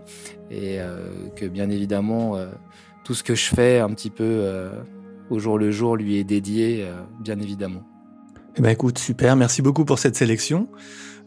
et 0.52 0.80
euh, 0.80 1.30
que 1.36 1.46
bien 1.46 1.72
évidemment, 1.72 2.38
tout 3.04 3.16
ce 3.16 3.24
que 3.24 3.34
je 3.34 3.46
fais 3.46 3.80
un 3.80 3.90
petit 3.90 4.12
peu 4.12 4.70
au 5.32 5.40
jour 5.40 5.58
le 5.58 5.72
jour 5.72 5.96
lui 5.96 6.18
est 6.18 6.24
dédié, 6.24 6.86
bien 7.20 7.40
évidemment. 7.40 7.95
Eh 8.58 8.62
ben 8.62 8.70
écoute, 8.70 8.98
super, 8.98 9.36
merci 9.36 9.62
beaucoup 9.62 9.84
pour 9.84 10.00
cette 10.00 10.16
sélection. 10.16 10.70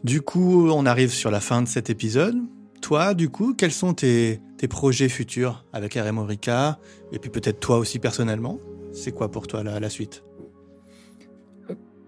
Du 0.03 0.21
coup, 0.21 0.67
on 0.71 0.87
arrive 0.87 1.11
sur 1.11 1.29
la 1.29 1.39
fin 1.39 1.61
de 1.61 1.67
cet 1.67 1.91
épisode. 1.91 2.35
Toi, 2.81 3.13
du 3.13 3.29
coup, 3.29 3.53
quels 3.53 3.71
sont 3.71 3.93
tes, 3.93 4.41
projets 4.67 5.09
futurs 5.09 5.63
avec 5.71 5.93
RM 5.93 6.17
Orica 6.17 6.79
Et 7.11 7.19
puis 7.19 7.29
peut-être 7.29 7.59
toi 7.59 7.77
aussi 7.77 7.99
personnellement? 7.99 8.57
C'est 8.93 9.11
quoi 9.11 9.29
pour 9.29 9.45
toi 9.45 9.61
la, 9.61 9.89
suite? 9.89 10.23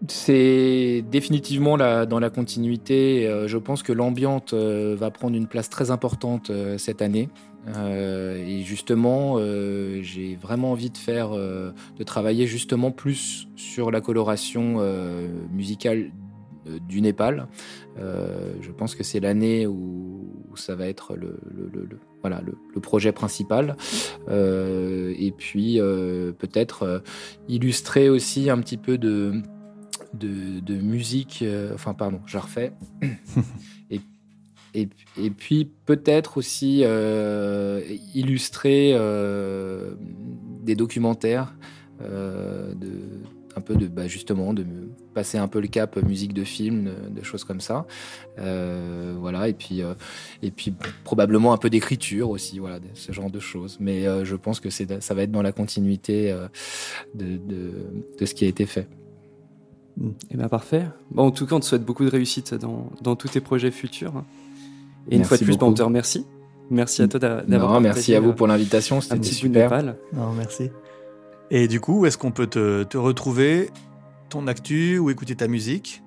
C'est 0.08 1.04
définitivement 1.12 1.78
dans 1.78 2.20
la 2.20 2.30
continuité. 2.32 3.28
Euh, 3.28 3.48
je 3.48 3.60
pense 3.60 3.84
que 3.84 3.94
l'ambiance 3.94 4.54
euh, 4.54 4.96
va 4.98 5.12
prendre 5.12 5.36
une 5.36 5.48
place 5.48 5.70
très 5.70 5.92
importante 5.92 6.50
euh, 6.50 6.80
cette 6.80 7.04
année. 7.04 7.30
Et 7.68 8.62
justement, 8.64 9.38
j'ai 10.02 10.36
vraiment 10.36 10.72
envie 10.72 10.90
de 10.90 10.98
faire, 10.98 11.32
de 11.32 12.04
travailler 12.04 12.48
justement 12.48 12.92
plus 12.92 13.48
sur 13.56 13.92
la 13.92 14.02
coloration 14.02 14.80
musicale 15.52 16.12
du 16.66 17.02
Népal. 17.02 17.48
Euh, 18.00 18.54
je 18.62 18.72
pense 18.72 18.96
que 18.96 19.04
c'est 19.04 19.20
l'année 19.20 19.68
où, 19.68 20.28
ça 20.56 20.76
va 20.76 20.88
être 20.88 21.16
le, 21.16 21.40
voilà, 22.22 22.42
le, 22.42 22.82
projet 22.82 23.12
principal. 23.12 23.78
Euh, 24.28 25.14
et 25.18 25.32
puis 25.32 25.80
euh, 25.80 26.34
peut-être 26.34 27.04
illustrer 27.48 28.10
aussi 28.10 28.50
un 28.50 28.60
petit 28.60 28.78
peu 28.78 28.98
de, 28.98 29.42
de, 30.14 30.76
musique. 30.76 31.44
enfin, 31.74 31.94
pardon, 31.94 32.22
je 32.26 32.38
refais. 32.38 32.74
et, 34.74 34.88
puis 35.30 35.70
peut-être 35.86 36.38
aussi 36.38 36.84
illustrer 38.14 38.94
des 40.64 40.76
documentaires 40.76 41.54
de 42.00 42.76
un 43.56 43.62
peu 43.62 43.76
de 43.76 43.88
bah, 43.88 44.08
justement 44.08 44.54
de 44.54 44.66
passer 45.14 45.38
un 45.38 45.48
peu 45.48 45.60
le 45.60 45.68
cap 45.68 45.98
musique 46.04 46.34
de 46.34 46.44
film, 46.44 46.90
de, 47.10 47.24
choses 47.24 47.44
comme 47.44 47.62
ça. 47.62 47.86
Euh, 48.40 49.16
voilà 49.20 49.48
et 49.48 49.54
puis 49.54 49.82
euh, 49.82 49.94
et 50.42 50.52
puis 50.52 50.74
probablement 51.04 51.54
un 51.54 51.58
peu 51.58 51.70
d'écriture 51.70 52.30
aussi, 52.30 52.60
voilà 52.60 52.80
ce 52.94 53.12
genre 53.12 53.30
de 53.30 53.40
choses. 53.40 53.78
Mais 53.80 54.08
euh, 54.08 54.26
je 54.26 54.36
pense 54.36 54.60
que 54.60 54.70
ça 54.70 55.14
va 55.14 55.24
être 55.24 55.32
dans 55.32 55.42
la 55.42 55.52
continuité 55.52 56.36
de, 57.16 58.26
ce 58.26 58.34
qui 58.34 58.46
a 58.46 58.48
été 58.48 58.66
fait. 58.66 58.88
Et 60.00 60.04
eh 60.32 60.38
bien 60.38 60.48
parfait. 60.48 60.86
Bon, 61.12 61.24
en 61.28 61.32
tout 61.32 61.46
cas, 61.46 61.56
on 61.56 61.60
te 61.60 61.66
souhaite 61.66 61.84
beaucoup 61.84 62.06
de 62.06 62.10
réussite 62.10 62.54
dans, 62.54 62.90
dans 63.02 63.18
tous 63.18 63.28
tes 63.28 63.42
projets 63.42 63.72
futurs. 63.72 64.24
Et 65.10 65.18
une 65.18 65.24
fois 65.24 65.38
de 65.38 65.44
plus, 65.44 65.58
bah, 65.58 65.66
on 65.66 65.74
te 65.74 65.82
remercie. 65.82 66.26
Merci 66.70 67.02
à 67.02 67.08
toi 67.08 67.20
d'avoir. 67.20 67.82
Merci 67.82 68.16
à 68.16 68.20
vous 68.20 68.34
pour 68.34 68.48
l'invitation. 68.48 69.02
C'était 69.02 69.24
super. 69.24 69.84
Non, 69.84 70.32
merci. 70.36 70.70
Et 71.50 71.68
du 71.68 71.82
coup, 71.82 72.00
où 72.00 72.06
est-ce 72.06 72.18
qu'on 72.18 72.32
peut 72.32 72.48
te, 72.48 72.98
retrouver, 72.98 73.70
ton 74.30 74.48
actu 74.48 74.98
ou 74.98 75.10
écouter 75.10 75.36
ta 75.36 75.48
musique? 75.48 76.02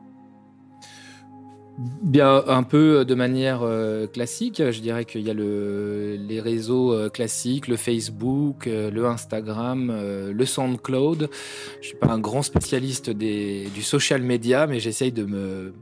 Bien, 1.76 2.44
un 2.46 2.62
peu 2.62 3.04
de 3.04 3.14
manière 3.16 3.62
euh, 3.62 4.06
classique. 4.06 4.62
Je 4.70 4.80
dirais 4.80 5.04
qu'il 5.04 5.22
y 5.22 5.30
a 5.30 5.34
le, 5.34 6.16
les 6.16 6.40
réseaux 6.40 6.92
euh, 6.92 7.08
classiques, 7.08 7.66
le 7.66 7.76
Facebook, 7.76 8.68
euh, 8.68 8.92
le 8.92 9.06
Instagram, 9.06 9.92
le 10.30 10.46
SoundCloud. 10.46 11.28
Je 11.80 11.86
suis 11.86 11.96
pas 11.96 12.06
un 12.08 12.20
grand 12.20 12.42
spécialiste 12.42 13.10
des, 13.10 13.66
du 13.74 13.82
social 13.82 14.22
media, 14.22 14.68
mais 14.68 14.78
j'essaye 14.78 15.10
de 15.10 15.24
me, 15.24 15.74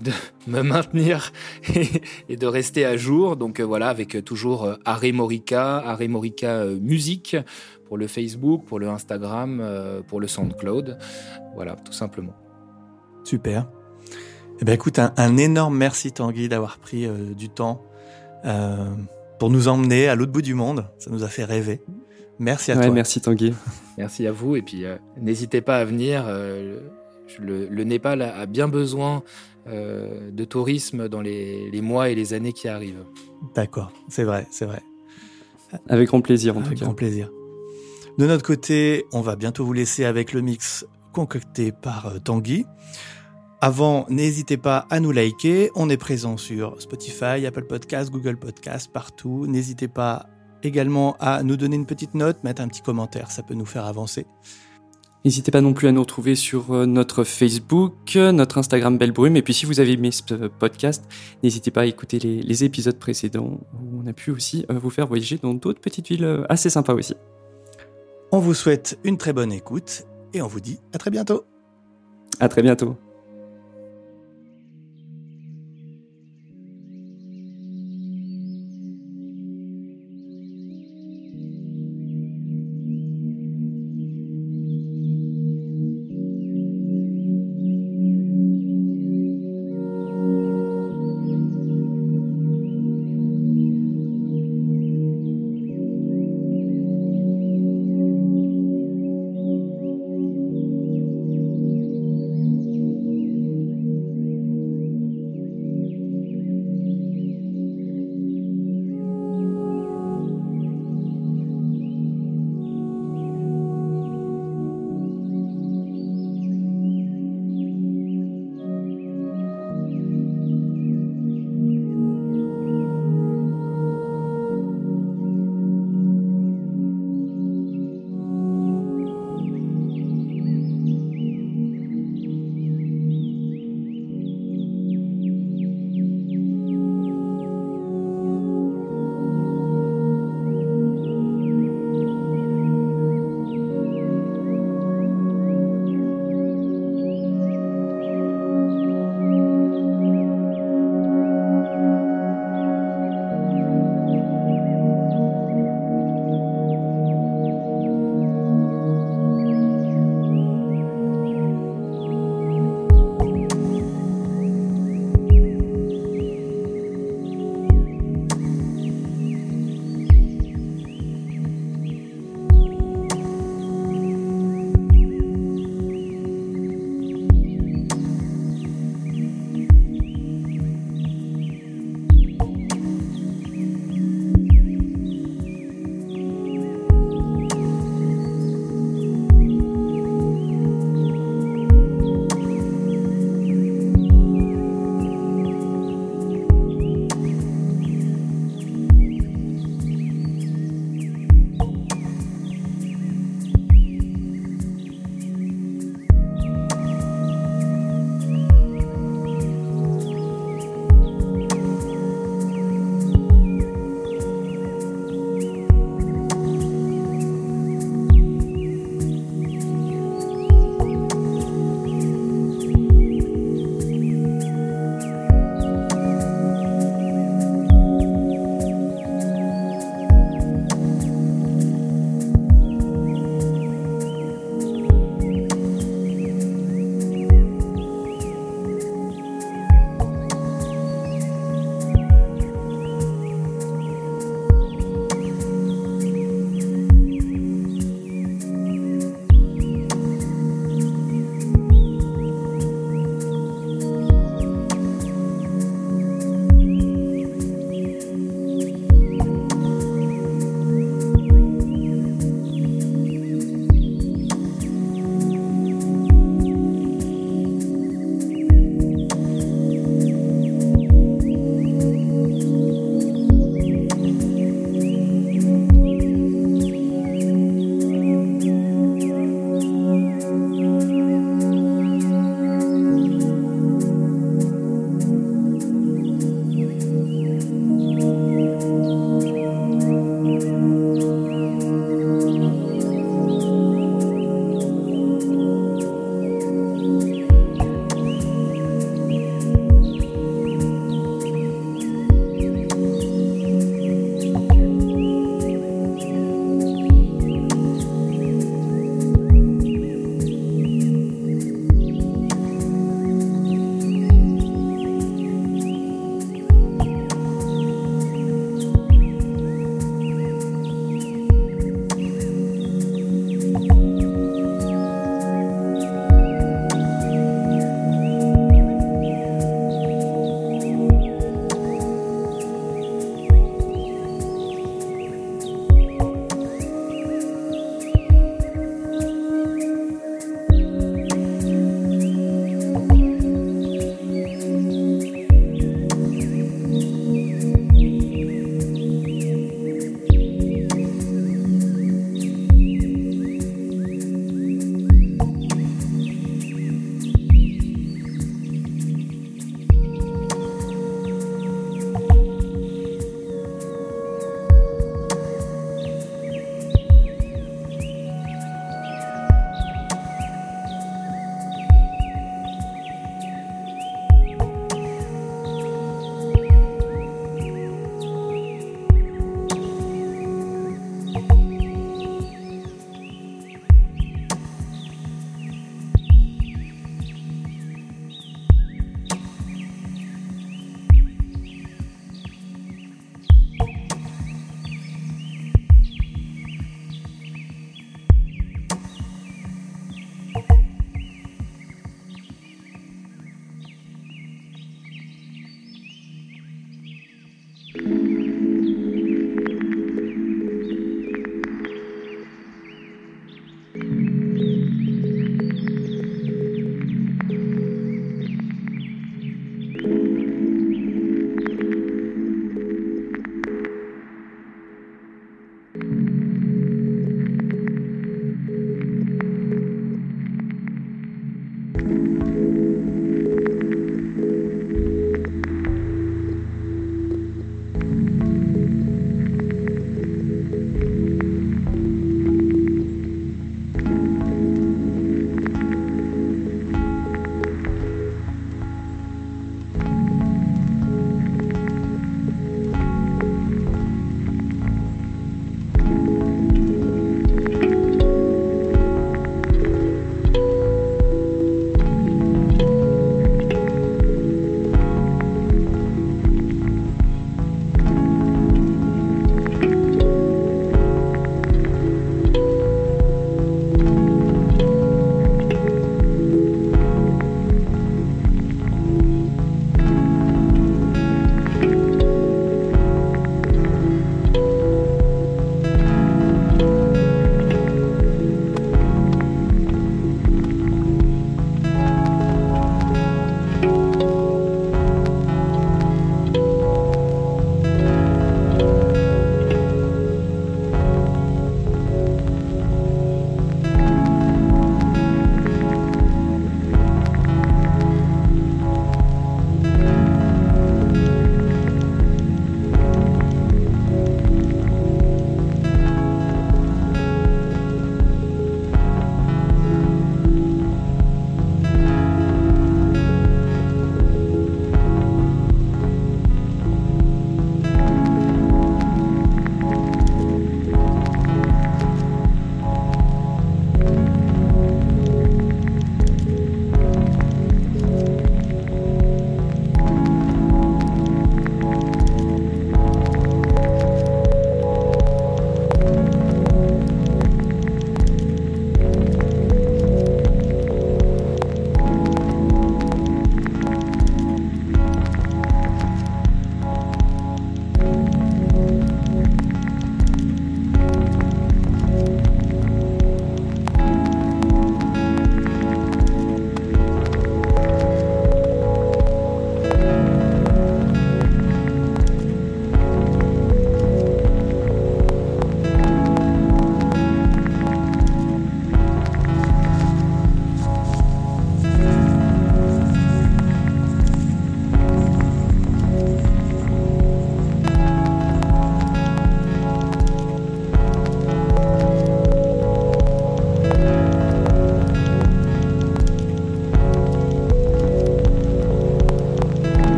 de 0.00 0.12
me 0.46 0.62
maintenir 0.62 1.32
et, 2.28 2.36
de 2.36 2.46
rester 2.46 2.84
à 2.84 2.96
jour. 2.96 3.36
Donc 3.36 3.60
voilà, 3.60 3.88
avec 3.88 4.24
toujours 4.24 4.76
Harry 4.84 5.12
Morica, 5.12 5.78
Harry 5.78 6.06
Morica 6.06 6.66
Musique 6.66 7.36
pour 7.86 7.98
le 7.98 8.06
Facebook, 8.06 8.64
pour 8.64 8.78
le 8.78 8.88
Instagram, 8.88 9.64
pour 10.06 10.20
le 10.20 10.28
SoundCloud. 10.28 10.98
Voilà, 11.56 11.74
tout 11.74 11.92
simplement. 11.92 12.34
Super. 13.24 13.66
Eh 14.60 14.64
ben 14.64 14.72
écoute, 14.72 14.98
un, 14.98 15.36
énorme 15.36 15.76
merci 15.76 16.12
Tanguy 16.12 16.48
d'avoir 16.48 16.78
pris 16.78 17.06
euh, 17.06 17.34
du 17.34 17.48
temps 17.48 17.84
euh, 18.44 18.94
pour 19.38 19.50
nous 19.50 19.68
emmener 19.68 20.08
à 20.08 20.14
l'autre 20.14 20.32
bout 20.32 20.42
du 20.42 20.54
monde. 20.54 20.86
Ça 20.98 21.10
nous 21.10 21.24
a 21.24 21.28
fait 21.28 21.44
rêver. 21.44 21.82
Merci 22.38 22.72
à 22.72 22.76
toi. 22.76 22.90
Merci 22.90 23.20
Tanguy. 23.20 23.54
merci 23.98 24.26
à 24.26 24.32
vous 24.32 24.56
et 24.56 24.62
puis 24.62 24.84
n'hésitez 25.18 25.62
pas 25.62 25.78
à 25.78 25.84
venir. 25.84 26.26
Le, 27.38 27.84
Népal 27.84 28.20
a 28.20 28.44
bien 28.44 28.68
besoin 28.68 29.22
de 29.66 30.44
tourisme 30.44 31.08
dans 31.08 31.22
les, 31.22 31.70
les 31.70 31.80
mois 31.80 32.10
et 32.10 32.14
les 32.14 32.34
années 32.34 32.52
qui 32.52 32.68
arrivent. 32.68 33.04
D'accord, 33.54 33.90
c'est 34.10 34.24
vrai, 34.24 34.46
c'est 34.50 34.66
vrai. 34.66 34.82
Avec 35.88 36.08
grand 36.08 36.20
plaisir 36.20 36.56
en 36.56 36.62
tout 36.62 36.74
cas. 36.74 36.84
grand 36.84 36.94
plaisir. 36.94 37.30
De 38.18 38.26
notre 38.26 38.44
côté, 38.44 39.04
on 39.12 39.20
va 39.20 39.36
bientôt 39.36 39.64
vous 39.64 39.74
laisser 39.74 40.04
avec 40.04 40.32
le 40.32 40.40
mix 40.40 40.86
concocté 41.12 41.70
par 41.70 42.06
euh, 42.06 42.18
Tanguy. 42.18 42.64
Avant, 43.60 44.04
n'hésitez 44.10 44.58
pas 44.58 44.86
à 44.90 45.00
nous 45.00 45.12
liker. 45.12 45.70
On 45.74 45.88
est 45.88 45.96
présent 45.96 46.36
sur 46.36 46.80
Spotify, 46.80 47.46
Apple 47.46 47.64
Podcasts, 47.64 48.10
Google 48.10 48.36
Podcasts, 48.36 48.92
partout. 48.92 49.46
N'hésitez 49.46 49.88
pas 49.88 50.26
également 50.62 51.16
à 51.20 51.42
nous 51.42 51.56
donner 51.56 51.76
une 51.76 51.86
petite 51.86 52.14
note, 52.14 52.42
mettre 52.44 52.60
un 52.60 52.68
petit 52.68 52.82
commentaire, 52.82 53.30
ça 53.30 53.42
peut 53.42 53.54
nous 53.54 53.66
faire 53.66 53.86
avancer. 53.86 54.26
N'hésitez 55.24 55.50
pas 55.50 55.60
non 55.60 55.72
plus 55.72 55.88
à 55.88 55.92
nous 55.92 56.02
retrouver 56.02 56.36
sur 56.36 56.72
euh, 56.72 56.86
notre 56.86 57.24
Facebook, 57.24 58.14
notre 58.14 58.58
Instagram 58.58 58.96
Belle 58.96 59.10
Brume. 59.10 59.36
Et 59.36 59.42
puis 59.42 59.54
si 59.54 59.66
vous 59.66 59.80
avez 59.80 59.92
aimé 59.92 60.12
ce 60.12 60.22
podcast, 60.46 61.04
n'hésitez 61.42 61.72
pas 61.72 61.80
à 61.80 61.86
écouter 61.86 62.20
les, 62.20 62.64
épisodes 62.64 62.96
précédents 62.96 63.58
où 63.74 64.02
on 64.04 64.06
a 64.06 64.12
pu 64.12 64.30
aussi 64.30 64.64
euh, 64.70 64.78
vous 64.78 64.90
faire 64.90 65.08
voyager 65.08 65.38
dans 65.42 65.54
d'autres 65.54 65.80
petites 65.80 66.08
villes 66.08 66.24
euh, 66.24 66.44
assez 66.48 66.70
sympas 66.70 66.94
aussi. 66.94 67.14
On 68.30 68.38
vous 68.38 68.54
souhaite 68.54 69.00
une 69.02 69.18
très 69.18 69.32
bonne 69.32 69.50
écoute 69.50 70.04
et 70.32 70.42
on 70.42 70.46
vous 70.46 70.60
dit 70.60 70.78
à 70.92 70.98
très 70.98 71.10
bientôt. 71.10 71.44
À 72.38 72.48
très 72.48 72.62
bientôt. 72.62 72.96